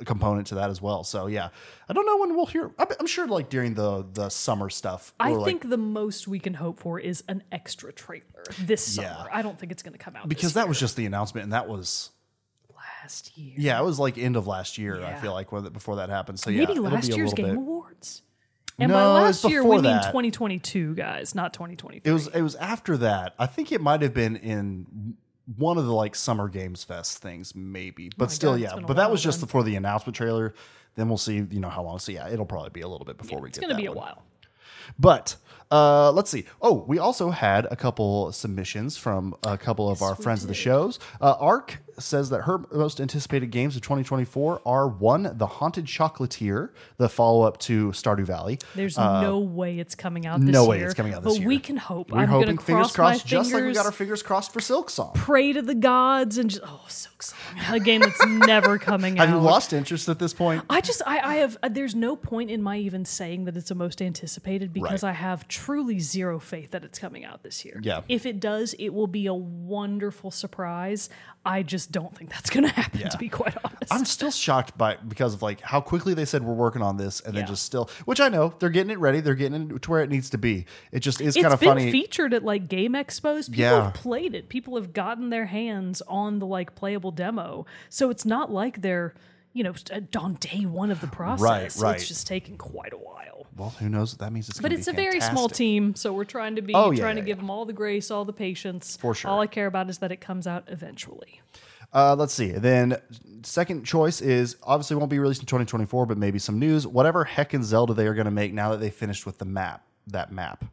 component 0.06 0.48
to 0.48 0.56
that 0.56 0.70
as 0.70 0.82
well. 0.82 1.04
So 1.04 1.28
yeah, 1.28 1.50
I 1.88 1.94
don't 1.94 2.06
know 2.06 2.18
when 2.18 2.36
we'll 2.36 2.48
hear. 2.48 2.72
I'm 2.78 3.08
sure 3.08 3.28
like 3.28 3.50
during 3.50 3.74
the 3.74 4.06
the 4.14 4.30
summer 4.30 4.70
stuff. 4.70 5.14
I 5.20 5.32
like, 5.32 5.46
think 5.46 5.70
the 5.70 5.78
most 5.78 6.28
we 6.28 6.40
can 6.40 6.56
hope 6.56 6.80
for 6.80 7.00
is 7.00 7.24
an 7.28 7.44
extra 7.52 7.94
trailer 7.94 8.24
this 8.60 8.96
summer. 8.96 9.08
Yeah. 9.08 9.26
I 9.32 9.42
don't 9.42 9.60
think 9.60 9.72
it's 9.72 9.84
going 9.84 9.94
to 9.94 10.00
come 10.00 10.16
out 10.16 10.28
because 10.28 10.54
that 10.54 10.68
was 10.68 10.80
just 10.80 10.96
the 10.96 11.06
announcement, 11.06 11.44
and 11.44 11.54
that 11.54 11.68
was 11.68 12.12
last 13.08 13.38
year. 13.38 13.54
yeah, 13.58 13.80
it 13.80 13.84
was 13.86 14.00
like 14.00 14.18
end 14.18 14.36
of 14.36 14.48
last 14.48 14.78
year. 14.78 15.02
I 15.02 15.16
feel 15.16 15.32
like 15.32 15.50
before 15.72 15.96
that 15.98 16.10
happened. 16.10 16.40
So 16.40 16.50
yeah, 16.50 16.60
Maybe 16.60 16.74
it'll 16.74 16.84
last 16.86 17.08
be 17.08 17.14
a 17.14 17.16
year's 17.16 17.34
Game 17.34 17.46
bit. 17.48 17.56
Awards. 17.56 18.22
And 18.80 18.92
No, 18.92 18.96
by 18.96 19.06
last 19.22 19.44
year, 19.46 19.64
we 19.64 19.70
before 19.78 19.82
mean 19.82 19.94
that. 19.94 20.08
2022, 20.08 20.94
guys, 20.96 21.34
not 21.34 21.54
2023. 21.54 22.10
It 22.10 22.14
was 22.14 22.28
it 22.28 22.42
was 22.42 22.56
after 22.56 22.98
that. 22.98 23.34
I 23.40 23.46
think 23.46 23.72
it 23.72 23.80
might 23.82 24.02
have 24.02 24.14
been 24.14 24.36
in 24.36 25.16
one 25.56 25.78
of 25.78 25.86
the 25.86 25.94
like 25.94 26.16
summer 26.16 26.50
games 26.50 26.84
fest 26.84 27.20
things, 27.20 27.56
maybe. 27.56 28.12
But 28.18 28.26
Oh 28.26 28.28
still, 28.28 28.52
God, 28.52 28.62
yeah. 28.62 28.86
But 28.86 28.98
that 28.98 29.10
was 29.10 29.24
just 29.24 29.40
before 29.40 29.64
the 29.64 29.76
announcement 29.78 30.16
trailer. 30.16 30.54
Then 30.96 31.08
we'll 31.08 31.18
see, 31.18 31.36
you 31.36 31.60
know, 31.60 31.70
how 31.70 31.84
long. 31.84 32.00
So 32.00 32.12
yeah, 32.12 32.28
it'll 32.30 32.46
probably 32.46 32.72
be 32.72 32.82
a 32.82 32.88
little 32.88 33.06
bit 33.06 33.18
before 33.18 33.40
we 33.40 33.50
get. 33.50 33.58
it's 33.58 33.60
going 33.60 33.70
to 33.70 33.76
that 33.76 33.82
be 33.82 33.86
a 33.88 33.94
while. 33.94 34.24
But 35.00 35.36
uh, 35.72 36.12
let's 36.12 36.30
see. 36.30 36.46
Oh, 36.62 36.84
we 36.88 36.98
also 37.00 37.30
had 37.30 37.68
a 37.70 37.76
couple 37.76 38.32
submissions 38.32 38.98
from 38.98 39.36
a 39.44 39.58
couple 39.58 39.90
of 39.90 40.02
our 40.02 40.16
we 40.16 40.24
friends 40.24 40.44
of 40.44 40.48
the 40.50 40.54
shows. 40.56 41.00
Uh, 41.22 41.36
Ark 41.40 41.80
says 42.00 42.30
that 42.30 42.42
her 42.44 42.60
most 42.72 43.00
anticipated 43.02 43.48
games 43.52 43.76
of 43.76 43.82
2024 43.82 44.62
are 44.66 44.88
one, 44.88 45.32
The 45.38 45.48
Haunted 45.48 45.86
Chocolatier, 45.86 46.70
the 46.98 47.10
follow 47.10 47.44
up 47.44 47.58
to 47.62 47.90
Stardew 47.92 48.26
Valley. 48.26 48.60
There's 48.76 48.98
no 48.98 49.40
way 49.40 49.80
it's 49.80 49.96
coming 49.96 50.26
out 50.26 50.40
this 50.42 50.50
Uh, 50.50 50.52
no 50.52 50.62
year. 50.64 50.70
way 50.70 50.82
it's 50.84 50.94
coming 50.94 51.14
out 51.14 51.24
this 51.24 51.34
but 51.34 51.40
year. 51.40 51.48
we 51.48 51.60
can 51.60 51.78
hope. 51.78 52.12
We're 52.12 52.20
I'm 52.20 52.30
going 52.30 52.42
hoping 52.44 52.58
to 52.58 52.64
fingers 52.64 52.92
cross 52.92 52.96
crossed, 53.18 53.26
just 53.28 53.52
like 53.52 53.56
we 53.56 53.60
fingers, 53.68 53.78
got 53.78 53.86
our 53.86 53.92
fingers 53.92 54.24
crossed 54.24 54.54
for 54.54 54.60
Silksong. 54.60 55.14
pray 55.16 55.54
to 55.54 55.62
the 55.62 55.76
gods, 55.76 56.38
and 56.38 56.50
just 56.50 56.62
oh, 56.64 56.82
Silksong, 56.88 57.34
a 57.74 57.80
game 57.80 58.02
that's 58.02 58.26
never 58.26 58.78
coming 58.78 59.16
Have 59.18 59.30
out. 59.30 59.34
Have 59.34 59.42
you 59.42 59.46
lost 59.46 59.74
interest 59.74 60.08
at 60.10 60.20
this 60.20 60.34
point? 60.34 60.64
I 60.70 60.82
just 60.82 61.02
I, 61.06 61.20
I 61.20 61.36
have 61.38 61.58
uh, 61.64 61.70
there's 61.70 61.96
no 61.96 62.16
point 62.16 62.52
in 62.52 62.62
my 62.62 62.78
even 62.78 63.06
saying 63.06 63.46
that 63.46 63.58
it's 63.58 63.70
the 63.70 63.76
most 63.76 64.02
anticipated 64.02 64.74
because 64.74 65.04
Right. 65.04 65.10
I 65.10 65.14
have 65.14 65.48
truly 65.48 66.00
zero 66.00 66.40
faith 66.40 66.72
that 66.72 66.84
it's 66.84 67.00
coming 67.00 67.26
out 67.26 67.44
this 67.44 67.66
year. 67.66 67.80
Yeah. 67.84 68.02
If 68.08 68.26
it 68.26 68.40
does, 68.40 68.74
it 68.80 68.90
will 68.90 69.08
be 69.08 69.26
a 69.26 69.34
wonderful 69.34 70.32
surprise. 70.32 71.10
I 71.48 71.64
just 71.64 71.92
don't 71.92 72.16
think 72.16 72.30
that's 72.30 72.50
going 72.50 72.66
to 72.66 72.72
happen 72.74 73.00
Yeah. 73.00 73.10
to 73.10 73.18
be 73.18 73.30
quite 73.30 73.56
honest. 73.64 73.92
I'm 73.94 74.06
still 74.06 74.32
shocked 74.32 74.78
by 74.78 74.98
because 74.98 75.34
of 75.34 75.42
like 75.42 75.62
how 75.62 75.82
quickly 75.82 76.14
they 76.14 76.26
said 76.26 76.44
we're 76.44 76.54
working 76.54 76.82
on 76.82 76.98
this, 76.98 77.22
and 77.22 77.36
then 77.36 77.48
just 77.48 77.64
still, 77.64 77.90
which 78.06 78.20
I 78.20 78.30
know 78.30 78.54
they're 78.60 78.70
getting 78.70 78.92
it 78.92 79.00
ready, 79.00 79.20
they're 79.22 79.36
getting 79.36 79.72
it 79.72 79.82
to 79.82 79.90
where 79.92 80.02
it 80.02 80.10
needs 80.10 80.30
to 80.32 80.38
be. 80.38 80.66
It 80.92 81.00
just 81.00 81.22
is 81.22 81.36
kind 81.36 81.54
of 81.54 81.60
funny. 81.60 81.92
featured 81.92 82.34
at 82.34 82.44
like 82.44 82.68
game 82.68 82.94
expos. 82.94 83.46
People 83.50 83.60
Yeah. 83.62 83.84
have 83.86 83.94
played 83.94 84.36
it. 84.36 84.50
People 84.50 84.76
have 84.76 84.94
gotten 84.94 85.30
their 85.30 85.46
hands 85.46 86.02
on 86.08 86.40
the 86.40 86.46
like 86.46 86.76
playable 86.76 87.12
demo. 87.12 87.66
So 87.90 88.10
it's 88.10 88.26
not 88.26 88.52
like 88.52 88.82
they're, 88.82 89.14
you 89.58 89.64
know, 89.64 89.74
on 90.20 90.36
day 90.36 90.66
one 90.66 90.92
of 90.92 91.02
the 91.02 91.08
process. 91.08 91.42
Right, 91.42 91.76
right. 91.84 91.96
It's 91.96 92.08
just 92.08 92.28
taking 92.28 92.58
quite 92.58 92.94
a 92.94 92.98
while. 92.98 93.48
well, 93.56 93.72
who 93.72 93.90
knows 93.90 94.14
what 94.14 94.20
that 94.20 94.32
means? 94.32 94.50
It's 94.50 94.60
But 94.60 94.72
it's 94.72 94.88
a 94.88 94.94
very 94.94 95.20
small 95.20 95.50
team, 95.50 95.96
so 95.96 96.14
we're 96.14 96.26
trying 96.26 96.56
to 96.58 96.62
be 96.62 96.76
Oh, 96.76 96.92
yeah, 96.92 97.00
trying 97.00 97.16
to 97.16 97.22
yeah, 97.22 97.26
give 97.26 97.38
them 97.38 97.50
all 97.50 97.66
the 97.66 97.74
grace, 97.74 98.12
all 98.12 98.24
the 98.24 98.34
patience. 98.34 98.98
For 98.98 99.16
sure. 99.16 99.32
All 99.32 99.40
I 99.42 99.48
care 99.48 99.66
about 99.66 99.90
is 99.90 99.98
that 99.98 100.12
it 100.12 100.22
comes 100.22 100.46
out 100.46 100.66
eventually. 100.68 101.42
Uh, 101.92 102.16
let's 102.16 102.34
see. 102.34 102.52
Then 102.52 102.98
second 103.42 103.84
choice 103.84 104.22
is 104.22 104.58
obviously 104.62 104.96
won't 104.96 105.10
be 105.10 105.18
released 105.18 105.42
in 105.42 105.48
2024, 105.48 106.06
but 106.06 106.20
maybe 106.20 106.38
some 106.38 106.60
news. 106.60 106.86
Whatever 106.86 107.24
heck 107.24 107.56
in 107.56 107.64
Zelda 107.64 107.96
they 107.96 108.06
are 108.06 108.14
going 108.14 108.26
to 108.26 108.32
make 108.32 108.54
now 108.54 108.72
that 108.72 108.80
they 108.80 108.92
finished 108.92 109.26
with 109.26 109.40
the 109.40 109.46
map, 109.46 109.84
that 110.06 110.32
map. 110.32 110.66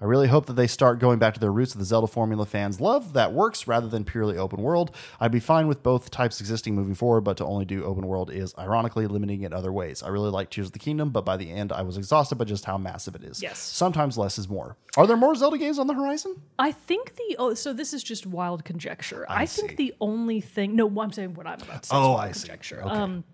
I 0.00 0.06
really 0.06 0.28
hope 0.28 0.46
that 0.46 0.54
they 0.54 0.66
start 0.66 0.98
going 0.98 1.18
back 1.18 1.34
to 1.34 1.40
their 1.40 1.52
roots 1.52 1.74
of 1.74 1.78
the 1.78 1.84
Zelda 1.84 2.06
formula 2.06 2.46
fans 2.46 2.80
love 2.80 3.12
that 3.12 3.32
works 3.32 3.66
rather 3.66 3.86
than 3.86 4.04
purely 4.04 4.38
open 4.38 4.62
world. 4.62 4.90
I'd 5.20 5.30
be 5.30 5.40
fine 5.40 5.68
with 5.68 5.82
both 5.82 6.10
types 6.10 6.40
existing 6.40 6.74
moving 6.74 6.94
forward, 6.94 7.20
but 7.22 7.36
to 7.36 7.44
only 7.44 7.66
do 7.66 7.84
open 7.84 8.06
world 8.06 8.30
is 8.30 8.54
ironically 8.58 9.06
limiting 9.06 9.42
it 9.42 9.52
other 9.52 9.72
ways. 9.72 10.02
I 10.02 10.08
really 10.08 10.30
like 10.30 10.48
Tears 10.50 10.68
of 10.68 10.72
the 10.72 10.78
Kingdom, 10.78 11.10
but 11.10 11.24
by 11.24 11.36
the 11.36 11.50
end 11.50 11.70
I 11.70 11.82
was 11.82 11.98
exhausted 11.98 12.36
by 12.36 12.44
just 12.46 12.64
how 12.64 12.78
massive 12.78 13.14
it 13.14 13.22
is. 13.22 13.42
Yes. 13.42 13.58
Sometimes 13.58 14.16
less 14.16 14.38
is 14.38 14.48
more. 14.48 14.76
Are 14.96 15.06
there 15.06 15.16
more 15.16 15.34
Zelda 15.34 15.58
games 15.58 15.78
on 15.78 15.86
the 15.86 15.94
horizon? 15.94 16.40
I 16.58 16.72
think 16.72 17.16
the 17.16 17.36
oh, 17.38 17.54
so 17.54 17.72
this 17.72 17.92
is 17.92 18.02
just 18.02 18.26
wild 18.26 18.64
conjecture. 18.64 19.26
I, 19.28 19.46
think 19.46 19.70
see. 19.70 19.76
the 19.76 19.94
only 20.00 20.40
thing 20.40 20.74
no, 20.76 20.88
I'm 21.00 21.12
saying 21.12 21.34
what 21.34 21.46
I'm 21.46 21.60
about 21.60 21.82
to 21.82 21.88
say. 21.88 21.96
is 21.96 22.02
Oh, 22.02 22.14
I 22.14 22.32
see. 22.32 22.48
conjecture. 22.48 22.82
Okay. 22.82 22.90
Um, 22.90 23.24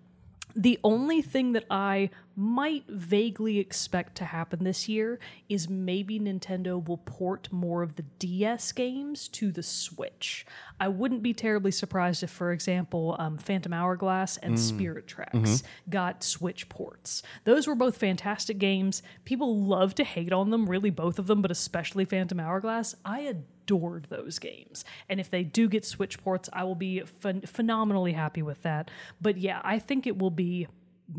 the 0.55 0.79
only 0.83 1.21
thing 1.21 1.53
that 1.53 1.65
I 1.69 2.09
might 2.35 2.83
vaguely 2.87 3.57
expect 3.57 4.15
to 4.15 4.25
happen 4.25 4.63
this 4.63 4.87
year 4.87 5.19
is 5.49 5.67
maybe 5.67 6.19
Nintendo 6.19 6.83
will 6.85 6.97
port 6.97 7.51
more 7.51 7.81
of 7.81 7.95
the 7.95 8.03
DS 8.19 8.71
games 8.71 9.27
to 9.29 9.51
the 9.51 9.63
Switch. 9.63 10.45
I 10.79 10.87
wouldn't 10.87 11.23
be 11.23 11.33
terribly 11.33 11.71
surprised 11.71 12.21
if, 12.21 12.29
for 12.29 12.51
example, 12.51 13.15
um, 13.17 13.37
Phantom 13.37 13.73
Hourglass 13.73 14.37
and 14.37 14.59
Spirit 14.59 15.07
Tracks 15.07 15.63
got 15.89 16.23
Switch 16.23 16.69
ports. 16.69 17.23
Those 17.43 17.67
were 17.67 17.75
both 17.75 17.97
fantastic 17.97 18.59
games. 18.59 19.01
People 19.25 19.59
love 19.59 19.95
to 19.95 20.03
hate 20.03 20.31
on 20.33 20.51
them, 20.51 20.69
really, 20.69 20.91
both 20.91 21.17
of 21.17 21.27
them, 21.27 21.41
but 21.41 21.51
especially 21.51 22.05
Phantom 22.05 22.39
Hourglass. 22.39 22.95
I 23.03 23.21
adored 23.67 24.07
those 24.09 24.39
games. 24.39 24.85
And 25.09 25.19
if 25.19 25.29
they 25.29 25.43
do 25.43 25.67
get 25.67 25.85
Switch 25.85 26.21
ports, 26.23 26.49
I 26.53 26.63
will 26.63 26.75
be 26.75 27.03
phen- 27.21 27.47
phenomenally 27.47 28.13
happy 28.13 28.41
with 28.41 28.63
that. 28.63 28.89
But 29.21 29.37
yeah, 29.37 29.61
I 29.63 29.79
think 29.79 30.07
it 30.07 30.17
will 30.17 30.31
be 30.31 30.67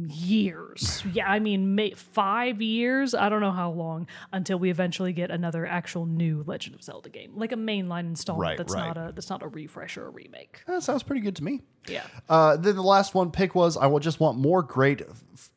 years. 0.07 1.03
Yeah, 1.13 1.31
I 1.31 1.39
mean, 1.39 1.75
may, 1.75 1.93
five 1.93 2.61
years. 2.61 3.15
I 3.15 3.29
don't 3.29 3.41
know 3.41 3.53
how 3.53 3.71
long 3.71 4.07
until 4.33 4.59
we 4.59 4.71
eventually 4.71 5.13
get 5.13 5.31
another 5.31 5.67
actual 5.67 6.05
new 6.07 6.45
Legend 6.47 6.75
of 6.75 6.83
Zelda 6.83 7.09
game, 7.09 7.33
like 7.37 7.53
a 7.53 7.57
mainline 7.57 8.01
installment. 8.01 8.49
Right, 8.49 8.59
that's 8.59 8.75
right. 8.75 8.95
not 8.95 8.97
a 8.97 9.13
that's 9.13 9.31
not 9.31 9.43
a 9.43 9.49
refresh 9.49 9.97
or 9.97 10.07
a 10.07 10.11
remake. 10.11 10.63
That 10.67 10.83
sounds 10.83 11.03
pretty 11.03 11.23
good 11.23 11.37
to 11.37 11.45
me. 11.45 11.63
Yeah. 11.87 12.05
Uh, 12.29 12.57
then 12.57 12.77
the 12.77 12.83
last 12.83 13.15
one 13.15 13.31
pick 13.31 13.55
was 13.55 13.77
I 13.77 13.87
will 13.87 14.01
just 14.01 14.21
want 14.21 14.37
more 14.39 14.63
great 14.63 15.03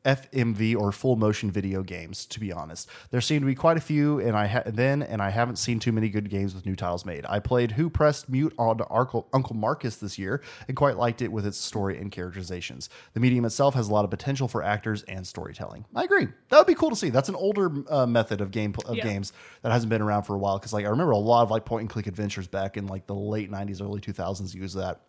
FMV 0.06 0.76
or 0.76 0.92
full 0.92 1.16
motion 1.16 1.52
video 1.52 1.84
games. 1.84 2.26
To 2.28 2.40
be 2.40 2.52
honest, 2.52 2.90
there 3.12 3.22
seem 3.22 3.42
to 3.42 3.46
be 3.46 3.56
quite 3.56 3.78
a 3.78 3.82
few, 3.82 4.20
and 4.20 4.36
I 4.36 4.48
ha- 4.48 4.64
then 4.66 5.02
and 5.04 5.22
I 5.22 5.30
haven't 5.30 5.58
seen 5.58 5.80
too 5.80 5.92
many 5.92 6.10
good 6.10 6.30
games 6.30 6.56
with 6.56 6.66
new 6.66 6.76
titles 6.76 7.06
made. 7.06 7.26
I 7.28 7.40
played 7.40 7.72
Who 7.74 7.90
Pressed 7.90 8.30
Mute 8.30 8.54
on 8.58 8.80
Uncle, 8.90 9.28
Uncle 9.34 9.56
Marcus 9.56 9.98
this 9.98 10.18
year 10.18 10.42
and 10.68 10.76
quite 10.78 10.98
liked 10.98 11.22
it 11.22 11.32
with 11.32 11.46
its 11.46 11.58
story 11.58 11.98
and 11.98 12.12
characterizations. 12.12 12.90
The 13.14 13.20
medium 13.20 13.46
itself 13.46 13.76
has 13.76 13.90
a 13.90 13.94
lot 13.94 14.06
of 14.06 14.10
potential 14.12 14.48
for 14.48 14.64
actors 14.64 15.04
and 15.04 15.26
storytelling. 15.28 15.86
I 15.96 16.04
agree. 16.04 16.28
That 16.50 16.58
would 16.58 16.68
be 16.68 16.76
cool 16.76 16.90
to 16.92 16.96
see. 16.96 17.10
That's 17.10 17.30
an 17.30 17.36
older 17.36 17.72
uh, 17.90 18.06
method 18.06 18.42
of 18.42 18.52
game 18.52 18.74
of 18.86 18.96
Yeah. 18.96 19.04
games 19.04 19.34
that 19.64 19.72
hasn't 19.72 19.90
been 19.90 20.02
around 20.02 20.24
for 20.24 20.36
a 20.36 20.40
while. 20.40 20.58
Because 20.58 20.74
like 20.74 20.86
I 20.86 20.90
remember 20.90 21.12
a 21.12 21.18
lot 21.18 21.44
of 21.44 21.52
like 21.52 21.66
point 21.66 21.82
and 21.82 21.90
click 21.90 22.08
adventures 22.08 22.48
back 22.48 22.78
in 22.78 22.88
like 22.88 23.06
the 23.08 23.16
late 23.16 23.52
'90s, 23.52 23.82
early 23.82 24.00
2000s 24.02 24.54
use 24.56 24.74
that 24.74 25.02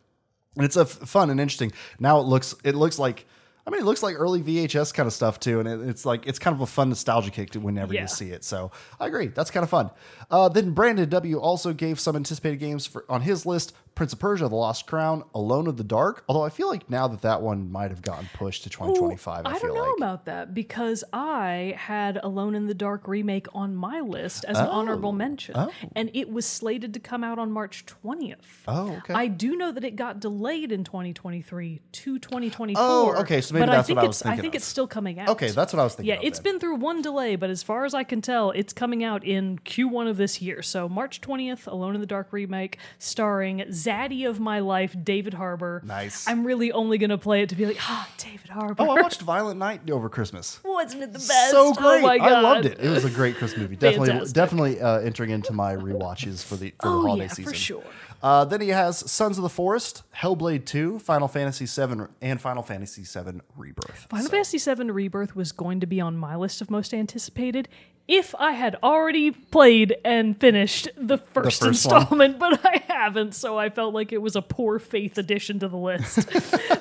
and 0.57 0.65
it's 0.65 0.77
a 0.77 0.83
f- 0.83 0.89
fun 0.89 1.31
and 1.31 1.41
interesting. 1.41 1.73
Now 1.99 2.21
it 2.21 2.25
looks 2.27 2.55
it 2.65 2.75
looks 2.75 2.99
like 2.99 3.27
I 3.67 3.71
mean 3.71 3.81
it 3.81 3.85
looks 3.85 4.03
like 4.03 4.17
early 4.19 4.43
VHS 4.43 4.93
kind 4.93 5.07
of 5.07 5.13
stuff 5.13 5.39
too, 5.41 5.61
and 5.61 5.69
it, 5.69 5.81
it's 5.89 6.05
like 6.05 6.27
it's 6.27 6.39
kind 6.39 6.55
of 6.55 6.61
a 6.61 6.67
fun 6.67 6.89
nostalgia 6.89 7.31
kick 7.31 7.51
to 7.51 7.61
whenever 7.61 7.95
Yeah. 7.95 8.03
you 8.03 8.09
see 8.09 8.31
it. 8.31 8.43
So 8.45 8.71
I 8.99 9.07
agree, 9.07 9.29
that's 9.29 9.51
kind 9.51 9.63
of 9.65 9.71
fun. 9.71 9.91
Uh, 10.31 10.49
then 10.49 10.73
Brandon 10.73 11.09
W 11.09 11.39
also 11.39 11.73
gave 11.73 12.01
some 12.01 12.17
anticipated 12.17 12.59
games 12.59 12.87
for 12.87 13.05
on 13.09 13.21
his 13.23 13.47
list: 13.47 13.73
Prince 13.95 14.13
of 14.13 14.19
Persia: 14.19 14.49
The 14.49 14.55
Lost 14.55 14.87
Crown, 14.87 15.25
Alone 15.35 15.67
of 15.67 15.77
the 15.77 15.85
Dark. 15.85 16.25
Although 16.29 16.45
I 16.45 16.51
feel 16.51 16.69
like 16.69 16.89
now 16.89 17.09
that 17.09 17.23
that 17.23 17.43
one 17.43 17.71
might 17.71 17.91
have 17.91 18.03
gotten 18.03 18.29
pushed 18.35 18.65
to 18.65 18.71
2025. 18.71 19.47
I, 19.47 19.51
I 19.51 19.59
don't 19.59 19.75
know 19.75 19.83
like. 19.83 19.97
about 19.97 20.25
that 20.27 20.55
because 20.55 21.05
I 21.13 21.75
had 21.77 22.19
Alone 22.23 22.55
in 22.55 22.67
the 22.67 22.75
Dark 22.75 23.07
remake 23.07 23.47
on 23.55 23.75
my 23.75 24.01
list 24.01 24.45
as 24.45 24.59
an 24.59 24.67
oh. 24.67 24.71
honorable 24.71 25.13
mention, 25.13 25.55
Oh. 25.57 25.71
and 25.95 26.11
it 26.15 26.31
was 26.31 26.47
slated 26.47 26.95
to 26.95 27.01
come 27.01 27.23
out 27.23 27.39
on 27.39 27.51
March 27.53 27.85
20th. 27.87 28.37
Oh, 28.67 28.97
okay. 28.97 29.15
I 29.15 29.27
do 29.27 29.57
know 29.57 29.73
that 29.73 29.85
it 29.85 29.97
got 29.97 30.21
delayed 30.21 30.73
in 30.73 30.85
2023 30.85 31.81
to 31.93 32.19
2024. 32.19 32.83
Oh, 32.83 33.15
okay, 33.21 33.41
so 33.41 33.55
maybe 33.55 33.67
that's 33.67 33.79
I 33.79 33.83
think 33.83 33.97
what 33.97 34.05
I 34.05 34.09
was 34.09 34.21
it's 34.21 34.27
I 34.27 34.37
think 34.37 34.55
of. 34.55 34.59
it's 34.59 34.65
still 34.65 34.87
coming 34.87 35.19
out. 35.19 35.29
Okay, 35.31 35.51
that's 35.51 35.73
what 35.73 35.81
I 35.81 35.85
was 35.85 35.95
thinking. 35.95 36.15
Yeah, 36.15 36.21
it's 36.23 36.39
then. 36.39 36.55
been 36.55 36.61
through 36.61 36.77
one 36.77 37.03
delay, 37.03 37.37
but 37.37 37.51
as 37.51 37.63
far 37.63 37.85
as 37.85 37.95
I 37.95 38.05
can 38.05 38.21
tell, 38.23 38.51
it's 38.53 38.73
coming 38.73 39.05
out 39.05 39.25
in 39.25 39.59
Q1 39.61 40.09
of 40.09 40.17
this 40.17 40.41
year. 40.41 40.63
So 40.63 40.89
March 40.89 41.21
20th, 41.21 41.67
Alone 41.67 41.95
in 41.95 42.01
the 42.01 42.07
Dark 42.07 42.33
remake, 42.33 42.79
starring 42.99 43.65
Zaddy 43.85 44.29
of 44.29 44.41
my 44.41 44.61
life, 44.61 44.95
David 45.03 45.35
Harbour. 45.35 45.83
Nice. 45.85 46.27
I'm 46.29 46.45
really 46.45 46.73
only 46.73 46.99
gonna 46.99 47.19
play 47.19 47.43
it 47.43 47.49
to 47.51 47.57
be 47.57 47.67
like, 47.67 47.79
ah, 47.81 48.09
David 48.19 48.49
Harbour. 48.51 48.77
Oh, 48.79 48.91
I 48.91 49.01
watched 49.03 49.21
Violent 49.23 49.59
Night 49.59 49.91
over 49.91 50.09
Christmas. 50.09 50.61
Wasn't 50.65 51.03
it 51.03 51.13
the 51.13 51.19
best? 51.19 51.51
So 51.51 51.73
great! 51.75 51.99
Oh 51.99 52.01
my 52.07 52.19
god, 52.19 52.33
I 52.33 52.41
loved 52.41 52.67
it. 52.67 52.79
It 52.81 52.89
was 52.91 53.05
a 53.05 53.11
great 53.11 53.37
Christmas 53.37 53.61
movie. 53.61 53.77
Definitely, 53.77 54.09
Fantastic. 54.09 54.35
definitely 54.35 54.81
uh, 54.81 54.99
entering 55.01 55.31
into 55.31 55.53
my 55.53 55.75
rewatches 55.75 56.45
for 56.45 56.57
the 56.57 56.71
for 56.81 56.89
the 56.89 56.95
Oh 56.95 57.03
holiday 57.03 57.25
yeah, 57.25 57.29
season. 57.29 57.45
for 57.53 57.55
sure. 57.59 57.85
Uh, 58.23 58.45
then 58.45 58.61
he 58.61 58.69
has 58.69 58.99
Sons 59.11 59.37
of 59.37 59.43
the 59.43 59.49
Forest, 59.49 60.05
Hellblade 60.17 60.65
2, 60.65 61.01
Final 61.01 61.27
Fantasy 61.27 61.67
7, 61.67 62.07
and 62.21 62.41
Final 62.41 62.63
Fantasy 62.63 63.03
7 63.03 63.43
Rebirth. 63.57 64.07
Final 64.11 64.27
So- 64.27 64.31
Fantasy 64.31 64.59
VII 64.59 64.93
Rebirth 64.93 65.35
was 65.35 65.51
going 65.51 65.81
to 65.81 65.87
be 65.89 66.01
on 66.01 66.17
my 66.17 66.37
list 66.37 66.61
of 66.61 66.71
most 66.71 66.95
anticipated 66.95 67.69
if 68.09 68.35
I 68.39 68.53
had 68.53 68.77
already 68.83 69.31
played 69.31 69.97
and 70.05 70.39
finished 70.39 70.89
the 70.97 71.19
first, 71.19 71.63
first 71.63 71.63
one. 71.63 71.69
installment, 71.71 72.39
but 72.39 72.61
I 72.65 72.83
haven't, 72.89 73.35
so 73.35 73.59
I 73.59 73.71
felt 73.71 73.95
like 73.95 74.13
it 74.13 74.21
was 74.21 74.37
a 74.37 74.43
poor 74.43 74.79
faith 74.79 75.19
addition 75.19 75.59
to 75.61 75.69
the 75.69 75.77
list. 75.77 76.29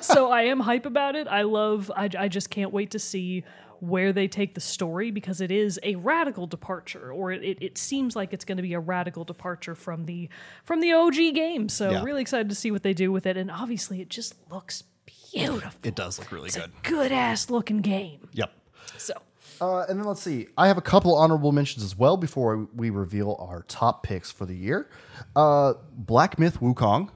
so 0.04 0.30
I 0.30 0.42
am 0.42 0.60
hype 0.60 0.84
about 0.86 1.14
it. 1.16 1.28
I 1.28 1.42
love, 1.42 1.90
I, 1.94 2.08
I 2.18 2.28
just 2.28 2.50
can't 2.50 2.72
wait 2.72 2.90
to 2.92 2.98
see 2.98 3.44
where 3.80 4.12
they 4.12 4.28
take 4.28 4.54
the 4.54 4.60
story 4.60 5.10
because 5.10 5.40
it 5.40 5.50
is 5.50 5.78
a 5.82 5.96
radical 5.96 6.46
departure 6.46 7.10
or 7.12 7.32
it, 7.32 7.42
it, 7.42 7.58
it 7.60 7.76
seems 7.78 8.14
like 8.14 8.32
it's 8.32 8.44
going 8.44 8.56
to 8.56 8.62
be 8.62 8.74
a 8.74 8.78
radical 8.80 9.24
departure 9.24 9.74
from 9.74 10.04
the 10.04 10.28
from 10.64 10.78
the 10.78 10.92
OG 10.92 11.14
game 11.34 11.68
so 11.68 11.90
Yeah. 11.90 12.04
really 12.04 12.20
excited 12.22 12.48
to 12.48 12.54
see 12.54 12.70
what 12.70 12.84
they 12.84 12.92
do 12.94 13.10
with 13.10 13.26
it 13.26 13.36
and 13.36 13.50
obviously 13.50 14.00
it 14.00 14.08
just 14.08 14.36
looks 14.52 14.84
beautiful 15.32 15.72
It 15.82 15.96
does 15.96 16.20
look 16.20 16.30
really 16.30 16.50
good. 16.50 16.70
good 16.84 17.10
ass 17.10 17.50
looking 17.50 17.78
game. 17.78 18.28
Yep. 18.34 18.52
So 18.98 19.14
Uh, 19.62 19.86
and 19.88 19.96
then 19.96 20.04
let's 20.06 20.20
see. 20.20 20.48
I 20.58 20.66
have 20.66 20.76
a 20.76 20.82
couple 20.82 21.14
honorable 21.14 21.52
mentions 21.52 21.84
as 21.84 21.96
well 21.96 22.16
before 22.16 22.66
we 22.74 22.90
reveal 22.90 23.36
our 23.38 23.62
top 23.68 24.02
picks 24.02 24.28
for 24.28 24.44
the 24.44 24.56
year. 24.56 24.90
Uh, 25.36 25.74
Black 25.94 26.36
Myth 26.36 26.58
Wukong 26.58 27.10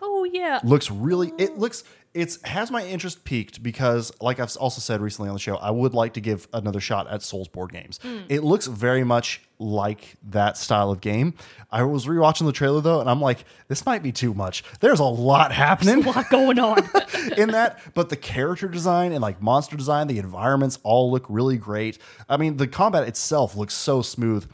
Oh 0.00 0.24
yeah. 0.24 0.58
looks 0.64 0.90
really. 0.90 1.32
It 1.38 1.58
looks. 1.58 1.84
It's 2.14 2.42
has 2.42 2.70
my 2.70 2.84
interest 2.84 3.24
peaked 3.24 3.62
because, 3.62 4.12
like 4.20 4.38
I've 4.38 4.54
also 4.56 4.80
said 4.80 5.00
recently 5.00 5.30
on 5.30 5.34
the 5.34 5.40
show, 5.40 5.56
I 5.56 5.70
would 5.70 5.94
like 5.94 6.12
to 6.14 6.20
give 6.20 6.46
another 6.52 6.80
shot 6.80 7.08
at 7.08 7.20
Soulsborne 7.20 7.72
games. 7.72 7.98
Hmm. 8.02 8.20
It 8.28 8.44
looks 8.44 8.66
very 8.66 9.02
much 9.02 9.40
like 9.58 10.16
that 10.24 10.58
style 10.58 10.90
of 10.90 11.00
game. 11.00 11.34
I 11.70 11.84
was 11.84 12.06
rewatching 12.06 12.44
the 12.44 12.52
trailer 12.52 12.80
though, 12.80 13.00
and 13.00 13.08
I'm 13.08 13.20
like, 13.20 13.44
this 13.68 13.86
might 13.86 14.02
be 14.02 14.12
too 14.12 14.34
much. 14.34 14.62
There's 14.80 15.00
a 15.00 15.04
lot 15.04 15.52
happening. 15.52 16.02
There's 16.02 16.14
A 16.14 16.18
lot 16.18 16.30
going 16.30 16.58
on. 16.58 16.88
in 17.38 17.50
that, 17.50 17.78
but 17.94 18.10
the 18.10 18.16
character 18.16 18.68
design 18.68 19.12
and 19.12 19.22
like 19.22 19.40
monster 19.40 19.76
design, 19.76 20.06
the 20.06 20.18
environments 20.18 20.78
all 20.82 21.10
look 21.10 21.24
really 21.28 21.56
great. 21.56 21.98
I 22.28 22.36
mean, 22.36 22.56
the 22.56 22.66
combat 22.66 23.08
itself 23.08 23.56
looks 23.56 23.74
so 23.74 24.02
smooth 24.02 24.50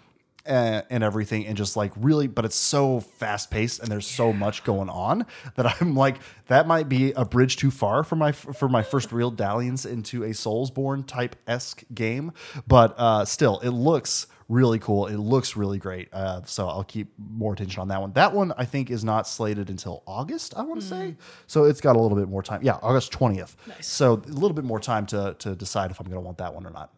uh, 0.49 0.83
and 0.91 1.05
everything, 1.05 1.47
and 1.47 1.57
just 1.57 1.77
like 1.77 1.93
really, 1.97 2.27
but 2.27 2.45
it's 2.45 2.57
so 2.57 3.01
fast 3.01 3.51
paced 3.51 3.81
and 3.81 3.89
there's 3.89 4.07
so 4.07 4.33
much 4.33 4.65
going 4.65 4.89
on 4.89 5.27
that 5.57 5.81
I'm 5.81 5.95
like, 5.95 6.19
that 6.47 6.67
might 6.67 6.89
be 6.89 7.13
a 7.13 7.25
bridge 7.25 7.57
too 7.57 7.71
far 7.71 8.03
for 8.03 8.17
my 8.17 8.33
for 8.33 8.69
my 8.69 8.83
first 8.83 9.13
real 9.13 9.31
dalliance 9.31 9.85
into 9.85 10.25
a 10.25 10.31
Soulsborne 10.31 11.07
type 11.07 11.37
esque 11.47 11.85
game. 11.95 12.33
But 12.67 12.95
uh, 12.99 13.25
still, 13.25 13.61
it 13.61 13.71
looks 13.71 14.27
really 14.49 14.79
cool. 14.79 15.07
It 15.07 15.19
looks 15.19 15.57
really 15.57 15.79
great. 15.79 16.09
Uh, 16.13 16.41
so 16.45 16.67
I'll 16.69 16.85
keep 16.85 17.13
more 17.19 17.53
attention 17.53 17.83
on 17.83 17.89
that 17.89 18.01
one. 18.01 18.13
That 18.13 18.33
one 18.33 18.53
I 18.57 18.65
think 18.65 18.91
is 18.91 19.05
not 19.05 19.29
slated 19.29 19.69
until 19.69 20.03
August. 20.07 20.55
I 20.57 20.63
want 20.63 20.81
to 20.81 20.87
say, 20.87 21.17
so 21.47 21.65
it's 21.65 21.83
got 21.83 21.97
a 21.97 22.01
little 22.01 22.17
bit 22.17 22.29
more 22.29 22.43
time. 22.43 22.63
Yeah, 22.63 22.79
August 22.83 23.13
twentieth. 23.13 23.57
So 23.81 24.15
a 24.15 24.33
little 24.33 24.55
bit 24.55 24.65
more 24.65 24.81
time 24.81 25.07
to 25.07 25.37
to 25.41 25.55
decide 25.55 25.91
if 25.91 26.01
I'm 26.01 26.07
going 26.07 26.17
to 26.17 26.25
want 26.25 26.39
that 26.39 26.55
one 26.55 26.67
or 26.67 26.71
not. 26.71 26.93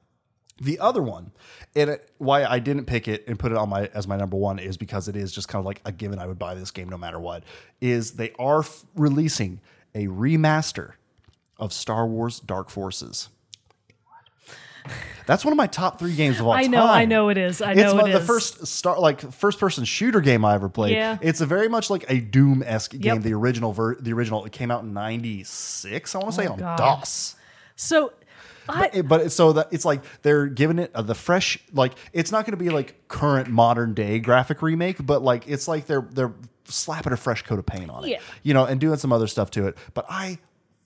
The 0.61 0.79
other 0.79 1.03
one, 1.03 1.33
and 1.75 1.89
it, 1.91 2.11
why 2.19 2.45
I 2.45 2.59
didn't 2.59 2.85
pick 2.85 3.09
it 3.09 3.27
and 3.27 3.39
put 3.39 3.51
it 3.51 3.57
on 3.59 3.69
my 3.71 3.87
as 3.95 4.07
my 4.07 4.17
number 4.17 4.37
one 4.37 4.59
is 4.59 4.77
because 4.77 5.09
it 5.09 5.17
is 5.17 5.33
just 5.33 5.49
kind 5.49 5.61
of 5.61 5.65
like 5.67 5.81
a 5.87 5.93
given. 5.93 6.19
I 6.19 6.27
would 6.27 6.39
buy 6.39 6.55
this 6.55 6.71
game 6.71 6.89
no 6.89 6.99
matter 6.99 7.19
what. 7.19 7.45
Is 7.81 8.13
they 8.13 8.33
are 8.39 8.61
f- 8.61 8.85
releasing 8.95 9.61
a 9.95 10.07
remaster 10.09 10.93
of 11.59 11.73
Star 11.73 12.07
Wars 12.07 12.41
Dark 12.41 12.69
Forces. 12.69 13.31
That's 15.27 15.45
one 15.45 15.53
of 15.53 15.59
my 15.59 15.67
top 15.67 15.99
three 15.99 16.15
games 16.15 16.41
of 16.41 16.47
all 16.47 16.55
time. 16.55 16.61
I 16.61 16.63
time. 16.65 16.71
know, 16.73 16.87
I 16.87 17.05
know 17.05 17.29
it 17.29 17.39
is. 17.39 17.61
I 17.63 17.75
know 17.75 17.99
it's 17.99 18.09
it 18.09 18.13
the 18.13 18.21
is. 18.21 18.27
first 18.27 18.67
star 18.67 18.99
like 18.99 19.21
first 19.33 19.61
person 19.61 19.85
shooter 19.85 20.21
game 20.21 20.45
I 20.45 20.55
ever 20.55 20.69
played. 20.69 20.95
Yeah. 20.95 21.19
It's 21.21 21.41
a 21.41 21.47
very 21.47 21.69
much 21.69 21.91
like 21.91 22.05
a 22.09 22.19
Doom 22.19 22.63
esque 22.65 22.93
game. 22.93 23.17
Yep. 23.17 23.23
The 23.23 23.35
original 23.35 23.73
ver- 23.73 23.97
the 24.01 24.13
original 24.13 24.45
it 24.47 24.53
came 24.53 24.71
out 24.71 24.83
in 24.83 24.93
'96. 24.93 26.15
I 26.15 26.19
want 26.19 26.35
to 26.35 26.41
oh 26.41 26.45
say 26.45 26.47
on 26.49 26.55
Oh, 26.55 26.65
God. 26.65 26.77
DOS. 26.79 27.37
So 27.77 28.13
But 29.03 29.21
it's 29.23 29.35
so 29.35 29.53
that 29.55 29.69
it's 29.71 29.85
like 29.85 30.03
they're 30.23 30.47
giving 30.47 30.79
it 30.79 30.91
uh, 30.95 31.03
the 31.03 31.15
fresh 31.15 31.59
like 31.73 31.93
it's 32.13 32.31
not 32.33 32.45
going 32.47 32.57
to 32.59 32.63
be 32.65 32.71
like 32.71 33.09
current 33.09 33.49
modern 33.49 33.95
day 33.95 34.19
graphic 34.19 34.63
remake 34.63 34.97
but 35.05 35.23
like 35.23 35.49
it's 35.49 35.67
like 35.69 35.87
they're 35.87 36.07
they're 36.13 36.33
slapping 36.65 37.13
a 37.13 37.17
fresh 37.17 37.43
coat 37.43 37.59
of 37.59 37.67
paint 37.67 37.91
on 37.91 38.05
it 38.05 38.11
Yeah. 38.11 38.21
you 38.43 38.55
know 38.55 38.65
and 38.65 38.81
doing 38.81 38.97
some 38.99 39.13
other 39.13 39.27
stuff 39.27 39.51
to 39.53 39.67
it 39.67 39.77
but 39.95 40.07
i 40.09 40.39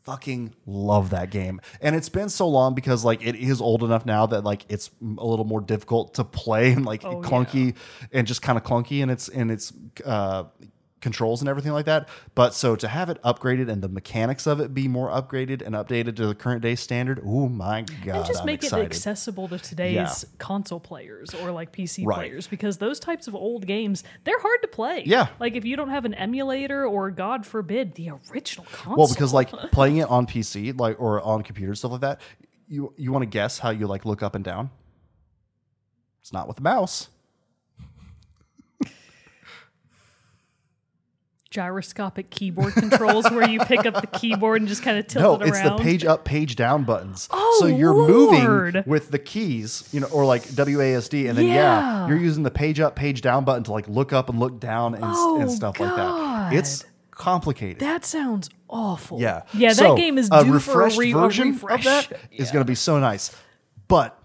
fucking 0.05 0.55
love 0.66 1.09
that 1.11 1.30
game. 1.30 1.62
And 1.80 1.97
it's 1.97 2.11
been 2.11 2.28
so 2.28 2.47
long 2.47 2.74
because 2.74 3.07
like 3.07 3.24
it 3.26 3.37
is 3.37 3.62
old 3.62 3.82
enough 3.82 4.05
now 4.05 4.26
that 4.26 4.45
like 4.45 4.66
it's 4.68 4.91
a 5.01 5.24
little 5.26 5.47
more 5.47 5.62
difficult 5.62 6.12
to 6.16 6.24
play 6.24 6.72
and 6.72 6.85
like 6.85 7.03
Oh, 7.07 7.22
clunky 7.22 7.74
and 8.12 8.26
just 8.26 8.43
kind 8.43 8.59
of 8.59 8.64
clunky 8.64 9.01
and 9.03 9.11
its 9.11 9.28
in 9.28 9.49
its 9.51 9.72
uh 10.05 10.45
controls 11.05 11.41
and 11.41 11.49
everything 11.49 11.71
like 11.71 11.85
that. 11.87 12.09
But 12.35 12.53
so 12.55 12.75
to 12.75 12.89
have 12.89 13.09
it 13.11 13.23
upgraded 13.23 13.69
and 13.71 13.81
the 13.81 13.89
mechanics 13.89 14.49
of 14.49 14.59
it 14.61 14.75
be 14.75 14.89
more 14.89 15.09
upgraded 15.11 15.63
and 15.65 15.77
updated 15.77 16.17
to 16.17 16.27
the 16.27 16.35
current 16.35 16.63
day 16.63 16.75
standard, 16.75 17.21
oh 17.25 17.49
my 17.49 17.83
god. 18.05 18.17
and 18.17 18.27
just 18.27 18.41
I'm 18.41 18.47
make 18.47 18.65
excited. 18.65 18.83
it 18.83 18.87
accessible 18.87 19.47
to 19.49 19.59
today's 19.59 19.95
Yeah. 19.95 20.15
console 20.39 20.81
players 20.81 21.33
or 21.35 21.53
like 21.53 21.71
PC 21.71 22.05
Right. 22.05 22.17
players 22.17 22.49
because 22.49 22.79
those 22.79 22.99
types 22.99 23.29
of 23.29 23.37
old 23.37 23.67
games 23.67 24.03
they're 24.25 24.41
hard 24.41 24.61
to 24.63 24.69
play. 24.69 25.05
Yeah. 25.07 25.29
like 25.39 25.55
if 25.55 25.65
you 25.65 25.77
don't 25.77 25.91
have 25.91 26.05
an 26.05 26.15
emulator 26.15 26.85
or 26.87 27.11
God 27.13 27.47
forbid 27.47 27.95
the 27.95 28.11
original 28.33 28.67
console. 28.73 28.97
Well, 28.97 29.09
because 29.09 29.33
like 29.33 29.51
playing 29.71 29.99
it 29.99 30.09
on 30.09 30.27
PC, 30.27 30.77
like 30.81 30.99
or 31.01 31.21
on 31.23 31.43
computer 31.43 31.75
stuff 31.77 31.93
like 31.93 32.01
that, 32.01 32.21
you 32.67 32.93
you 32.97 33.13
want 33.13 33.23
to 33.23 33.27
guess 33.27 33.59
how 33.59 33.71
you 33.71 33.87
like 33.87 34.05
look 34.07 34.23
up 34.23 34.35
and 34.35 34.43
down? 34.43 34.71
It's 36.23 36.33
not 36.33 36.49
with 36.49 36.57
the 36.57 36.63
mouse. 36.63 37.11
Gyroscopic 41.55 42.31
keyboard 42.31 42.75
controls 42.75 43.25
where 43.31 43.49
you 43.49 43.61
pick 43.61 43.87
up 43.87 43.95
the 44.01 44.09
keyboard 44.19 44.61
and 44.61 44.69
just 44.69 44.83
kind 44.83 44.99
of 44.99 45.07
tilt 45.07 45.23
No, 45.41 45.47
it 45.47 45.51
around. 45.53 45.67
it's 45.67 45.77
the 45.79 45.85
page 45.85 46.05
up, 46.05 46.25
page 46.25 46.57
down 46.57 46.83
buttons. 46.83 47.29
Oh, 47.31 47.57
so 47.61 47.67
you're 47.67 47.95
Lord. 47.95 48.11
moving 48.75 48.83
with 48.87 49.11
the 49.13 49.21
keys, 49.21 49.89
you 49.93 50.01
know, 50.01 50.09
or 50.09 50.25
like 50.27 50.43
WASD, 50.43 51.29
and 51.29 51.39
then 51.39 51.47
yeah. 51.47 51.55
Yeah. 51.55 52.09
you're 52.09 52.19
using 52.19 52.43
the 52.43 52.51
page 52.51 52.81
up, 52.81 52.97
page 52.97 53.21
down 53.21 53.45
button 53.45 53.63
to 53.65 53.73
like 53.73 53.87
look 53.87 54.13
up 54.13 54.29
and 54.29 54.41
look 54.41 54.59
down 54.59 54.95
and, 54.95 55.05
Oh, 55.07 55.41
and 55.41 55.51
stuff 55.51 55.79
like 55.79 55.95
that. 55.95 56.53
It's 56.55 56.85
complicated. 57.13 57.79
That 57.79 58.05
sounds 58.05 58.51
awful. 58.69 59.21
yeah, 59.21 59.43
yeah. 59.55 59.73
That 59.75 59.97
game 59.97 60.19
is 60.19 60.29
a 60.33 60.43
due 60.43 60.59
for 60.59 60.81
a, 60.81 60.85
refreshed 60.85 60.99
re- 60.99 61.13
a 61.13 61.15
version 61.15 61.53
refresh. 61.53 61.87
of 61.87 62.09
that 62.11 62.21
is 62.33 62.51
going 62.51 62.65
to 62.65 62.69
be 62.69 62.75
so 62.75 62.99
nice, 62.99 63.35
but 63.87 64.19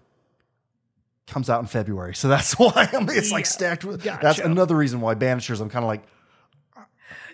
comes 1.28 1.48
out 1.48 1.62
in 1.62 1.68
February, 1.68 2.16
so 2.16 2.28
that's 2.28 2.54
why 2.58 2.90
I'm, 2.92 3.08
it's 3.10 3.32
like 3.32 3.46
stacked 3.46 3.86
with. 3.86 4.02
That's 4.02 4.40
another 4.40 4.76
reason 4.76 5.00
why 5.00 5.14
Banishers. 5.14 5.62
I'm 5.62 5.70
kind 5.70 5.86
of 5.86 5.88
like 5.90 6.02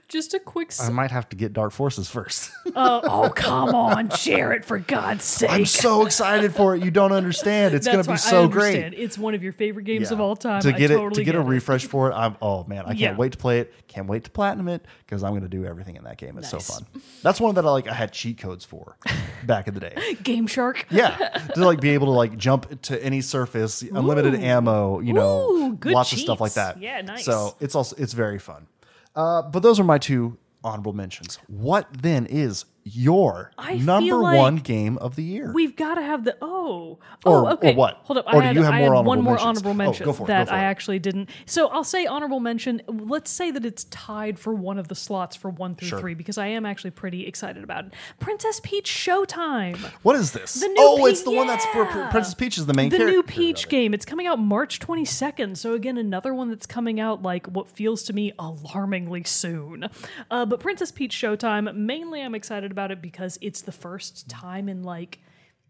Just 0.07 0.33
a 0.35 0.39
quick. 0.39 0.71
I 0.79 0.89
might 0.89 1.09
have 1.11 1.27
to 1.29 1.35
get 1.35 1.51
Dark 1.53 1.71
Forces 1.71 2.09
first. 2.09 2.51
uh, 2.75 3.01
oh 3.03 3.29
come 3.35 3.73
on, 3.73 4.09
Jerrett! 4.09 4.63
For 4.63 4.77
God's 4.77 5.23
sake! 5.23 5.49
I'm 5.49 5.65
so 5.65 6.05
excited 6.05 6.53
for 6.53 6.75
it. 6.75 6.83
You 6.83 6.91
don't 6.91 7.11
understand. 7.11 7.73
It's 7.73 7.87
going 7.87 8.03
to 8.03 8.11
be 8.11 8.17
so 8.17 8.43
I 8.43 8.47
great. 8.47 8.93
It's 8.93 9.17
one 9.17 9.33
of 9.33 9.41
your 9.41 9.53
favorite 9.53 9.83
games 9.85 10.11
of 10.11 10.19
all 10.19 10.35
time. 10.35 10.61
To 10.61 10.71
get 10.71 10.91
I 10.91 10.93
it 10.93 10.97
totally 10.97 11.15
to 11.15 11.23
get, 11.23 11.35
a 11.35 11.39
it. 11.39 11.43
refresh 11.45 11.85
for 11.85 12.11
it, 12.11 12.13
I'm 12.13 12.37
oh 12.41 12.63
man, 12.65 12.83
I 12.85 12.89
can't 12.89 12.99
Yeah. 12.99 13.15
wait 13.15 13.31
to 13.31 13.37
play 13.37 13.59
it. 13.61 13.73
Can't 13.87 14.07
wait 14.07 14.25
to 14.25 14.31
platinum 14.31 14.67
it 14.67 14.85
because 15.05 15.23
I'm 15.23 15.31
going 15.31 15.41
to 15.43 15.47
do 15.47 15.65
everything 15.65 15.95
in 15.95 16.03
that 16.03 16.17
game. 16.17 16.37
It's 16.37 16.51
Nice. 16.53 16.65
so 16.65 16.73
fun. 16.73 16.85
That's 17.23 17.39
one 17.41 17.55
that 17.55 17.65
I 17.65 17.69
like. 17.71 17.87
I 17.87 17.93
had 17.93 18.11
cheat 18.11 18.37
codes 18.37 18.63
for 18.65 18.97
back 19.43 19.67
in 19.67 19.73
the 19.73 19.79
day. 19.79 19.93
GameShark. 20.21 20.83
Yeah, 20.91 21.15
to 21.55 21.65
like 21.65 21.79
be 21.81 21.89
able 21.91 22.07
to 22.07 22.11
like 22.13 22.37
jump 22.37 22.81
to 22.83 23.03
any 23.03 23.21
surface, 23.21 23.81
unlimited 23.81 24.35
ammo, 24.35 24.99
you 24.99 25.13
know, 25.13 25.49
Ooh, 25.49 25.73
good 25.75 25.93
lots 25.93 26.11
of 26.13 26.19
stuff 26.19 26.39
like 26.41 26.53
that. 26.53 26.79
Yeah, 26.81 27.01
nice. 27.01 27.25
So 27.25 27.55
it's 27.59 27.73
also 27.73 27.95
it's 27.97 28.13
very 28.13 28.37
fun. 28.39 28.67
Uh, 29.15 29.41
but 29.41 29.61
those 29.61 29.79
are 29.79 29.83
my 29.83 29.97
two 29.97 30.37
honorable 30.63 30.93
mentions. 30.93 31.39
What 31.47 31.87
then 32.01 32.25
is 32.25 32.65
your 32.87 33.51
I 33.57 33.77
number 33.77 34.15
like 34.17 34.37
one 34.37 34.57
game 34.57 34.97
of 34.99 35.15
the 35.15 35.23
year? 35.23 35.51
We've 35.51 35.75
got 35.75 35.95
to 35.95 36.01
have 36.03 36.23
the 36.23 36.37
oh 36.41 36.99
Or- 37.25 37.47
oh 37.49 37.53
okay. 37.53 37.73
or 37.73 37.75
what? 37.75 37.99
Hold 38.03 38.19
up. 38.19 38.25
Or 38.27 38.35
I 38.35 38.39
do 38.41 38.41
had, 38.47 38.55
you 38.55 38.61
have 38.61 38.73
I 38.75 38.79
more 38.81 38.89
honorable 38.95 39.07
one 39.09 39.21
more 39.21 39.33
mentions? 39.33 39.47
honorable 39.47 39.71
Oh, 39.71 39.73
mention 39.73 40.05
go 40.05 40.13
for 40.13 40.23
it, 40.23 40.27
that 40.27 40.51
I 40.51 40.59
actually 40.65 40.99
didn't. 40.99 41.29
So 41.47 41.67
I'll 41.69 41.83
say 41.83 42.05
honorable 42.05 42.39
mention. 42.39 42.81
Let's 42.87 43.31
say 43.31 43.49
that 43.51 43.65
it's 43.65 43.85
tied 43.85 44.37
for 44.37 44.53
one 44.53 44.77
of 44.77 44.87
the 44.87 44.95
slots 44.95 45.35
for 45.35 45.49
one 45.49 45.73
through 45.75 45.87
Sure. 45.87 45.99
three 45.99 46.13
because 46.13 46.37
I 46.37 46.47
am 46.47 46.65
actually 46.65 46.91
pretty 46.91 47.25
excited 47.25 47.63
about 47.63 47.85
it. 47.87 47.93
Princess 48.19 48.59
Peach 48.63 48.87
Showtime. 48.89 49.77
what 50.03 50.15
is 50.15 50.31
this? 50.33 50.53
The 50.53 50.67
new 50.67 50.75
oh, 50.77 50.97
Pe- 51.03 51.09
it's 51.11 51.23
the 51.23 51.31
one 51.31 51.47
that's 51.47 51.65
where 51.73 51.85
Princess 52.11 52.35
Peach 52.35 52.57
is 52.59 52.67
the 52.67 52.73
main 52.75 52.89
the 52.89 52.97
character. 52.97 53.15
new 53.15 53.23
Peach 53.23 53.67
game. 53.67 53.93
It's 53.95 54.05
coming 54.05 54.27
out 54.27 54.37
March 54.39 54.79
22nd. 54.79 55.57
So 55.57 55.73
again, 55.73 55.97
another 55.97 56.33
one 56.35 56.49
that's 56.49 56.65
coming 56.67 56.99
out 56.99 57.23
like 57.23 57.47
what 57.47 57.67
feels 57.67 58.03
to 58.03 58.13
me 58.13 58.31
alarmingly 58.37 59.23
soon. 59.23 59.89
Uh, 60.29 60.45
but 60.45 60.59
Princess 60.59 60.91
Peach 60.91 61.15
Showtime. 61.15 61.73
Mainly, 61.75 62.21
I'm 62.21 62.35
excited 62.35 62.71
about 62.75 62.91
it 62.91 63.01
because 63.01 63.39
it's 63.39 63.61
the 63.61 63.71
first 63.71 64.27
time 64.27 64.67
in 64.67 64.83
like 64.83 65.19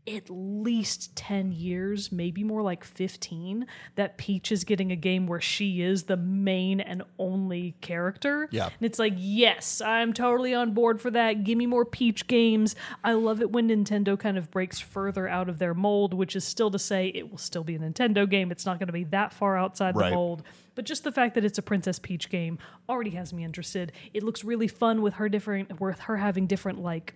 at 0.07 0.29
least 0.29 1.15
10 1.15 1.51
years, 1.51 2.11
maybe 2.11 2.43
more 2.43 2.61
like 2.61 2.83
15, 2.83 3.65
that 3.95 4.17
Peach 4.17 4.51
is 4.51 4.63
getting 4.63 4.91
a 4.91 4.95
game 4.95 5.25
where 5.25 5.41
she 5.41 5.81
is 5.81 6.03
the 6.03 6.15
main 6.17 6.79
and 6.79 7.01
only 7.17 7.75
character. 7.81 8.47
Yeah. 8.51 8.65
And 8.65 8.81
it's 8.81 8.99
like, 8.99 9.13
yes, 9.17 9.81
I'm 9.81 10.13
totally 10.13 10.53
on 10.53 10.73
board 10.73 11.01
for 11.01 11.09
that. 11.11 11.43
Give 11.43 11.57
me 11.57 11.65
more 11.65 11.85
Peach 11.85 12.27
games. 12.27 12.75
I 13.03 13.13
love 13.13 13.41
it 13.41 13.51
when 13.51 13.69
Nintendo 13.69 14.17
kind 14.19 14.37
of 14.37 14.51
breaks 14.51 14.79
further 14.79 15.27
out 15.27 15.49
of 15.49 15.57
their 15.57 15.73
mold, 15.73 16.13
which 16.13 16.35
is 16.35 16.43
still 16.43 16.69
to 16.71 16.79
say 16.79 17.07
it 17.15 17.31
will 17.31 17.39
still 17.39 17.63
be 17.63 17.75
a 17.75 17.79
Nintendo 17.79 18.29
game. 18.29 18.51
It's 18.51 18.65
not 18.65 18.77
going 18.77 18.87
to 18.87 18.93
be 18.93 19.05
that 19.05 19.33
far 19.33 19.57
outside 19.57 19.95
Right. 19.95 20.09
the 20.09 20.15
mold. 20.15 20.43
But 20.75 20.85
just 20.85 21.03
the 21.03 21.11
fact 21.11 21.35
that 21.35 21.45
it's 21.45 21.57
a 21.57 21.61
Princess 21.63 21.99
Peach 21.99 22.29
game 22.29 22.59
already 22.87 23.11
has 23.11 23.33
me 23.33 23.43
interested. 23.43 23.91
It 24.13 24.23
looks 24.23 24.43
really 24.43 24.67
fun 24.67 25.01
with 25.01 25.15
her 25.15 25.29
different, 25.29 25.79
with 25.79 25.99
her 26.01 26.17
having 26.17 26.47
different 26.47 26.79
like 26.81 27.15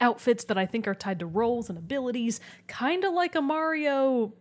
outfits 0.00 0.44
that 0.44 0.58
I 0.58 0.66
think 0.66 0.86
are 0.88 0.94
tied 0.94 1.18
to 1.20 1.26
roles 1.26 1.68
and 1.68 1.78
abilities, 1.78 2.40
kind 2.66 3.04
of 3.04 3.12
like 3.12 3.34
a 3.34 3.42
Mario 3.42 4.32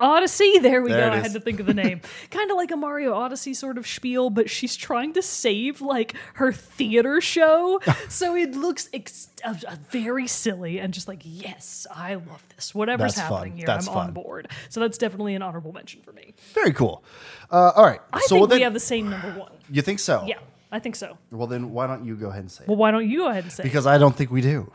Odyssey. 0.00 0.58
There 0.58 0.82
we 0.82 0.90
There 0.90 1.08
go. 1.08 1.14
I 1.16 1.20
had 1.20 1.34
to 1.34 1.40
think 1.40 1.60
of 1.60 1.66
the 1.66 1.74
name. 1.74 2.00
kind 2.30 2.50
of 2.50 2.56
like 2.56 2.72
a 2.72 2.76
Mario 2.76 3.14
Odyssey 3.14 3.54
sort 3.54 3.78
of 3.78 3.86
spiel, 3.86 4.28
but 4.28 4.50
she's 4.50 4.74
trying 4.74 5.12
to 5.12 5.22
save 5.22 5.80
like 5.80 6.14
her 6.34 6.50
theater 6.52 7.20
show. 7.20 7.80
so 8.08 8.34
it 8.34 8.56
looks 8.56 8.88
ex- 8.92 9.28
uh, 9.44 9.54
uh, 9.68 9.76
very 9.90 10.26
silly 10.26 10.80
and 10.80 10.92
just 10.92 11.06
like, 11.06 11.20
yes, 11.22 11.86
I 11.94 12.14
love 12.16 12.42
this. 12.56 12.74
Whatever's 12.74 13.14
That's 13.14 13.28
fun. 13.28 13.36
happening 13.38 13.56
here, 13.58 13.66
That's 13.66 13.86
I'm 13.86 13.94
fun. 13.94 14.06
on 14.08 14.12
board. 14.14 14.48
So 14.68 14.80
that's 14.80 14.98
definitely 14.98 15.36
an 15.36 15.42
honorable 15.42 15.72
mention 15.72 16.02
for 16.02 16.12
me. 16.12 16.34
Very 16.54 16.72
cool. 16.72 17.04
Uh, 17.48 17.70
all 17.76 17.84
right. 17.84 18.00
I 18.12 18.20
so 18.22 18.36
think 18.36 18.48
then, 18.48 18.58
we 18.58 18.62
have 18.62 18.74
the 18.74 18.80
same 18.80 19.10
number 19.10 19.30
one. 19.38 19.52
you 19.70 19.80
think 19.82 20.00
so? 20.00 20.24
Yeah, 20.26 20.38
I 20.74 20.80
think 20.80 20.96
so. 20.96 21.16
Well, 21.30 21.46
then 21.46 21.70
why 21.70 21.86
don't 21.86 22.04
you 22.04 22.16
go 22.16 22.30
ahead 22.30 22.40
and 22.40 22.50
say 22.50 22.64
it? 22.64 22.68
Well, 22.68 22.76
why 22.76 22.90
don't 22.90 23.08
you 23.08 23.18
go 23.18 23.28
ahead 23.28 23.44
and 23.44 23.52
say 23.52 23.62
it? 23.62 23.64
Because 23.64 23.86
I 23.86 23.96
don't 23.96 24.16
think 24.16 24.32
we 24.32 24.40
do. 24.40 24.72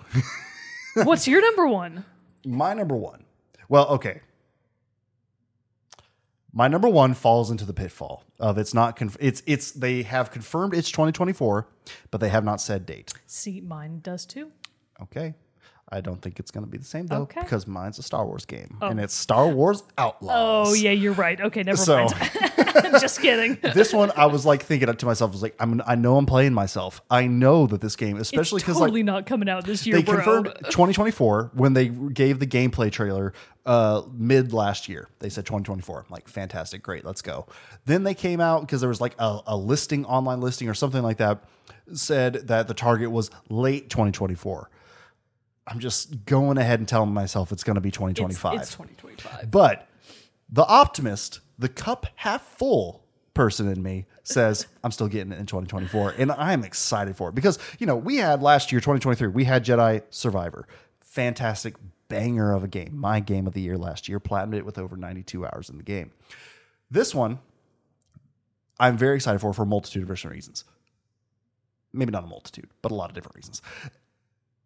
What's 0.96 1.28
your 1.28 1.42
number 1.42 1.68
one? 1.68 2.06
My 2.46 2.74
number 2.74 2.96
one. 2.96 3.26
Well, 3.68 3.86
okay. 3.90 4.22
My 6.54 6.70
number 6.70 6.88
one 6.88 7.14
falls 7.14 7.52
into 7.52 7.66
the 7.66 7.74
pitfall 7.74 8.24
of 8.40 8.58
it's 8.58 8.74
not. 8.74 8.96
Conf- 8.96 9.18
it's 9.20 9.44
it's 9.46 9.72
they 9.72 10.04
have 10.04 10.32
confirmed 10.32 10.74
it's 10.74 10.90
2024, 10.90 11.68
but 12.12 12.22
they 12.22 12.30
have 12.30 12.46
not 12.46 12.62
said 12.62 12.86
date. 12.86 13.12
See, 13.28 13.60
mine 13.60 14.00
does 14.02 14.26
too. 14.26 14.54
Okay. 15.02 15.36
I 15.92 16.02
don't 16.02 16.22
think 16.22 16.40
it's 16.40 16.52
going 16.52 16.66
to 16.66 16.70
be 16.72 16.78
the 16.78 16.86
same 16.86 17.08
though 17.08 17.22
Okay. 17.24 17.42
because 17.42 17.66
mine's 17.68 17.98
a 18.00 18.04
Star 18.04 18.26
Wars 18.26 18.46
game 18.46 18.78
and 18.82 19.00
it's 19.00 19.14
Star 19.14 19.48
Wars 19.48 19.84
Outlaws. 19.98 20.68
Oh 20.70 20.74
yeah, 20.74 20.92
you're 20.92 21.14
right. 21.14 21.40
Okay, 21.42 21.64
never 21.64 21.78
So 21.78 22.06
mind. 22.06 22.14
Just 23.00 23.22
kidding. 23.22 23.58
this 23.74 23.92
one, 23.94 24.12
I 24.16 24.28
was 24.28 24.46
like 24.46 24.64
thinking 24.64 24.92
to 24.94 25.06
myself, 25.06 25.32
I 25.32 25.34
was 25.34 25.42
like, 25.42 25.56
I'm, 25.60 25.82
I 25.88 25.96
know 25.96 26.18
I'm 26.18 26.26
playing 26.26 26.54
myself. 26.54 27.02
I 27.10 27.28
know 27.28 27.66
that 27.68 27.82
this 27.82 27.96
game, 27.96 28.18
especially 28.18 28.60
because 28.60 28.78
totally 28.78 29.02
like 29.02 29.06
not 29.06 29.26
coming 29.26 29.50
out 29.50 29.66
this 29.66 29.86
year, 29.88 29.96
they 29.98 30.04
bro. 30.04 30.16
confirmed 30.16 30.46
2024 30.66 31.52
when 31.54 31.74
they 31.74 31.88
gave 31.88 32.40
the 32.40 32.48
gameplay 32.48 32.92
trailer 32.92 33.34
uh, 33.66 34.04
mid 34.14 34.54
last 34.54 34.88
year. 34.90 35.08
They 35.20 35.30
said 35.30 35.46
2024. 35.46 36.00
I'm 36.00 36.06
like, 36.10 36.28
fantastic, 36.28 36.84
great, 36.84 37.06
let's 37.06 37.22
go. 37.22 37.48
Then 37.86 38.04
they 38.04 38.14
came 38.14 38.40
out 38.40 38.62
because 38.62 38.82
there 38.82 38.90
was 38.90 39.02
like 39.02 39.16
a, 39.20 39.40
a 39.48 39.58
listing, 39.58 40.06
online 40.06 40.42
listing 40.42 40.70
or 40.70 40.74
something 40.74 41.02
like 41.04 41.18
that, 41.18 41.44
said 41.94 42.48
that 42.48 42.68
the 42.68 42.74
target 42.74 43.12
was 43.12 43.32
late 43.50 43.90
2024. 43.90 44.70
I'm 45.70 45.80
just 45.80 46.26
going 46.26 46.58
ahead 46.58 46.80
and 46.80 46.88
telling 46.88 47.14
myself 47.14 47.52
it's 47.52 47.64
going 47.64 47.76
to 47.76 47.82
be 47.82 47.90
It's- 47.90 47.98
2025. 48.00 48.62
It's, 48.62 48.72
2025. 48.76 49.52
But 49.52 49.88
the 50.50 50.66
optimist, 50.66 51.42
the 51.60 51.70
cup 51.70 52.08
half 52.16 52.42
full 52.42 53.06
person 53.36 53.68
in 53.68 53.82
me 53.84 54.06
says, 54.24 54.68
I'm 54.84 54.92
still 54.92 55.08
getting 55.08 55.32
it 55.32 55.40
in 55.40 55.46
2024. 55.46 56.16
And 56.18 56.32
I'm 56.32 56.64
excited 56.64 57.16
for 57.16 57.30
it 57.30 57.36
because, 57.36 57.60
you 57.78 57.86
know, 57.86 57.96
we 57.96 58.18
had 58.18 58.42
last 58.42 58.72
year, 58.72 58.80
2023, 58.82 59.28
we 59.28 59.44
had 59.44 59.64
Jedi 59.64 60.02
Survivor. 60.10 60.68
Fantastic 61.02 61.76
banger 62.08 62.52
of 62.54 62.64
a 62.64 62.68
game. 62.68 62.98
My 62.98 63.20
game 63.20 63.46
of 63.46 63.54
the 63.54 63.62
year 63.62 63.78
last 63.78 64.10
year. 64.10 64.20
Platinumed 64.20 64.56
it 64.56 64.66
with 64.66 64.80
over 64.80 64.98
92 64.98 65.46
hours 65.46 65.70
in 65.70 65.78
the 65.78 65.84
game. 65.84 66.12
This 66.90 67.14
one, 67.14 67.40
I'm 68.80 68.98
very 68.98 69.16
excited 69.16 69.40
for 69.40 69.54
for 69.54 69.62
a 69.64 69.66
multitude 69.68 70.04
of 70.04 70.10
different 70.10 70.34
reasons. 70.34 70.64
Maybe 71.94 72.12
not 72.12 72.24
a 72.24 72.28
multitude, 72.28 72.70
but 72.82 72.92
a 72.92 72.96
lot 72.96 73.10
of 73.10 73.16
different 73.16 73.36
reasons. 73.36 73.62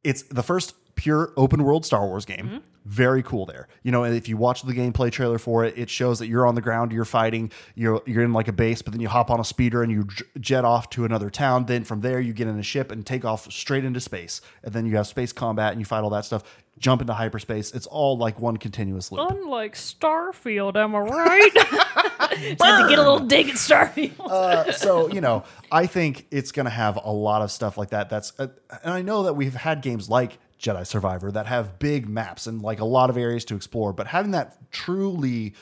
It's 0.04 0.24
the 0.24 0.43
first 0.43 0.74
pure 0.96 1.34
open 1.38 1.64
world 1.64 1.86
Star 1.86 2.06
Wars 2.06 2.26
game. 2.26 2.62
Very 2.86 3.24
cool 3.24 3.46
there. 3.46 3.70
You 3.82 3.91
know, 3.91 4.04
and 4.04 4.14
if 4.14 4.28
you 4.28 4.36
watch 4.36 4.64
the 4.64 4.74
gameplay 4.74 5.10
trailer 5.10 5.38
for 5.38 5.64
it, 5.64 5.78
it 5.78 5.89
shows 5.89 6.20
that 6.20 6.28
you're 6.28 6.46
on 6.46 6.56
the 6.56 6.62
ground, 6.62 6.91
you're 6.91 7.06
fighting, 7.06 7.50
you're 7.76 8.02
you're 8.06 8.24
in 8.24 8.34
like 8.34 8.50
a 8.50 8.52
base, 8.52 8.82
but 8.82 8.91
then 8.91 9.00
you 9.00 9.08
hop 9.08 9.32
on 9.32 9.39
a 9.39 9.44
speeder 9.46 9.84
and 9.84 9.91
you 9.91 10.04
j- 10.04 10.26
jet 10.39 10.66
off 10.66 10.89
to 10.91 11.06
another 11.06 11.30
town. 11.30 11.66
Then 11.66 11.86
from 11.86 12.02
there, 12.02 12.20
you 12.20 12.34
get 12.34 12.48
in 12.48 12.60
a 12.60 12.64
ship 12.64 12.91
and 12.91 13.06
take 13.06 13.24
off 13.24 13.50
straight 13.52 13.86
into 13.86 14.02
space. 14.02 14.41
And 14.64 14.74
then 14.74 14.86
you 14.86 14.98
have 14.98 15.08
space 15.08 15.32
combat 15.32 15.72
and 15.72 15.80
you 15.80 15.86
fight 15.86 16.04
all 16.04 16.10
that 16.10 16.26
stuff. 16.26 16.44
Jump 16.78 17.00
into 17.00 17.14
hyperspace. 17.14 17.72
It's 17.72 17.88
all 17.88 18.18
like 18.18 18.39
one 18.39 18.58
continuous 18.58 19.12
loop. 19.12 19.32
Unlike 19.32 19.76
Starfield, 19.76 20.76
am 20.76 20.94
I 20.96 21.00
right? 21.00 21.52
Had 22.34 22.58
to 22.58 22.89
get 22.89 23.00
a 23.00 23.02
little 23.02 23.20
dig 23.20 23.50
at 23.50 23.56
Starfield. 23.56 24.20
Uh, 24.20 24.72
so 24.74 25.10
you 25.10 25.22
know, 25.22 25.44
I 25.72 25.86
think 25.86 26.28
it's 26.32 26.52
going 26.52 26.66
to 26.66 26.72
have 26.72 27.00
a 27.02 27.12
lot 27.12 27.41
of 27.41 27.52
stuff 27.52 27.78
like 27.78 27.91
that. 27.91 28.10
That's 28.10 28.34
uh, 28.39 28.48
and 28.84 28.94
I 28.94 29.02
know 29.02 29.24
that 29.24 29.36
we've 29.36 29.54
had 29.54 29.82
games 29.82 30.10
like 30.10 30.38
Jedi 30.64 30.88
Survivor 30.88 31.32
that 31.32 31.45
have 31.45 31.78
big 31.78 32.07
maps 32.07 32.47
and 32.47 32.61
like 32.61 32.80
a 32.80 32.86
lot 32.86 33.09
of 33.09 33.18
areas 33.18 33.43
to 33.45 33.55
explore, 33.55 33.93
but 33.93 34.07
having 34.07 34.32
that 34.32 34.72
truly 34.72 35.53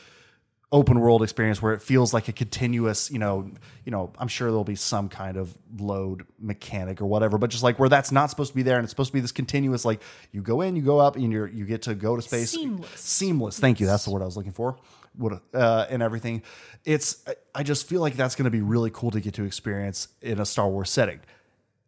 open 0.74 1.02
world 1.02 1.22
experience 1.22 1.62
where 1.62 1.74
it 1.74 1.82
feels 1.82 2.14
like 2.14 2.30
a 2.30 2.32
continuous, 2.32 3.12
you 3.12 3.20
know, 3.20 3.52
you 3.84 3.92
know, 3.92 4.14
I'm 4.18 4.30
sure 4.30 4.48
there'll 4.50 4.64
be 4.64 4.76
some 4.76 5.10
kind 5.10 5.36
of 5.36 5.54
load 5.78 6.26
mechanic 6.40 7.02
or 7.02 7.08
whatever, 7.08 7.38
but 7.38 7.50
just 7.50 7.62
like 7.62 7.78
where 7.78 7.90
that's 7.90 8.12
not 8.12 8.30
supposed 8.30 8.52
to 8.52 8.56
be 8.56 8.64
there 8.64 8.78
and 8.78 8.86
it's 8.86 8.92
supposed 8.92 9.10
to 9.10 9.14
be 9.14 9.20
this 9.20 9.34
continuous 9.34 9.84
like 9.84 10.02
you 10.32 10.42
go 10.42 10.62
in, 10.62 10.78
you 10.78 10.82
go 10.82 11.00
up 11.00 11.18
and 11.18 11.34
you're 11.34 11.48
you 11.48 11.66
get 11.66 11.82
to 11.84 11.96
go 11.96 12.16
to 12.16 12.22
space 12.22 12.52
Seamless. 12.52 13.00
seamless. 13.00 13.60
Thank 13.60 13.82
you. 13.82 13.86
That's 13.86 14.06
the 14.06 14.12
word 14.12 14.22
I 14.22 14.26
was 14.26 14.38
looking 14.38 14.54
for. 14.54 14.78
Would 15.18 15.40
uh, 15.54 15.88
and 15.90 16.02
everything. 16.02 16.42
It's 16.86 17.26
I 17.54 17.64
just 17.64 17.90
feel 17.90 18.00
like 18.00 18.16
that's 18.16 18.36
going 18.36 18.46
to 18.46 18.52
be 18.52 18.62
really 18.62 18.92
cool 18.92 19.12
to 19.12 19.20
get 19.20 19.34
to 19.34 19.44
experience 19.44 20.08
in 20.22 20.40
a 20.40 20.46
Star 20.46 20.70
Wars 20.70 20.90
setting. 20.90 21.20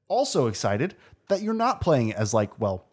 Also 0.10 0.48
excited 0.48 0.96
that 1.30 1.42
you're 1.42 1.54
not 1.54 1.80
playing 1.80 2.12
as 2.12 2.34
like 2.34 2.60
well 2.60 2.86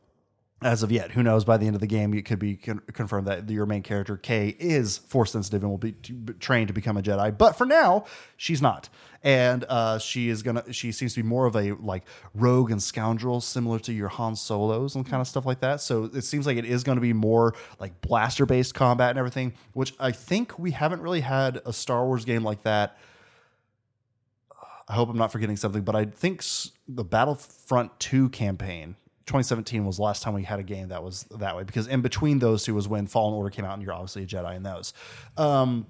as 0.62 0.82
of 0.82 0.92
yet. 0.92 1.12
Who 1.12 1.22
knows? 1.22 1.44
By 1.44 1.56
the 1.56 1.66
end 1.66 1.74
of 1.74 1.80
the 1.80 1.86
game, 1.86 2.12
it 2.12 2.24
could 2.24 2.38
be 2.38 2.56
con- 2.56 2.82
confirmed 2.92 3.26
that 3.26 3.48
your 3.48 3.64
main 3.64 3.82
character 3.82 4.16
Kay 4.16 4.54
is 4.58 4.98
force 4.98 5.32
sensitive 5.32 5.62
and 5.62 5.70
will 5.70 5.78
be 5.78 5.92
t- 5.92 6.14
trained 6.38 6.68
to 6.68 6.74
become 6.74 6.96
a 6.96 7.02
Jedi. 7.02 7.36
But 7.36 7.56
for 7.56 7.64
now, 7.64 8.04
she's 8.36 8.61
not, 8.61 8.90
and 9.22 9.64
uh, 9.68 9.98
she 9.98 10.28
is 10.28 10.42
gonna. 10.42 10.70
She 10.72 10.92
seems 10.92 11.14
to 11.14 11.22
be 11.22 11.28
more 11.28 11.46
of 11.46 11.56
a 11.56 11.72
like 11.72 12.04
rogue 12.34 12.70
and 12.70 12.82
scoundrel, 12.82 13.40
similar 13.40 13.78
to 13.80 13.92
your 13.92 14.08
Han 14.08 14.36
Solos 14.36 14.94
and 14.94 15.08
kind 15.08 15.20
of 15.22 15.26
stuff 15.26 15.46
like 15.46 15.61
that. 15.61 15.80
So 15.80 16.04
it 16.04 16.24
seems 16.24 16.46
like 16.46 16.58
it 16.58 16.66
is 16.66 16.84
going 16.84 16.96
to 16.96 17.02
be 17.02 17.14
more 17.14 17.54
like 17.78 18.00
blaster 18.02 18.44
based 18.44 18.74
combat 18.74 19.11
and 19.11 19.18
everything, 19.18 19.54
which 19.72 19.94
I 19.98 20.12
think 20.12 20.58
we 20.58 20.72
haven't 20.72 21.00
really 21.00 21.20
had 21.20 21.62
a 21.64 21.72
Star 21.72 22.04
Wars 22.04 22.26
game 22.26 22.44
like 22.44 22.64
that. 22.64 22.98
I 24.88 24.94
hope 24.94 25.08
I'm 25.08 25.16
not 25.16 25.30
forgetting 25.30 25.56
something, 25.56 25.82
but 25.82 25.94
I 25.94 26.04
think 26.04 26.44
the 26.88 27.04
Battlefront 27.04 28.00
2 28.00 28.28
campaign 28.30 28.96
2017 29.30 29.84
was 29.84 29.96
the 29.96 30.02
last 30.02 30.24
time 30.24 30.34
we 30.34 30.42
had 30.42 30.58
a 30.58 30.64
game 30.64 30.88
that 30.88 31.04
was 31.04 31.22
that 31.38 31.56
way 31.56 31.62
because 31.62 31.86
in 31.86 32.00
between 32.00 32.40
those 32.40 32.64
two 32.64 32.74
was 32.74 32.88
when 32.88 33.06
Fallen 33.06 33.32
Order 33.32 33.50
came 33.50 33.64
out 33.64 33.74
and 33.74 33.82
you're 33.82 33.92
obviously 33.92 34.24
a 34.24 34.26
Jedi 34.26 34.56
in 34.56 34.64
those. 34.64 34.92
Um, 35.36 35.86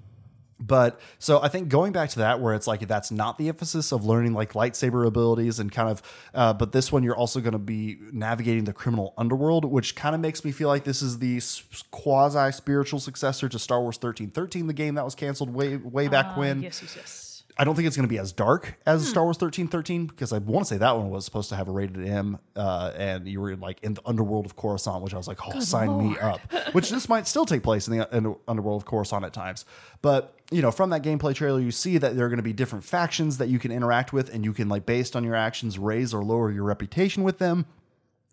but 0.59 1.01
so 1.17 1.41
I 1.41 1.47
think 1.47 1.69
going 1.69 1.91
back 1.91 2.11
to 2.11 2.19
that, 2.19 2.39
where 2.39 2.53
it's 2.53 2.67
like 2.67 2.87
that's 2.87 3.09
not 3.09 3.39
the 3.39 3.49
emphasis 3.49 3.91
of 3.91 4.05
learning 4.05 4.33
like 4.33 4.53
lightsaber 4.53 5.07
abilities 5.07 5.59
and 5.59 5.71
kind 5.71 5.89
of, 5.89 6.03
uh, 6.35 6.53
but 6.53 6.71
this 6.71 6.91
one 6.91 7.01
you're 7.01 7.15
also 7.15 7.39
going 7.39 7.53
to 7.53 7.57
be 7.57 7.97
navigating 8.11 8.65
the 8.65 8.73
criminal 8.73 9.15
underworld, 9.17 9.65
which 9.65 9.95
kind 9.95 10.13
of 10.13 10.21
makes 10.21 10.45
me 10.45 10.51
feel 10.51 10.67
like 10.67 10.83
this 10.83 11.01
is 11.01 11.17
the 11.17 11.41
quasi 11.89 12.51
spiritual 12.51 12.99
successor 12.99 13.49
to 13.49 13.57
Star 13.57 13.81
Wars 13.81 13.95
1313, 13.95 14.67
the 14.67 14.73
game 14.73 14.95
that 14.95 15.03
was 15.03 15.15
canceled 15.15 15.51
way 15.51 15.77
way 15.77 16.07
back 16.07 16.37
when. 16.37 16.59
Uh, 16.59 16.61
yes, 16.61 16.81
yes, 16.83 16.95
yes. 16.95 17.30
I 17.57 17.63
don't 17.63 17.75
think 17.75 17.85
it's 17.87 17.95
going 17.97 18.07
to 18.07 18.13
be 18.13 18.17
as 18.17 18.31
dark 18.31 18.79
as 18.85 19.01
Hmm. 19.03 19.09
Star 19.09 19.23
Wars 19.23 19.37
thirteen 19.37 19.67
thirteen 19.67 20.05
because 20.07 20.31
I 20.31 20.37
want 20.37 20.65
to 20.67 20.73
say 20.73 20.77
that 20.77 20.95
one 20.97 21.09
was 21.09 21.25
supposed 21.25 21.49
to 21.49 21.55
have 21.55 21.67
a 21.67 21.71
rated 21.71 22.07
M, 22.07 22.39
uh, 22.55 22.91
and 22.97 23.27
you 23.27 23.41
were 23.41 23.55
like 23.55 23.79
in 23.83 23.93
the 23.93 24.01
underworld 24.05 24.45
of 24.45 24.55
Coruscant, 24.55 25.03
which 25.03 25.13
I 25.13 25.17
was 25.17 25.27
like, 25.27 25.39
oh, 25.45 25.59
sign 25.59 25.97
me 25.97 26.17
up. 26.19 26.39
Which 26.73 26.89
this 26.89 27.09
might 27.09 27.27
still 27.27 27.45
take 27.45 27.61
place 27.61 27.87
in 27.87 27.97
the, 27.97 28.15
in 28.15 28.23
the 28.23 28.35
underworld 28.47 28.81
of 28.81 28.85
Coruscant 28.87 29.25
at 29.25 29.33
times, 29.33 29.65
but 30.01 30.35
you 30.49 30.61
know, 30.61 30.71
from 30.71 30.89
that 30.89 31.01
gameplay 31.01 31.33
trailer, 31.33 31.59
you 31.59 31.71
see 31.71 31.97
that 31.97 32.15
there 32.15 32.25
are 32.25 32.29
going 32.29 32.37
to 32.37 32.43
be 32.43 32.51
different 32.53 32.83
factions 32.83 33.37
that 33.37 33.47
you 33.47 33.57
can 33.59 33.71
interact 33.71 34.11
with, 34.13 34.33
and 34.33 34.43
you 34.43 34.53
can 34.53 34.67
like 34.69 34.85
based 34.85 35.15
on 35.15 35.23
your 35.23 35.35
actions 35.35 35.77
raise 35.79 36.13
or 36.13 36.23
lower 36.23 36.51
your 36.51 36.63
reputation 36.63 37.23
with 37.23 37.37
them. 37.37 37.65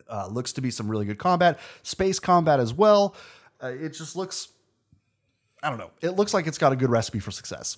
Uh, 0.09 0.27
looks 0.27 0.53
to 0.55 0.61
be 0.61 0.71
some 0.71 0.89
really 0.89 1.05
good 1.05 1.19
combat, 1.19 1.59
space 1.83 2.19
combat 2.19 2.61
as 2.61 2.73
well. 2.73 3.15
Uh, 3.63 3.67
it 3.69 3.91
just 3.91 4.17
looks, 4.17 4.49
I 5.63 5.69
don't 5.69 5.79
know, 5.79 5.91
it 6.01 6.11
looks 6.11 6.33
like 6.33 6.47
it's 6.47 6.57
got 6.59 6.73
a 6.73 6.77
good 6.77 6.89
recipe 6.91 7.19
for 7.19 7.31
success. 7.31 7.77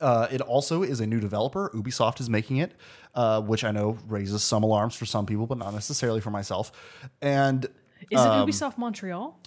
Uh, 0.00 0.26
it 0.30 0.40
also 0.40 0.82
is 0.82 1.00
a 1.00 1.06
new 1.06 1.20
developer. 1.20 1.70
Ubisoft 1.74 2.20
is 2.20 2.28
making 2.28 2.58
it, 2.58 2.72
uh, 3.14 3.40
which 3.40 3.64
I 3.64 3.70
know 3.70 3.96
raises 4.06 4.42
some 4.42 4.62
alarms 4.62 4.94
for 4.94 5.06
some 5.06 5.24
people, 5.26 5.46
but 5.46 5.58
not 5.58 5.72
necessarily 5.72 6.20
for 6.20 6.30
myself. 6.30 6.70
And 7.22 7.64
Is 8.10 8.20
it 8.20 8.24
Ubisoft 8.24 8.76
Montreal? 8.78 9.38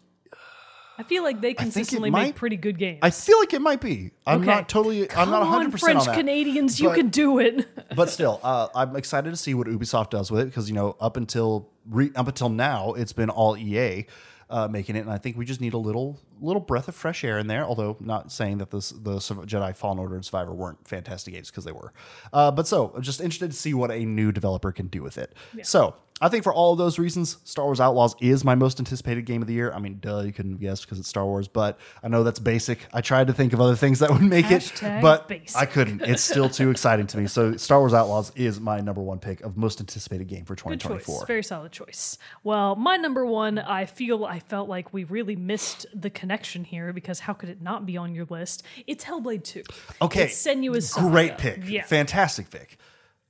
I 0.98 1.04
feel 1.04 1.24
like 1.24 1.40
they 1.40 1.54
consistently 1.54 2.10
might- 2.10 2.24
make 2.24 2.36
pretty 2.36 2.58
good 2.58 2.78
games. 2.78 3.00
I 3.02 3.10
feel 3.12 3.40
like 3.40 3.54
it 3.54 3.62
might 3.62 3.80
be. 3.80 4.12
I'm 4.28 4.42
Okay. 4.42 4.50
not 4.50 4.68
totally. 4.68 5.10
I'm 5.12 5.30
not 5.30 5.40
Come 5.44 5.52
100 5.52 5.66
on, 5.68 5.72
percent 5.72 5.80
French 5.94 6.00
on 6.02 6.06
that. 6.08 6.16
Canadians, 6.18 6.80
you 6.82 6.92
can 6.92 7.08
do 7.08 7.40
it. 7.40 7.68
but 7.96 8.10
still, 8.10 8.40
uh, 8.44 8.68
I'm 8.76 8.98
excited 8.98 9.30
to 9.30 9.38
see 9.38 9.54
what 9.54 9.68
Ubisoft 9.68 10.10
does 10.10 10.30
with 10.30 10.42
it 10.42 10.46
because 10.48 10.68
you 10.68 10.76
know 10.76 10.98
up 11.00 11.16
until 11.16 11.70
re- 11.90 12.12
up 12.18 12.28
until 12.28 12.50
now 12.50 12.94
it's 12.96 13.14
been 13.14 13.30
all 13.30 13.56
EA 13.56 14.08
uh, 14.50 14.68
making 14.68 14.96
it, 14.96 15.02
and 15.02 15.12
I 15.12 15.18
think 15.18 15.38
we 15.38 15.46
just 15.46 15.62
need 15.62 15.74
a 15.74 15.78
little 15.78 16.20
little 16.42 16.62
breath 16.62 16.88
of 16.88 16.96
fresh 16.96 17.24
air 17.24 17.38
in 17.38 17.48
there. 17.48 17.64
Although 17.64 17.98
not 18.00 18.32
saying 18.32 18.60
that 18.60 18.72
this 18.72 18.90
the 18.90 19.18
Jedi 19.18 19.76
Fallen 19.76 20.00
Order 20.00 20.16
and 20.16 20.26
Survivor 20.26 20.54
weren't 20.54 20.88
fantastic 20.88 21.34
games 21.34 21.50
because 21.50 21.66
they 21.66 21.72
were, 21.72 21.94
uh, 22.34 22.52
but 22.52 22.68
so 22.68 22.92
I'm 22.96 23.02
just 23.02 23.22
interested 23.22 23.52
to 23.52 23.58
see 23.58 23.74
what 23.74 23.92
a 23.92 24.06
new 24.06 24.32
developer 24.32 24.72
can 24.72 24.88
do 24.88 25.04
with 25.04 25.18
it. 25.18 25.34
So. 25.64 25.96
I 26.22 26.28
think 26.30 26.44
for 26.44 26.54
all 26.54 26.74
of 26.74 26.78
those 26.78 27.00
reasons, 27.00 27.38
Star 27.46 27.66
Wars 27.66 27.80
Outlaws 27.80 28.16
is 28.20 28.44
my 28.44 28.56
most 28.56 28.80
anticipated 28.80 29.26
game 29.26 29.42
of 29.42 29.48
the 29.48 29.54
year. 29.54 29.72
I 29.72 29.80
mean, 29.80 30.00
duh, 30.02 30.20
you 30.22 30.34
couldn't 30.34 30.58
guess 30.58 30.82
because 30.84 31.00
it's 31.00 31.08
Star 31.08 31.26
Wars, 31.26 31.48
but 31.48 31.80
I 32.04 32.08
know 32.10 32.24
that's 32.24 32.40
basic. 32.40 32.80
I 32.94 33.02
tried 33.02 33.28
to 33.28 33.34
think 33.34 33.54
of 33.54 33.62
other 33.62 33.76
things 33.76 34.00
that 34.00 34.10
would 34.10 34.22
make 34.22 34.46
Hashtag 34.48 34.98
it, 35.00 35.02
but 35.02 35.28
basic. 35.28 35.56
I 35.56 35.66
couldn't. 35.66 36.02
It's 36.02 36.22
still 36.24 36.50
too 36.50 36.72
exciting 36.72 37.08
to 37.08 37.18
me. 37.18 37.28
So 37.28 37.56
Star 37.58 37.80
Wars 37.80 37.94
Outlaws 37.94 38.32
is 38.36 38.60
my 38.60 38.82
number 38.82 39.02
one 39.02 39.20
pick 39.20 39.42
of 39.42 39.56
most 39.58 39.80
anticipated 39.80 40.28
game 40.28 40.44
for 40.46 40.56
Good 40.56 40.80
2024. 40.82 41.20
choice. 41.22 41.28
Very 41.28 41.44
solid 41.44 41.72
choice. 41.72 42.18
Well, 42.44 42.76
my 42.76 42.98
number 42.98 43.26
one, 43.26 43.58
I 43.58 43.86
feel 43.86 44.26
I 44.26 44.40
felt 44.40 44.68
like 44.68 44.94
we 44.94 45.06
really 45.06 45.36
missed 45.38 45.86
the 45.94 46.10
connection 46.10 46.64
here 46.66 46.92
because 46.92 47.22
how 47.22 47.34
could 47.34 47.50
it 47.50 47.62
not 47.62 47.86
be 47.86 47.96
on 47.96 48.14
your 48.14 48.26
list? 48.30 48.64
It's 48.88 49.06
Hellblade 49.06 49.44
2. 49.46 49.64
Okay, 50.02 50.26
It's 50.26 50.46
Senua's 50.46 50.94
Great 50.94 51.32
Saga. 51.40 51.42
pick. 51.42 51.60
Yeah. 51.66 51.86
Fantastic 51.86 52.50
pick. 52.50 52.78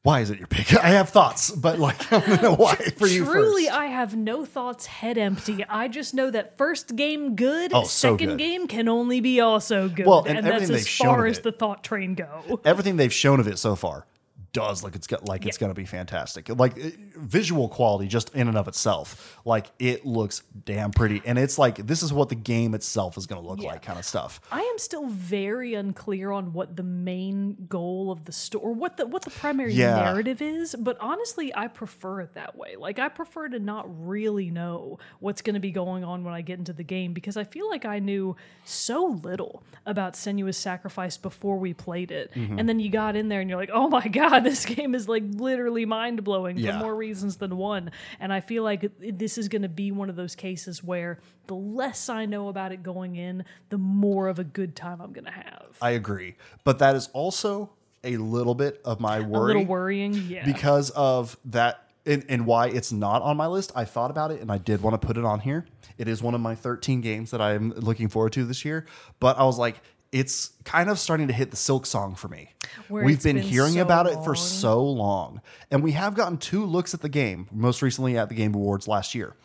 Why 0.04 0.22
is 0.22 0.30
it 0.30 0.38
your 0.40 0.48
pick? 0.48 0.74
I 0.84 0.90
have 0.90 1.10
thoughts, 1.10 1.52
but 1.52 1.78
like 1.78 2.12
I 2.14 2.20
to 2.22 2.42
know 2.42 2.56
why 2.56 2.76
for 2.76 3.06
you 3.08 3.26
Truly, 3.26 3.66
first. 3.66 3.76
I 3.78 3.86
have 3.88 4.16
no 4.16 4.46
thoughts, 4.46 4.86
head 4.86 5.18
empty. 5.18 5.66
I 5.68 5.88
just 5.90 6.14
know 6.14 6.32
that 6.32 6.58
first 6.58 6.96
game 6.96 7.36
good, 7.36 7.72
Oh, 7.74 7.84
so 7.84 8.14
second 8.14 8.30
good. 8.30 8.38
game 8.38 8.68
can 8.68 8.88
only 8.88 9.20
be 9.20 9.42
also 9.42 9.90
good. 9.90 10.06
Well, 10.06 10.24
and 10.26 10.38
and 10.38 10.48
that's 10.48 10.70
as 10.70 10.88
far 10.88 11.26
as 11.26 11.40
it. 11.40 11.44
the 11.44 11.52
thought 11.52 11.84
train 11.84 12.16
go. 12.16 12.62
Everything 12.64 12.96
they've 12.96 13.12
shown 13.14 13.40
of 13.42 13.48
it 13.48 13.60
so 13.60 13.76
far 13.76 14.06
does 14.52 14.84
look 14.84 14.96
it's 14.96 15.08
got 15.08 15.28
like 15.28 15.46
it's 15.46 15.58
going 15.58 15.70
to 15.70 15.76
be 15.76 15.86
fantastic. 15.86 16.50
Like 16.50 16.76
it- 16.78 16.96
visual 17.16 17.70
quality 17.70 18.08
just 18.08 18.34
in 18.36 18.48
and 18.48 18.58
of 18.58 18.68
itself, 18.68 19.40
like 19.46 19.68
it 19.80 20.06
looks 20.06 20.42
damn 20.66 20.92
pretty 20.92 21.22
and 21.26 21.38
it's 21.38 21.58
like 21.58 21.86
this 21.86 22.02
is 22.02 22.12
what 22.12 22.30
the 22.30 22.36
game 22.36 22.74
itself 22.74 23.18
is 23.18 23.26
going 23.28 23.42
to 23.42 23.48
look 23.48 23.62
Yeah. 23.62 23.70
like 23.74 23.82
kind 23.84 24.00
of 24.00 24.06
stuff. 24.06 24.42
I 24.52 24.62
am 24.62 24.78
still 24.78 25.08
very 25.08 25.74
unclear 25.76 26.32
on 26.32 26.54
what 26.54 26.76
the 26.76 26.84
main 26.84 27.68
goal 27.70 28.12
of 28.12 28.26
the 28.26 28.32
story, 28.32 28.64
or 28.66 28.74
what 28.74 28.98
the 28.98 29.06
what 29.08 29.22
the 29.24 29.30
primary 29.32 29.74
Yeah. 29.74 29.96
narrative 29.96 30.42
is. 30.42 30.76
But 30.80 30.98
honestly, 31.00 31.54
I 31.56 31.68
prefer 31.68 32.22
it 32.22 32.34
that 32.34 32.58
way. 32.58 32.76
Like 32.78 33.00
I 33.00 33.10
prefer 33.10 33.50
to 33.50 33.60
not 33.60 33.86
really 34.08 34.50
know 34.50 35.00
what's 35.20 35.42
going 35.42 35.54
to 35.56 35.60
be 35.60 35.72
going 35.72 36.04
on 36.04 36.24
when 36.24 36.34
I 36.34 36.42
get 36.42 36.60
into 36.60 36.74
the 36.74 36.84
game 36.84 37.14
because 37.14 37.38
I 37.38 37.44
feel 37.44 37.70
like 37.70 37.86
I 37.86 38.00
knew 38.00 38.36
so 38.66 39.20
little 39.24 39.64
about 39.86 40.14
Senua's 40.14 40.58
Sacrifice 40.58 41.18
before 41.18 41.58
we 41.58 41.74
played 41.74 42.12
it, 42.12 42.32
Mm-hmm. 42.34 42.60
and 42.60 42.70
then 42.70 42.80
you 42.80 42.90
got 42.90 43.16
in 43.16 43.28
there 43.30 43.42
and 43.42 43.50
you're 43.50 43.60
like, 43.60 43.72
oh 43.74 43.88
my 43.90 44.08
god, 44.20 44.39
this 44.44 44.66
game 44.66 44.96
is 44.96 45.08
like 45.08 45.24
literally 45.26 45.86
mind 45.86 46.24
blowing 46.24 46.58
Yeah. 46.58 46.78
for 46.80 46.86
more 46.86 46.96
reasons 46.96 47.38
than 47.38 47.58
one. 47.58 47.92
And 48.20 48.32
I 48.34 48.40
feel 48.42 48.64
like 48.64 48.92
this 49.00 49.38
is 49.38 49.48
going 49.48 49.62
to 49.64 49.70
be 49.70 49.92
one 49.92 50.10
of 50.10 50.16
those 50.16 50.36
cases 50.36 50.84
where 50.84 51.20
the 51.48 51.56
less 51.56 52.10
I 52.10 52.26
know 52.26 52.48
about 52.50 52.72
it 52.72 52.84
going 52.84 53.16
in, 53.16 53.46
the 53.70 53.78
more 53.78 54.28
of 54.28 54.40
a 54.40 54.44
good 54.44 54.76
time 54.76 55.02
I'm 55.02 55.14
going 55.14 55.26
to 55.26 55.32
have. 55.32 55.78
I 55.82 55.92
agree. 55.92 56.36
But 56.64 56.80
that 56.80 56.96
is 56.96 57.10
also 57.14 57.72
a 58.04 58.18
little 58.18 58.56
bit 58.56 58.82
of 58.86 59.00
my 59.00 59.20
worry. 59.20 59.52
a 59.52 59.58
little 59.58 59.66
worrying, 59.66 60.14
yeah. 60.28 60.46
because 60.46 60.90
of 60.92 61.38
that 61.46 61.84
and, 62.06 62.24
and 62.30 62.46
why 62.46 62.68
it's 62.68 62.92
not 62.92 63.22
on 63.22 63.36
my 63.38 63.46
list. 63.48 63.72
I 63.76 63.86
thought 63.86 64.10
about 64.10 64.32
it 64.32 64.42
and 64.42 64.52
I 64.52 64.58
did 64.58 64.82
want 64.82 65.00
to 65.00 65.06
put 65.06 65.18
it 65.18 65.26
on 65.26 65.42
here. 65.42 65.66
It 65.98 66.08
is 66.08 66.24
one 66.24 66.34
of 66.34 66.40
my 66.42 66.56
13 66.56 67.02
games 67.02 67.32
that 67.32 67.42
I'm 67.42 67.72
looking 67.72 68.08
forward 68.08 68.32
to 68.34 68.46
this 68.46 68.64
year. 68.64 68.86
But 69.20 69.38
I 69.38 69.44
was 69.44 69.58
like, 69.60 69.82
it's 70.12 70.52
kind 70.64 70.90
of 70.90 70.98
starting 71.00 71.28
to 71.28 71.34
hit 71.34 71.52
the 71.52 71.58
Silksong 71.58 72.18
for 72.18 72.28
me. 72.28 72.52
Where 72.88 73.04
We've 73.04 73.22
been, 73.22 73.36
been 73.38 73.46
hearing 73.46 73.74
so 73.74 73.82
about 73.82 74.08
it 74.08 74.24
for 74.24 74.36
so 74.36 74.84
long. 74.84 75.42
And 75.72 75.84
we 75.84 75.92
have 75.94 76.16
gotten 76.16 76.38
two 76.38 76.66
looks 76.66 76.94
at 76.94 77.02
the 77.02 77.10
game, 77.10 77.48
most 77.52 77.82
recently 77.82 78.18
at 78.18 78.30
the 78.30 78.36
Game 78.36 78.54
Awards 78.56 78.88
last 78.88 79.14
year. 79.14 79.36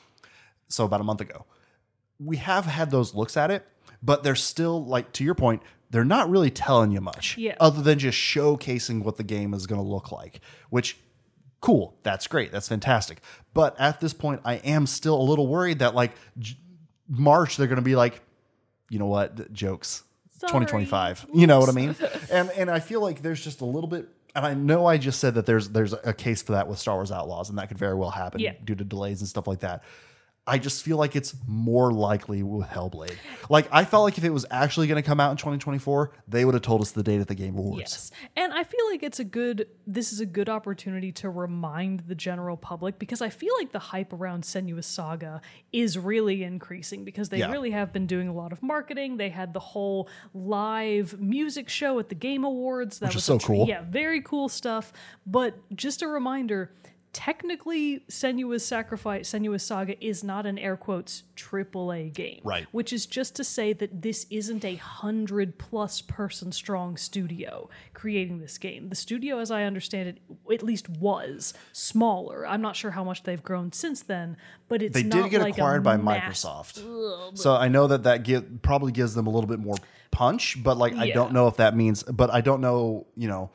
So 0.69 0.85
about 0.85 1.01
a 1.01 1.05
month 1.05 1.21
ago. 1.21 1.45
We 2.19 2.37
have 2.39 2.65
had 2.67 2.91
those 2.91 3.15
looks 3.15 3.37
at 3.37 3.51
it, 3.51 3.67
but 4.03 4.23
they're 4.23 4.35
still 4.35 4.85
like 4.85 5.13
to 5.15 5.25
your 5.25 5.35
point, 5.35 5.63
they're 5.91 6.05
not 6.05 6.31
really 6.31 6.51
telling 6.51 6.91
you 6.93 7.01
much 7.01 7.37
Yeah. 7.37 7.57
other 7.61 7.83
than 7.83 7.99
just 7.99 8.19
showcasing 8.19 9.03
what 9.05 9.17
the 9.17 9.23
game 9.25 9.53
is 9.55 9.67
going 9.67 9.81
to 9.81 9.87
look 9.87 10.11
like, 10.13 10.41
which 10.71 10.99
Cool, 11.61 11.97
that's 12.03 12.27
great, 12.27 12.53
that's 12.53 12.69
fantastic. 12.69 13.23
But 13.55 13.75
at 13.81 13.99
this 13.99 14.13
point, 14.13 14.43
I 14.45 14.57
am 14.57 14.87
still 14.87 15.19
a 15.19 15.25
little 15.25 15.47
worried 15.47 15.79
that 15.79 15.95
like 15.95 16.13
J- 16.39 16.59
March 17.09 17.57
they're 17.57 17.67
going 17.69 17.77
to 17.77 17.83
be 17.83 17.97
like, 17.97 18.21
you 18.91 18.99
know 18.99 19.07
what, 19.07 19.51
jokes. 19.51 20.03
Sorry. 20.39 20.49
2025. 20.49 21.27
You 21.35 21.47
know 21.47 21.61
what 21.61 21.69
I 21.69 21.73
mean? 21.73 21.95
And 22.31 22.51
and 22.51 22.71
I 22.71 22.81
feel 22.81 23.01
like 23.01 23.23
there's 23.23 23.43
just 23.43 23.61
a 23.61 23.65
little 23.65 23.89
bit 23.89 24.09
and 24.35 24.45
I 24.45 24.55
know 24.55 24.85
I 24.87 24.97
just 24.99 25.21
said 25.21 25.35
that 25.35 25.47
there's 25.47 25.69
there's 25.69 25.93
a 25.93 26.13
case 26.13 26.43
for 26.43 26.53
that 26.53 26.67
with 26.69 26.79
Star 26.79 26.97
Wars 26.97 27.13
Outlaws 27.13 27.51
and 27.51 27.59
that 27.59 27.69
could 27.69 27.79
very 27.79 27.95
well 27.95 28.11
happen 28.11 28.41
Yeah. 28.41 28.55
due 28.65 28.75
to 28.75 28.85
delays 28.85 29.21
and 29.21 29.29
stuff 29.29 29.47
like 29.47 29.61
that. 29.61 29.83
I 30.47 30.59
just 30.59 30.83
feel 30.83 30.99
like 30.99 31.17
it's 31.17 31.35
more 31.47 31.91
likely 31.91 32.43
with 32.43 32.67
Hellblade. 32.69 33.15
Like 33.49 33.67
I 33.73 33.85
felt 33.87 34.05
like 34.05 34.19
if 34.19 34.25
it 34.25 34.31
was 34.31 34.45
actually 34.51 34.87
going 34.89 35.03
to 35.03 35.07
come 35.07 35.19
out 35.19 35.31
in 35.31 35.39
2024, 35.39 36.13
they 36.29 36.45
would 36.45 36.53
have 36.53 36.63
told 36.63 36.83
us 36.83 36.91
the 36.91 37.03
date 37.03 37.21
at 37.23 37.29
the 37.29 37.35
Game 37.35 37.57
Awards. 37.57 37.81
Yes. 37.81 38.11
And 38.37 38.53
I 38.53 38.63
feel 38.63 38.87
like 38.91 39.03
it's 39.03 39.19
a 39.19 39.25
good 39.25 39.69
this 39.87 40.13
is 40.13 40.21
a 40.21 40.27
good 40.27 40.51
opportunity 40.51 41.13
to 41.13 41.31
remind 41.31 42.01
the 42.01 42.15
general 42.15 42.59
public 42.59 42.99
because 42.99 43.23
I 43.23 43.31
feel 43.31 43.55
like 43.59 43.73
the 43.73 43.79
hype 43.79 44.13
around 44.13 44.43
Senua's 44.45 44.85
Saga 44.85 45.41
is 45.73 45.97
really 45.97 46.43
increasing 46.43 47.05
because 47.05 47.31
they 47.31 47.39
Yeah. 47.39 47.51
really 47.51 47.71
have 47.71 47.91
been 47.95 48.07
doing 48.07 48.29
a 48.29 48.35
lot 48.35 48.53
of 48.53 48.63
marketing. 48.63 49.17
They 49.17 49.31
had 49.31 49.55
the 49.55 49.61
whole 49.61 50.09
live 50.35 51.19
music 51.19 51.71
show 51.71 51.99
at 51.99 52.11
the 52.11 52.15
Game 52.15 52.45
Awards. 52.45 52.99
That 52.99 53.07
Which 53.07 53.13
is 53.13 53.17
was 53.17 53.25
so 53.25 53.39
tr- 53.39 53.47
cool. 53.47 53.67
Yeah, 53.67 53.83
very 53.89 54.21
cool 54.21 54.51
stuff. 54.51 54.93
But 55.27 55.55
just 55.75 56.03
a 56.03 56.07
reminder, 56.07 56.71
technically 57.15 58.01
Senua's 58.11 58.67
Sacrifice, 58.67 59.33
Senua's 59.33 59.65
Saga 59.65 60.05
is 60.05 60.23
not 60.23 60.45
an 60.45 60.59
air 60.59 60.77
quotes 60.77 61.23
AAA 61.37 62.13
game. 62.13 62.41
Right. 62.45 62.67
Which 62.73 62.93
is 62.93 63.07
just 63.07 63.35
to 63.37 63.45
say 63.45 63.73
that 63.73 64.03
this 64.03 64.27
isn't 64.29 64.65
a 64.65 64.75
hundred 64.75 65.59
plus 65.59 66.03
person 66.03 66.53
strong 66.53 66.97
studio 66.97 67.71
creating 67.95 68.41
this 68.41 68.59
game. 68.59 68.89
The 68.91 68.97
studio, 68.97 69.39
as 69.39 69.51
I 69.51 69.63
understand 69.63 70.09
it, 70.09 70.19
at 70.53 70.63
least 70.63 70.91
was 70.91 71.55
smaller. 71.73 72.47
I'm 72.47 72.61
not 72.61 72.77
sure 72.77 72.91
how 72.91 73.05
much 73.05 73.23
they've 73.23 73.43
grown 73.43 73.73
since 73.73 74.03
then, 74.03 74.37
but 74.69 74.83
it's 74.83 74.95
They 74.95 75.05
did 75.05 75.31
get 75.31 75.41
like 75.41 75.55
acquired 75.55 75.83
by 75.83 75.97
mass- 75.97 76.45
Microsoft. 76.45 77.39
So 77.39 77.55
I 77.55 77.69
know 77.69 77.87
that 77.87 78.03
that 78.03 78.25
give, 78.25 78.61
probably 78.63 78.93
gives 78.93 79.15
them 79.15 79.27
a 79.27 79.31
little 79.31 79.49
bit 79.49 79.61
more 79.61 79.77
punch, 80.11 80.63
but 80.63 80.77
like 80.77 80.95
I 80.95 81.11
don't 81.11 81.33
know 81.33 81.47
if 81.47 81.57
that 81.57 81.77
means 81.77 82.03
but 82.03 82.31
I 82.31 82.41
don't 82.41 82.61
know, 82.61 83.07
you 83.17 83.29
know, 83.29 83.51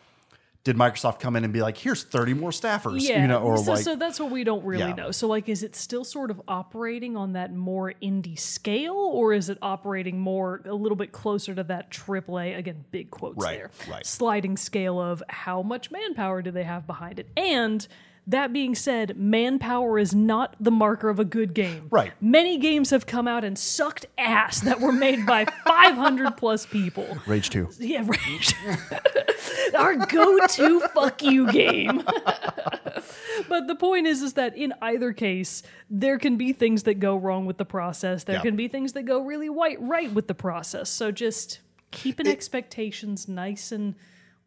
did 0.70 0.78
Microsoft 0.78 1.20
come 1.20 1.36
in 1.36 1.44
and 1.44 1.52
be 1.52 1.62
like, 1.62 1.76
"Here's 1.78 2.04
30 2.04 2.36
more 2.36 2.52
staffers," 2.52 3.02
Yeah, 3.02 3.22
you 3.22 3.28
know, 3.28 3.40
or 3.40 3.58
so, 3.58 3.72
like 3.72 3.84
so 3.84 3.96
that's 3.96 4.20
what 4.20 4.30
we 4.30 4.44
don't 4.44 4.64
really 4.64 4.84
Yeah. 4.90 4.94
know. 4.94 5.12
So, 5.12 5.28
like, 5.28 5.50
is 5.50 5.64
it 5.64 5.76
still 5.76 6.04
sort 6.04 6.30
of 6.30 6.40
operating 6.48 7.18
on 7.18 7.34
that 7.34 7.54
more 7.54 7.94
indie 8.04 8.38
scale, 8.38 8.94
or 8.94 9.34
is 9.34 9.50
it 9.50 9.58
operating 9.62 10.20
more 10.20 10.62
a 10.66 10.74
little 10.76 10.96
bit 10.96 11.12
closer 11.12 11.56
to 11.56 11.64
that 11.64 11.90
AAA? 11.90 12.54
Again, 12.56 12.86
big 12.92 13.10
quotes 13.10 13.38
Right, 13.44 13.58
there. 13.58 13.72
right. 13.90 14.06
Sliding 14.06 14.58
scale 14.58 15.00
of 15.00 15.24
how 15.30 15.64
much 15.64 15.90
manpower 15.90 16.42
do 16.44 16.52
they 16.52 16.64
have 16.64 16.86
behind 16.86 17.20
it, 17.20 17.28
and 17.36 17.88
that 18.30 18.54
being 18.54 18.76
said, 18.76 19.18
manpower 19.18 19.98
is 20.00 20.14
not 20.14 20.56
the 20.60 20.72
marker 20.72 21.10
of 21.10 21.20
a 21.20 21.26
good 21.26 21.54
game. 21.54 21.88
Right. 21.90 22.14
Many 22.22 22.58
games 22.58 22.92
have 22.92 23.06
come 23.06 23.28
out 23.28 23.44
and 23.44 23.58
sucked 23.58 24.06
ass 24.18 24.62
that 24.62 24.80
were 24.80 24.92
made 24.92 25.26
by 25.26 25.46
500 25.66 26.38
plus 26.38 26.66
people. 26.66 27.18
Rage 27.26 27.50
2. 27.50 27.70
Yeah, 27.80 28.06
right. 28.06 28.54
Our 29.78 29.96
go-to 29.96 30.80
fuck 30.94 31.24
you 31.24 31.52
game. 31.52 32.04
but 33.50 33.68
the 33.68 33.76
point 33.76 34.06
is, 34.08 34.22
is 34.22 34.34
that 34.34 34.56
in 34.56 34.74
either 34.82 35.12
case, 35.14 35.64
there 35.90 36.18
can 36.18 36.38
be 36.38 36.54
things 36.54 36.84
that 36.84 36.96
go 37.00 37.16
wrong 37.16 37.46
with 37.46 37.58
the 37.58 37.66
process. 37.66 38.24
There 38.26 38.36
Yeah. 38.36 38.42
can 38.42 38.56
be 38.56 38.68
things 38.68 38.94
that 38.94 39.04
go 39.04 39.20
really 39.22 39.50
white 39.50 39.82
right 39.82 40.12
with 40.12 40.28
the 40.28 40.36
process. 40.36 40.90
So 40.90 41.12
just 41.12 41.60
keeping 41.92 42.28
expectations 42.28 43.28
nice 43.28 43.72
and 43.72 43.96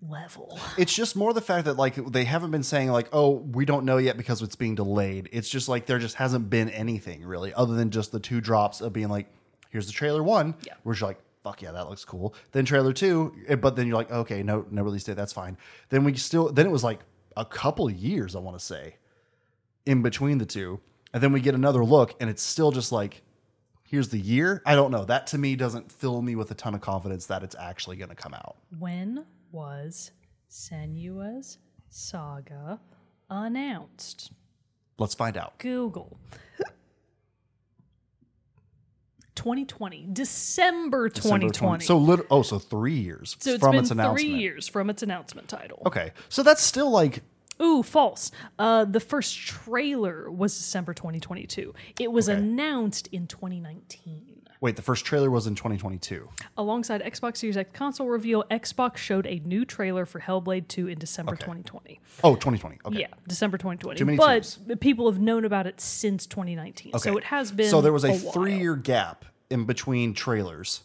level. 0.09 0.59
It's 0.79 0.95
just 0.95 1.17
more 1.17 1.33
the 1.33 1.41
fact 1.41 1.67
that 1.67 1.77
like 1.77 1.95
they 1.95 2.25
haven't 2.25 2.51
been 2.51 2.63
saying 2.63 2.91
like, 2.91 3.09
"Oh, 3.13 3.31
we 3.31 3.65
don't 3.65 3.85
know 3.85 3.99
yet 3.99 4.17
because 4.17 4.43
it's 4.43 4.57
being 4.57 4.75
delayed." 4.75 5.29
It's 5.33 5.49
just 5.49 5.69
like 5.69 5.87
there 5.87 5.99
just 5.99 6.17
hasn't 6.17 6.51
been 6.51 6.69
anything 6.71 7.25
really 7.25 7.53
other 7.55 7.75
than 7.75 7.91
just 7.91 8.13
the 8.13 8.21
two 8.21 8.41
drops 8.41 8.81
of 8.81 8.93
being 8.93 9.09
like, 9.09 9.29
"Here's 9.71 9.87
the 9.87 9.93
trailer 9.93 10.23
1." 10.23 10.55
Yeah. 10.67 10.75
We're 10.85 10.95
just 10.95 11.03
like, 11.03 11.19
"Fuck 11.43 11.63
yeah, 11.63 11.73
that 11.73 11.89
looks 11.89 12.05
cool." 12.05 12.35
Then 12.53 12.65
trailer 12.65 12.93
2, 12.93 13.35
eh, 13.49 13.55
but 13.57 13.77
then 13.77 13.87
you're 13.87 13.97
like, 13.97 14.11
"Okay, 14.11 14.43
no 14.43 14.67
no 14.71 14.83
release 14.83 15.05
date, 15.05 15.17
that's 15.17 15.33
fine." 15.33 15.57
Then 15.89 16.05
we 16.05 16.15
still 16.15 16.51
then 16.51 16.67
it 16.67 16.73
was 16.73 16.85
like 16.85 17.01
a 17.37 17.45
couple 17.45 17.89
years, 17.91 18.37
I 18.37 18.41
want 18.41 18.59
to 18.59 18.65
say, 18.65 18.97
in 19.87 20.03
between 20.03 20.39
the 20.39 20.47
two. 20.47 20.81
And 21.15 21.23
then 21.23 21.33
we 21.33 21.41
get 21.41 21.55
another 21.55 21.85
look 21.85 22.15
and 22.21 22.31
it's 22.31 22.43
still 22.43 22.73
just 22.73 22.91
like 22.91 23.23
here's 23.85 24.09
the 24.09 24.19
year. 24.19 24.63
I 24.65 24.75
don't 24.75 24.91
know. 24.91 25.05
That 25.05 25.27
to 25.29 25.39
me 25.39 25.55
doesn't 25.55 25.93
fill 25.93 26.23
me 26.23 26.35
with 26.35 26.51
a 26.51 26.55
ton 26.55 26.75
of 26.75 26.81
confidence 26.81 27.27
that 27.27 27.43
it's 27.43 27.55
actually 27.55 27.99
going 27.99 28.09
to 28.09 28.15
come 28.15 28.33
out. 28.33 28.57
When 28.79 29.27
was 29.53 30.11
Senua's 30.51 31.59
Saga 31.91 32.81
announced? 33.31 34.33
Let's 34.99 35.15
find 35.15 35.37
out. 35.37 35.59
Google. 35.59 36.19
2020, 39.35 40.09
December 40.13 41.09
2020. 41.09 41.49
December 41.49 41.53
20. 41.79 41.85
So 41.85 41.99
lit- 41.99 42.27
oh, 42.31 42.43
so 42.43 42.59
three 42.59 42.95
years 42.99 43.35
So 43.41 43.53
it's 43.53 43.61
from 43.61 43.73
been 43.73 43.81
its 43.81 43.91
announcement. 43.91 44.21
three 44.21 44.39
years 44.39 44.69
from 44.69 44.91
its 44.91 45.03
announcement 45.03 45.49
title. 45.49 45.83
Okay, 45.87 46.13
so 46.29 46.43
that's 46.43 46.63
still 46.63 46.91
like 46.91 47.23
Ooh, 47.61 47.83
false. 47.83 48.31
Uh, 48.59 48.85
the 48.85 48.99
first 49.01 49.39
trailer 49.39 50.31
was 50.31 50.57
December 50.57 50.95
2022. 50.95 51.73
It 52.01 52.11
was 52.11 52.29
Okay. 52.29 52.39
announced 52.39 53.09
in 53.13 53.27
2019. 53.27 54.32
Wait. 54.63 54.77
The 54.77 54.83
first 54.83 55.05
trailer 55.05 55.31
was 55.31 55.47
in 55.47 55.55
2022. 55.55 56.27
Alongside 56.57 57.03
Xbox 57.03 57.37
Series 57.39 57.59
X 57.59 57.69
console 57.75 58.09
reveal, 58.09 58.45
Xbox 58.51 58.97
showed 58.97 59.27
a 59.27 59.41
new 59.45 59.67
trailer 59.67 60.07
for 60.07 60.21
Hellblade 60.21 60.69
2 60.69 60.89
in 60.89 60.99
December 60.99 61.33
2020. 61.37 62.01
Oh, 62.25 62.35
2020. 62.35 62.79
Okay. 62.87 63.01
Yeah, 63.01 63.09
December 63.29 63.59
2020. 63.59 63.99
Too 63.99 64.07
many 64.07 64.17
but 64.17 64.57
the 64.67 64.77
people 64.77 65.11
have 65.11 65.21
known 65.21 65.45
about 65.45 65.67
it 65.67 65.81
since 65.81 66.25
2019. 66.27 66.99
So 66.99 67.19
it 67.19 67.25
has 67.25 67.53
been 67.53 67.69
So 67.69 67.83
there 67.83 67.93
was 67.93 68.05
a, 68.05 68.13
while. 68.13 68.33
three-year 68.33 68.77
gap 68.77 69.27
in 69.51 69.65
between 69.65 70.15
trailers, 70.15 70.83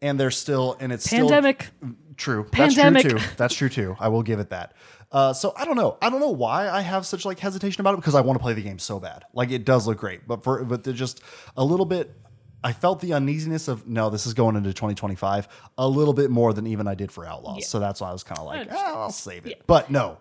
and 0.00 0.20
they're 0.20 0.30
still 0.30 0.76
and 0.78 0.92
it's 0.92 1.08
pandemic. 1.08 1.70
Still, 1.78 1.96
true. 2.16 2.44
Pandemic. 2.44 3.02
That's 3.02 3.10
true 3.10 3.18
too. 3.18 3.34
That's 3.36 3.54
true 3.54 3.68
too. 3.68 3.96
I 3.98 4.08
will 4.08 4.22
give 4.22 4.38
it 4.38 4.50
that. 4.50 4.74
Uh, 5.10 5.32
so 5.32 5.54
I 5.56 5.64
don't 5.64 5.76
know. 5.76 5.96
I 6.02 6.10
don't 6.10 6.20
know 6.20 6.30
why 6.30 6.68
I 6.68 6.82
have 6.82 7.06
such 7.06 7.24
like 7.24 7.38
hesitation 7.38 7.80
about 7.80 7.94
it 7.94 7.96
because 7.96 8.14
I 8.14 8.20
want 8.20 8.38
to 8.38 8.42
play 8.42 8.52
the 8.52 8.62
game 8.62 8.78
so 8.78 9.00
bad. 9.00 9.24
Like 9.32 9.50
it 9.50 9.64
does 9.64 9.86
look 9.86 9.98
great, 9.98 10.28
but 10.28 10.44
for 10.44 10.62
but 10.64 10.84
they're 10.84 10.92
just 10.92 11.22
a 11.56 11.64
little 11.64 11.86
bit. 11.86 12.14
I 12.62 12.72
felt 12.72 13.00
the 13.00 13.12
uneasiness 13.12 13.68
of 13.68 13.86
no, 13.86 14.10
this 14.10 14.26
is 14.26 14.34
going 14.34 14.56
into 14.56 14.70
2025 14.72 15.48
a 15.78 15.88
little 15.88 16.14
bit 16.14 16.30
more 16.30 16.52
than 16.52 16.66
even 16.66 16.88
I 16.88 16.94
did 16.94 17.12
for 17.12 17.24
Outlaws. 17.24 17.58
Yeah. 17.60 17.66
So 17.66 17.78
that's 17.78 18.00
why 18.00 18.10
I 18.10 18.12
was 18.12 18.24
kind 18.24 18.38
of 18.38 18.46
like. 18.46 18.68
"Ah, 18.70 19.02
I'll 19.02 19.10
save 19.12 19.46
it. 19.46 19.62
But 19.66 19.90
no, 19.90 20.18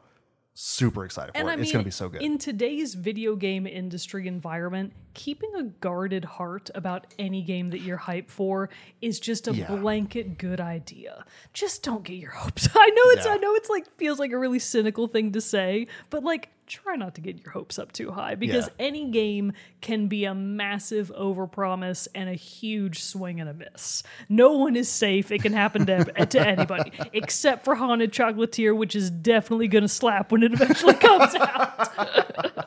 super 0.54 1.04
excited 1.06 1.32
for 1.34 1.38
And 1.40 1.48
it. 1.50 1.52
I 1.52 1.56
mean, 1.56 1.64
it's 1.64 1.72
going 1.72 1.84
to 1.84 1.88
be 1.88 1.92
so 1.92 2.10
good. 2.10 2.22
In 2.22 2.38
today's 2.38 2.94
video 2.94 3.36
game 3.36 3.66
industry 3.66 4.28
environment, 4.28 4.94
keeping 5.16 5.50
a 5.56 5.64
guarded 5.64 6.26
heart 6.26 6.70
about 6.76 7.08
any 7.18 7.42
game 7.42 7.70
that 7.70 7.80
you're 7.82 7.98
hyped 7.98 8.30
for 8.30 8.70
is 9.02 9.20
just 9.20 9.48
a 9.48 9.54
Yeah. 9.56 9.68
blanket 9.76 10.38
good 10.38 10.62
idea. 10.62 11.26
Just 11.54 11.82
don't 11.84 12.04
get 12.04 12.18
your 12.18 12.32
hopes. 12.32 12.68
I 12.76 12.90
know 12.90 13.04
it's 13.12 13.26
Yeah. 13.26 13.34
I 13.34 13.38
know 13.38 13.54
it's 13.56 13.70
like 13.70 13.86
feels 13.98 14.20
like 14.20 14.32
a 14.32 14.38
really 14.38 14.60
cynical 14.60 15.08
thing 15.08 15.32
to 15.32 15.42
say, 15.42 15.88
but 16.12 16.24
like 16.24 16.50
try 16.68 16.96
not 16.96 17.16
to 17.16 17.22
get 17.22 17.42
your 17.44 17.52
hopes 17.52 17.80
up 17.80 17.92
too 17.92 18.12
high 18.12 18.36
because 18.36 18.68
Yeah. 18.68 18.86
any 18.88 19.06
game 19.10 19.54
can 19.82 20.08
be 20.08 20.26
a 20.26 20.36
massive 20.36 21.12
overpromise 21.18 22.08
and 22.14 22.30
a 22.30 22.34
huge 22.34 23.02
swing 23.02 23.40
and 23.40 23.50
a 23.50 23.54
miss. 23.54 24.04
No 24.30 24.52
one 24.52 24.76
is 24.76 24.90
safe. 24.90 25.32
It 25.32 25.42
can 25.42 25.54
happen 25.54 25.86
to, 25.86 26.04
to 26.26 26.48
anybody 26.48 26.92
except 27.14 27.64
for 27.66 27.76
Haunted 27.76 28.12
Chocolatier, 28.12 28.76
which 28.76 28.96
is 28.96 29.10
definitely 29.10 29.68
going 29.70 29.84
to 29.84 29.88
slap 29.88 30.32
when 30.32 30.44
it 30.44 30.54
eventually 30.54 30.94
comes 30.96 31.34
out 31.36 32.67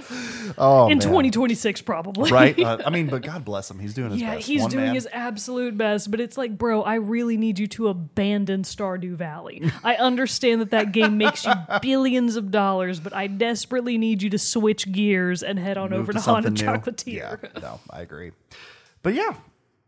oh, 0.58 0.84
in 0.88 0.98
man. 0.98 1.00
2026, 1.00 1.82
probably. 1.82 2.30
right? 2.30 2.58
Uh, 2.70 2.78
I 2.84 2.90
mean, 2.90 3.06
but 3.08 3.22
God 3.22 3.44
bless 3.44 3.70
him. 3.70 3.78
He's 3.78 3.94
doing 3.94 4.10
his 4.10 4.20
Yeah, 4.20 4.34
best. 4.36 4.46
he's 4.46 4.60
One 4.62 4.70
doing 4.70 4.84
man. 4.86 4.94
his 4.94 5.08
absolute 5.12 5.76
best, 5.78 6.10
but 6.10 6.20
it's 6.20 6.36
like, 6.36 6.56
bro, 6.58 6.82
I 6.82 6.96
really 6.96 7.36
need 7.36 7.58
you 7.58 7.66
to 7.68 7.88
abandon 7.88 8.62
Stardew 8.62 9.14
Valley. 9.14 9.62
I 9.84 9.94
understand 9.96 10.60
that 10.60 10.70
that 10.72 10.92
game 10.92 11.16
makes 11.18 11.44
you 11.46 11.52
billions 11.80 12.36
of 12.36 12.50
dollars, 12.50 13.00
but 13.00 13.14
I 13.14 13.26
desperately 13.28 13.96
need 13.98 14.22
you 14.22 14.30
to 14.30 14.38
switch 14.38 14.90
gears 14.92 15.42
and 15.42 15.58
head 15.58 15.78
on 15.78 15.90
Move 15.90 16.00
over 16.00 16.12
to, 16.12 16.20
Haunted 16.20 16.52
new. 16.54 16.58
Chocolatier. 16.66 17.42
Yeah, 17.54 17.60
no, 17.60 17.80
I 17.88 18.02
agree. 18.02 18.32
But 19.02 19.14
yeah, 19.14 19.34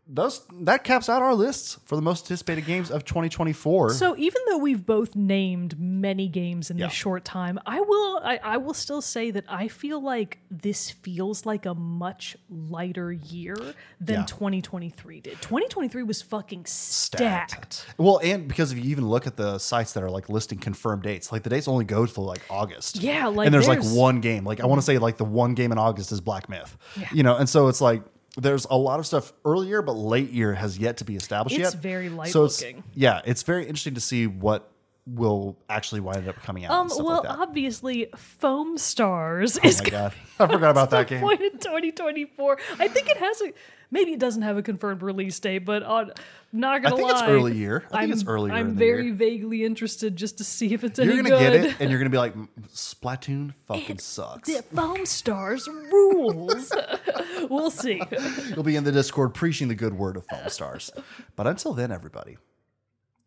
those 0.05 0.41
that 0.61 0.83
caps 0.83 1.07
out 1.07 1.21
our 1.21 1.33
lists 1.33 1.79
for 1.85 1.95
the 1.95 2.01
most 2.01 2.25
anticipated 2.25 2.65
games 2.65 2.91
of 2.91 3.05
2024. 3.05 3.91
So 3.93 4.17
even 4.17 4.41
though 4.49 4.57
we've 4.57 4.85
both 4.85 5.15
named 5.15 5.79
many 5.79 6.27
games 6.27 6.69
in 6.69 6.77
Yeah. 6.77 6.87
this 6.87 6.93
short 6.93 7.23
time, 7.23 7.57
I 7.65 7.79
will 7.79 8.19
I, 8.23 8.39
I 8.43 8.57
will 8.57 8.73
still 8.73 9.01
say 9.01 9.31
that 9.31 9.45
I 9.47 9.69
feel 9.69 10.01
like 10.01 10.39
this 10.51 10.91
feels 10.91 11.45
like 11.45 11.65
a 11.65 11.73
much 11.73 12.35
lighter 12.49 13.11
year 13.13 13.55
than 14.01 14.19
Yeah. 14.19 14.25
2023 14.25 15.21
did. 15.21 15.41
2023 15.41 16.03
was 16.03 16.21
fucking 16.21 16.65
stacked. 16.65 17.85
Well, 17.97 18.19
and 18.23 18.47
because 18.47 18.71
if 18.71 18.77
you 18.77 18.91
even 18.91 19.07
look 19.07 19.27
at 19.27 19.35
the 19.37 19.57
sites 19.57 19.93
that 19.93 20.03
are 20.03 20.09
like 20.11 20.29
listing 20.29 20.57
confirmed 20.59 21.03
dates, 21.03 21.31
like 21.31 21.43
the 21.43 21.49
dates 21.49 21.67
only 21.67 21.85
go 21.85 22.05
to 22.05 22.21
like 22.21 22.41
August. 22.49 22.97
Yeah, 22.97 23.27
like 23.27 23.45
and 23.45 23.53
there's, 23.53 23.67
like 23.67 23.83
one 23.83 24.19
game. 24.19 24.43
Like 24.43 24.59
I 24.59 24.65
want 24.65 24.79
to 24.81 24.85
say 24.85 24.97
like 24.97 25.17
the 25.17 25.25
one 25.25 25.53
game 25.53 25.71
in 25.71 25.77
August 25.77 26.11
is 26.11 26.21
Black 26.21 26.49
Myth. 26.49 26.77
Yeah. 26.99 27.07
You 27.13 27.23
know, 27.23 27.37
and 27.37 27.47
so 27.47 27.67
it's 27.69 27.81
like 27.81 28.03
there's 28.37 28.65
a 28.69 28.77
lot 28.77 28.99
of 28.99 29.05
stuff 29.05 29.31
earlier, 29.45 29.81
but 29.81 29.93
late 29.93 30.31
year 30.31 30.53
has 30.53 30.77
yet 30.77 30.97
to 30.97 31.05
be 31.05 31.15
established 31.15 31.55
It's 31.57 31.73
yet. 31.73 31.81
very 31.81 32.09
light 32.09 32.31
so 32.31 32.45
it's- 32.45 32.61
looking. 32.61 32.83
Yeah, 32.93 33.21
it's 33.25 33.43
very 33.43 33.63
interesting 33.63 33.93
to 33.95 34.01
see 34.01 34.27
what 34.27 34.69
will 35.05 35.57
actually 35.69 35.99
wind 35.99 36.27
up 36.29 36.35
coming 36.37 36.63
out. 36.65 36.71
Um, 36.71 36.87
well, 37.03 37.23
like 37.25 37.29
obviously, 37.39 38.07
Foamstars 38.41 39.59
Oh 39.63 39.67
is 39.67 39.83
my 39.83 39.89
god, 39.89 40.13
I 40.39 40.47
forgot 40.47 40.71
about 40.71 40.89
that 40.91 41.07
game. 41.07 41.21
point 41.21 41.41
in 41.41 41.51
2024. 41.59 42.57
I 42.79 42.87
think 42.87 43.09
it 43.09 43.17
has 43.17 43.41
a 43.41 43.53
maybe 43.93 44.11
it 44.11 44.19
doesn't 44.19 44.41
have 44.41 44.57
a 44.57 44.63
confirmed 44.63 45.01
release 45.01 45.39
date, 45.39 45.59
but 45.59 45.83
on 45.83 46.11
not 46.51 46.81
gonna 46.81 46.95
lie. 46.95 47.01
I 47.01 47.07
think 47.07 47.13
lie, 47.13 47.19
it's 47.19 47.29
early 47.29 47.55
year. 47.55 47.83
I 47.87 47.89
think 47.89 48.03
I'm, 48.03 48.11
it's 48.11 48.25
earlier. 48.27 48.53
I'm 48.53 48.69
in 48.69 48.75
the 48.75 48.79
very 48.79 49.05
year. 49.05 49.13
vaguely 49.13 49.63
interested 49.63 50.15
just 50.15 50.39
to 50.39 50.43
see 50.43 50.73
if 50.73 50.83
it's 50.83 50.99
any. 50.99 51.09
You're 51.09 51.19
any 51.19 51.29
gonna 51.29 51.41
good. 51.41 51.61
get 51.61 51.71
it, 51.71 51.79
and 51.79 51.89
you're 51.89 51.99
gonna 51.99 52.09
be 52.09 52.17
like, 52.17 52.35
"Mm, 52.35 52.47
Splatoon 52.73 53.53
fucking 53.67 53.99
sucks. 53.99 54.49
The 54.49 54.63
Foamstars 54.73 55.67
rules. 55.67 56.73
we'll 57.49 57.71
see. 57.71 58.01
You'll 58.49 58.63
be 58.63 58.75
in 58.75 58.83
the 58.83 58.91
Discord 58.91 59.33
preaching 59.33 59.67
the 59.67 59.75
good 59.75 59.93
word 59.93 60.17
of 60.17 60.27
Foamstars. 60.27 60.91
But 61.35 61.47
until 61.47 61.73
then, 61.73 61.91
everybody, 61.91 62.37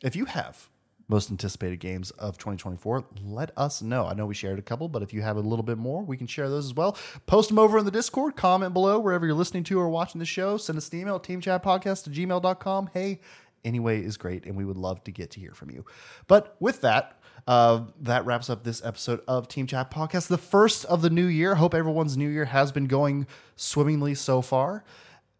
if 0.03 0.15
you 0.15 0.27
have 0.27 0.69
most 1.09 1.31
anticipated 1.31 1.79
games 1.79 2.11
of 2.13 2.37
2024, 2.39 3.05
let 3.23 3.51
us 3.57 3.81
know. 3.81 4.07
I 4.07 4.15
know 4.15 4.27
we 4.27 4.35
shared 4.35 4.59
a 4.59 4.63
couple, 4.63 4.89
but 4.89 5.03
if 5.03 5.13
you 5.13 5.23
have 5.23 5.37
a 5.37 5.41
little 5.41 5.63
bit 5.63 5.79
more, 5.79 6.03
we 6.03 6.17
can 6.17 6.27
share 6.27 6.49
those 6.49 6.67
as 6.67 6.75
well. 6.75 6.97
Post 7.27 7.49
them 7.49 7.59
over 7.59 7.79
in 7.79 7.85
the 7.85 7.91
Discord, 7.91 8.37
comment 8.37 8.73
below 8.73 8.99
wherever 8.99 9.25
you're 9.25 9.35
listening 9.35 9.65
to 9.65 9.79
or 9.79 9.89
watching 9.89 10.19
the 10.19 10.25
show. 10.25 10.57
Send 10.57 10.77
us 10.77 10.89
an 10.93 11.01
email 11.01 11.17
at 11.17 11.23
teamchatpodcast 11.23 12.09
at 12.09 12.13
gmail.com. 12.13 12.91
Hey, 12.93 13.21
anyway 13.65 14.03
is 14.03 14.17
great, 14.17 14.45
and 14.47 14.57
we 14.57 14.65
would 14.65 14.77
love 14.77 15.05
to 15.05 15.11
get 15.11 15.31
to 15.33 15.41
hear 15.41 15.53
from 15.53 15.71
you. 15.71 15.85
But 16.27 16.57
with 16.61 16.81
that, 16.81 17.21
uh, 17.47 17.85
that 18.01 18.27
wraps 18.27 18.51
up 18.51 18.65
this 18.65 18.85
episode 18.85 19.21
of 19.29 19.47
Team 19.47 19.67
Chat 19.67 19.91
Podcast, 19.91 20.27
the 20.29 20.39
first 20.39 20.85
of 20.87 21.03
the 21.03 21.11
new 21.11 21.27
year. 21.27 21.55
Hope 21.57 21.75
everyone's 21.75 22.17
new 22.17 22.29
year 22.29 22.47
has 22.47 22.73
been 22.73 22.87
going 22.87 23.27
swimmingly 23.55 24.15
so 24.15 24.43
far. 24.43 24.85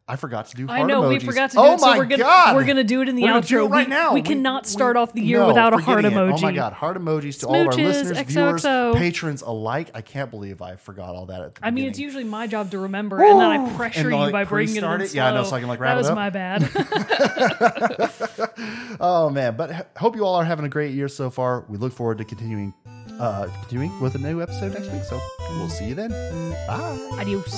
I 0.09 0.15
forgot 0.15 0.47
to 0.47 0.57
do. 0.57 0.69
I 0.69 0.85
know 0.85 1.09
we 1.09 1.19
forgot 1.19 1.51
to 1.51 1.57
do 1.57 1.63
oh 1.63 1.75
it, 1.75 1.81
so 1.81 1.87
my 1.87 1.99
we're 1.99 2.05
gonna 2.05 2.23
god, 2.23 2.55
we're 2.55 2.65
gonna 2.65 2.85
do 2.85 3.03
it 3.03 3.09
in 3.09 3.17
the 3.17 3.25
We're 3.25 3.33
outro 3.33 3.69
right 3.69 3.89
we, 3.89 3.91
now. 3.91 4.15
We, 4.15 4.23
cannot 4.23 4.65
start 4.65 4.97
off 4.97 5.13
the 5.13 5.21
year 5.21 5.41
no, 5.41 5.49
without 5.49 5.75
a 5.75 5.79
heart 5.79 6.05
it. 6.05 6.13
emoji. 6.13 6.39
Oh 6.39 6.43
my 6.43 6.53
god, 6.53 6.73
heart 6.75 6.97
emojis 6.97 7.41
to 7.41 7.49
all 7.49 7.55
of 7.57 7.67
our 7.67 7.73
Smooches, 7.73 8.11
listeners, 8.13 8.21
viewers, 8.21 8.97
patrons 8.97 9.43
alike. 9.43 9.91
I 9.95 10.03
can't 10.03 10.31
believe 10.31 10.63
I 10.63 10.77
forgot 10.77 11.17
all 11.17 11.27
that. 11.27 11.41
At 11.41 11.55
the 11.57 11.67
I 11.67 11.73
mean, 11.73 11.87
it's 11.87 11.99
usually 11.99 12.23
my 12.23 12.47
job 12.47 12.71
to 12.71 12.79
remember, 12.79 13.21
and 13.21 13.41
then 13.41 13.51
I 13.51 13.75
pressure 13.75 14.03
And, 14.03 14.11
you 14.11 14.17
like, 14.17 14.33
by 14.33 14.45
bringing 14.45 14.77
it 14.77 14.85
in 14.85 15.01
it? 15.01 15.13
Yeah, 15.13 15.27
I 15.27 15.35
know, 15.35 15.43
so 15.43 15.57
I 15.57 15.59
can, 15.59 15.69
like, 15.69 15.81
that 15.81 15.85
wrap 15.85 15.95
it 15.97 15.99
was 15.99 16.11
my 16.13 16.31
bad. 16.31 16.63
Oh 19.01 19.29
man, 19.29 19.57
but 19.57 19.91
hope 19.97 20.17
you 20.17 20.25
all 20.25 20.37
are 20.37 20.45
having 20.45 20.65
a 20.65 20.69
great 20.69 20.95
year 20.95 21.09
so 21.09 21.31
far. 21.31 21.65
We 21.69 21.79
look 21.79 21.93
forward 21.93 22.19
to 22.19 22.25
continuing, 22.25 22.73
uh, 23.19 23.49
continuing 23.61 24.01
with 24.01 24.15
a 24.15 24.19
new 24.19 24.41
episode 24.41 24.73
next 24.73 24.91
week. 24.93 25.05
So 25.05 25.21
we'll 25.41 25.69
see 25.69 25.87
you 25.87 25.95
then. 25.95 26.11
Bye. 26.67 27.19
Adios. 27.21 27.55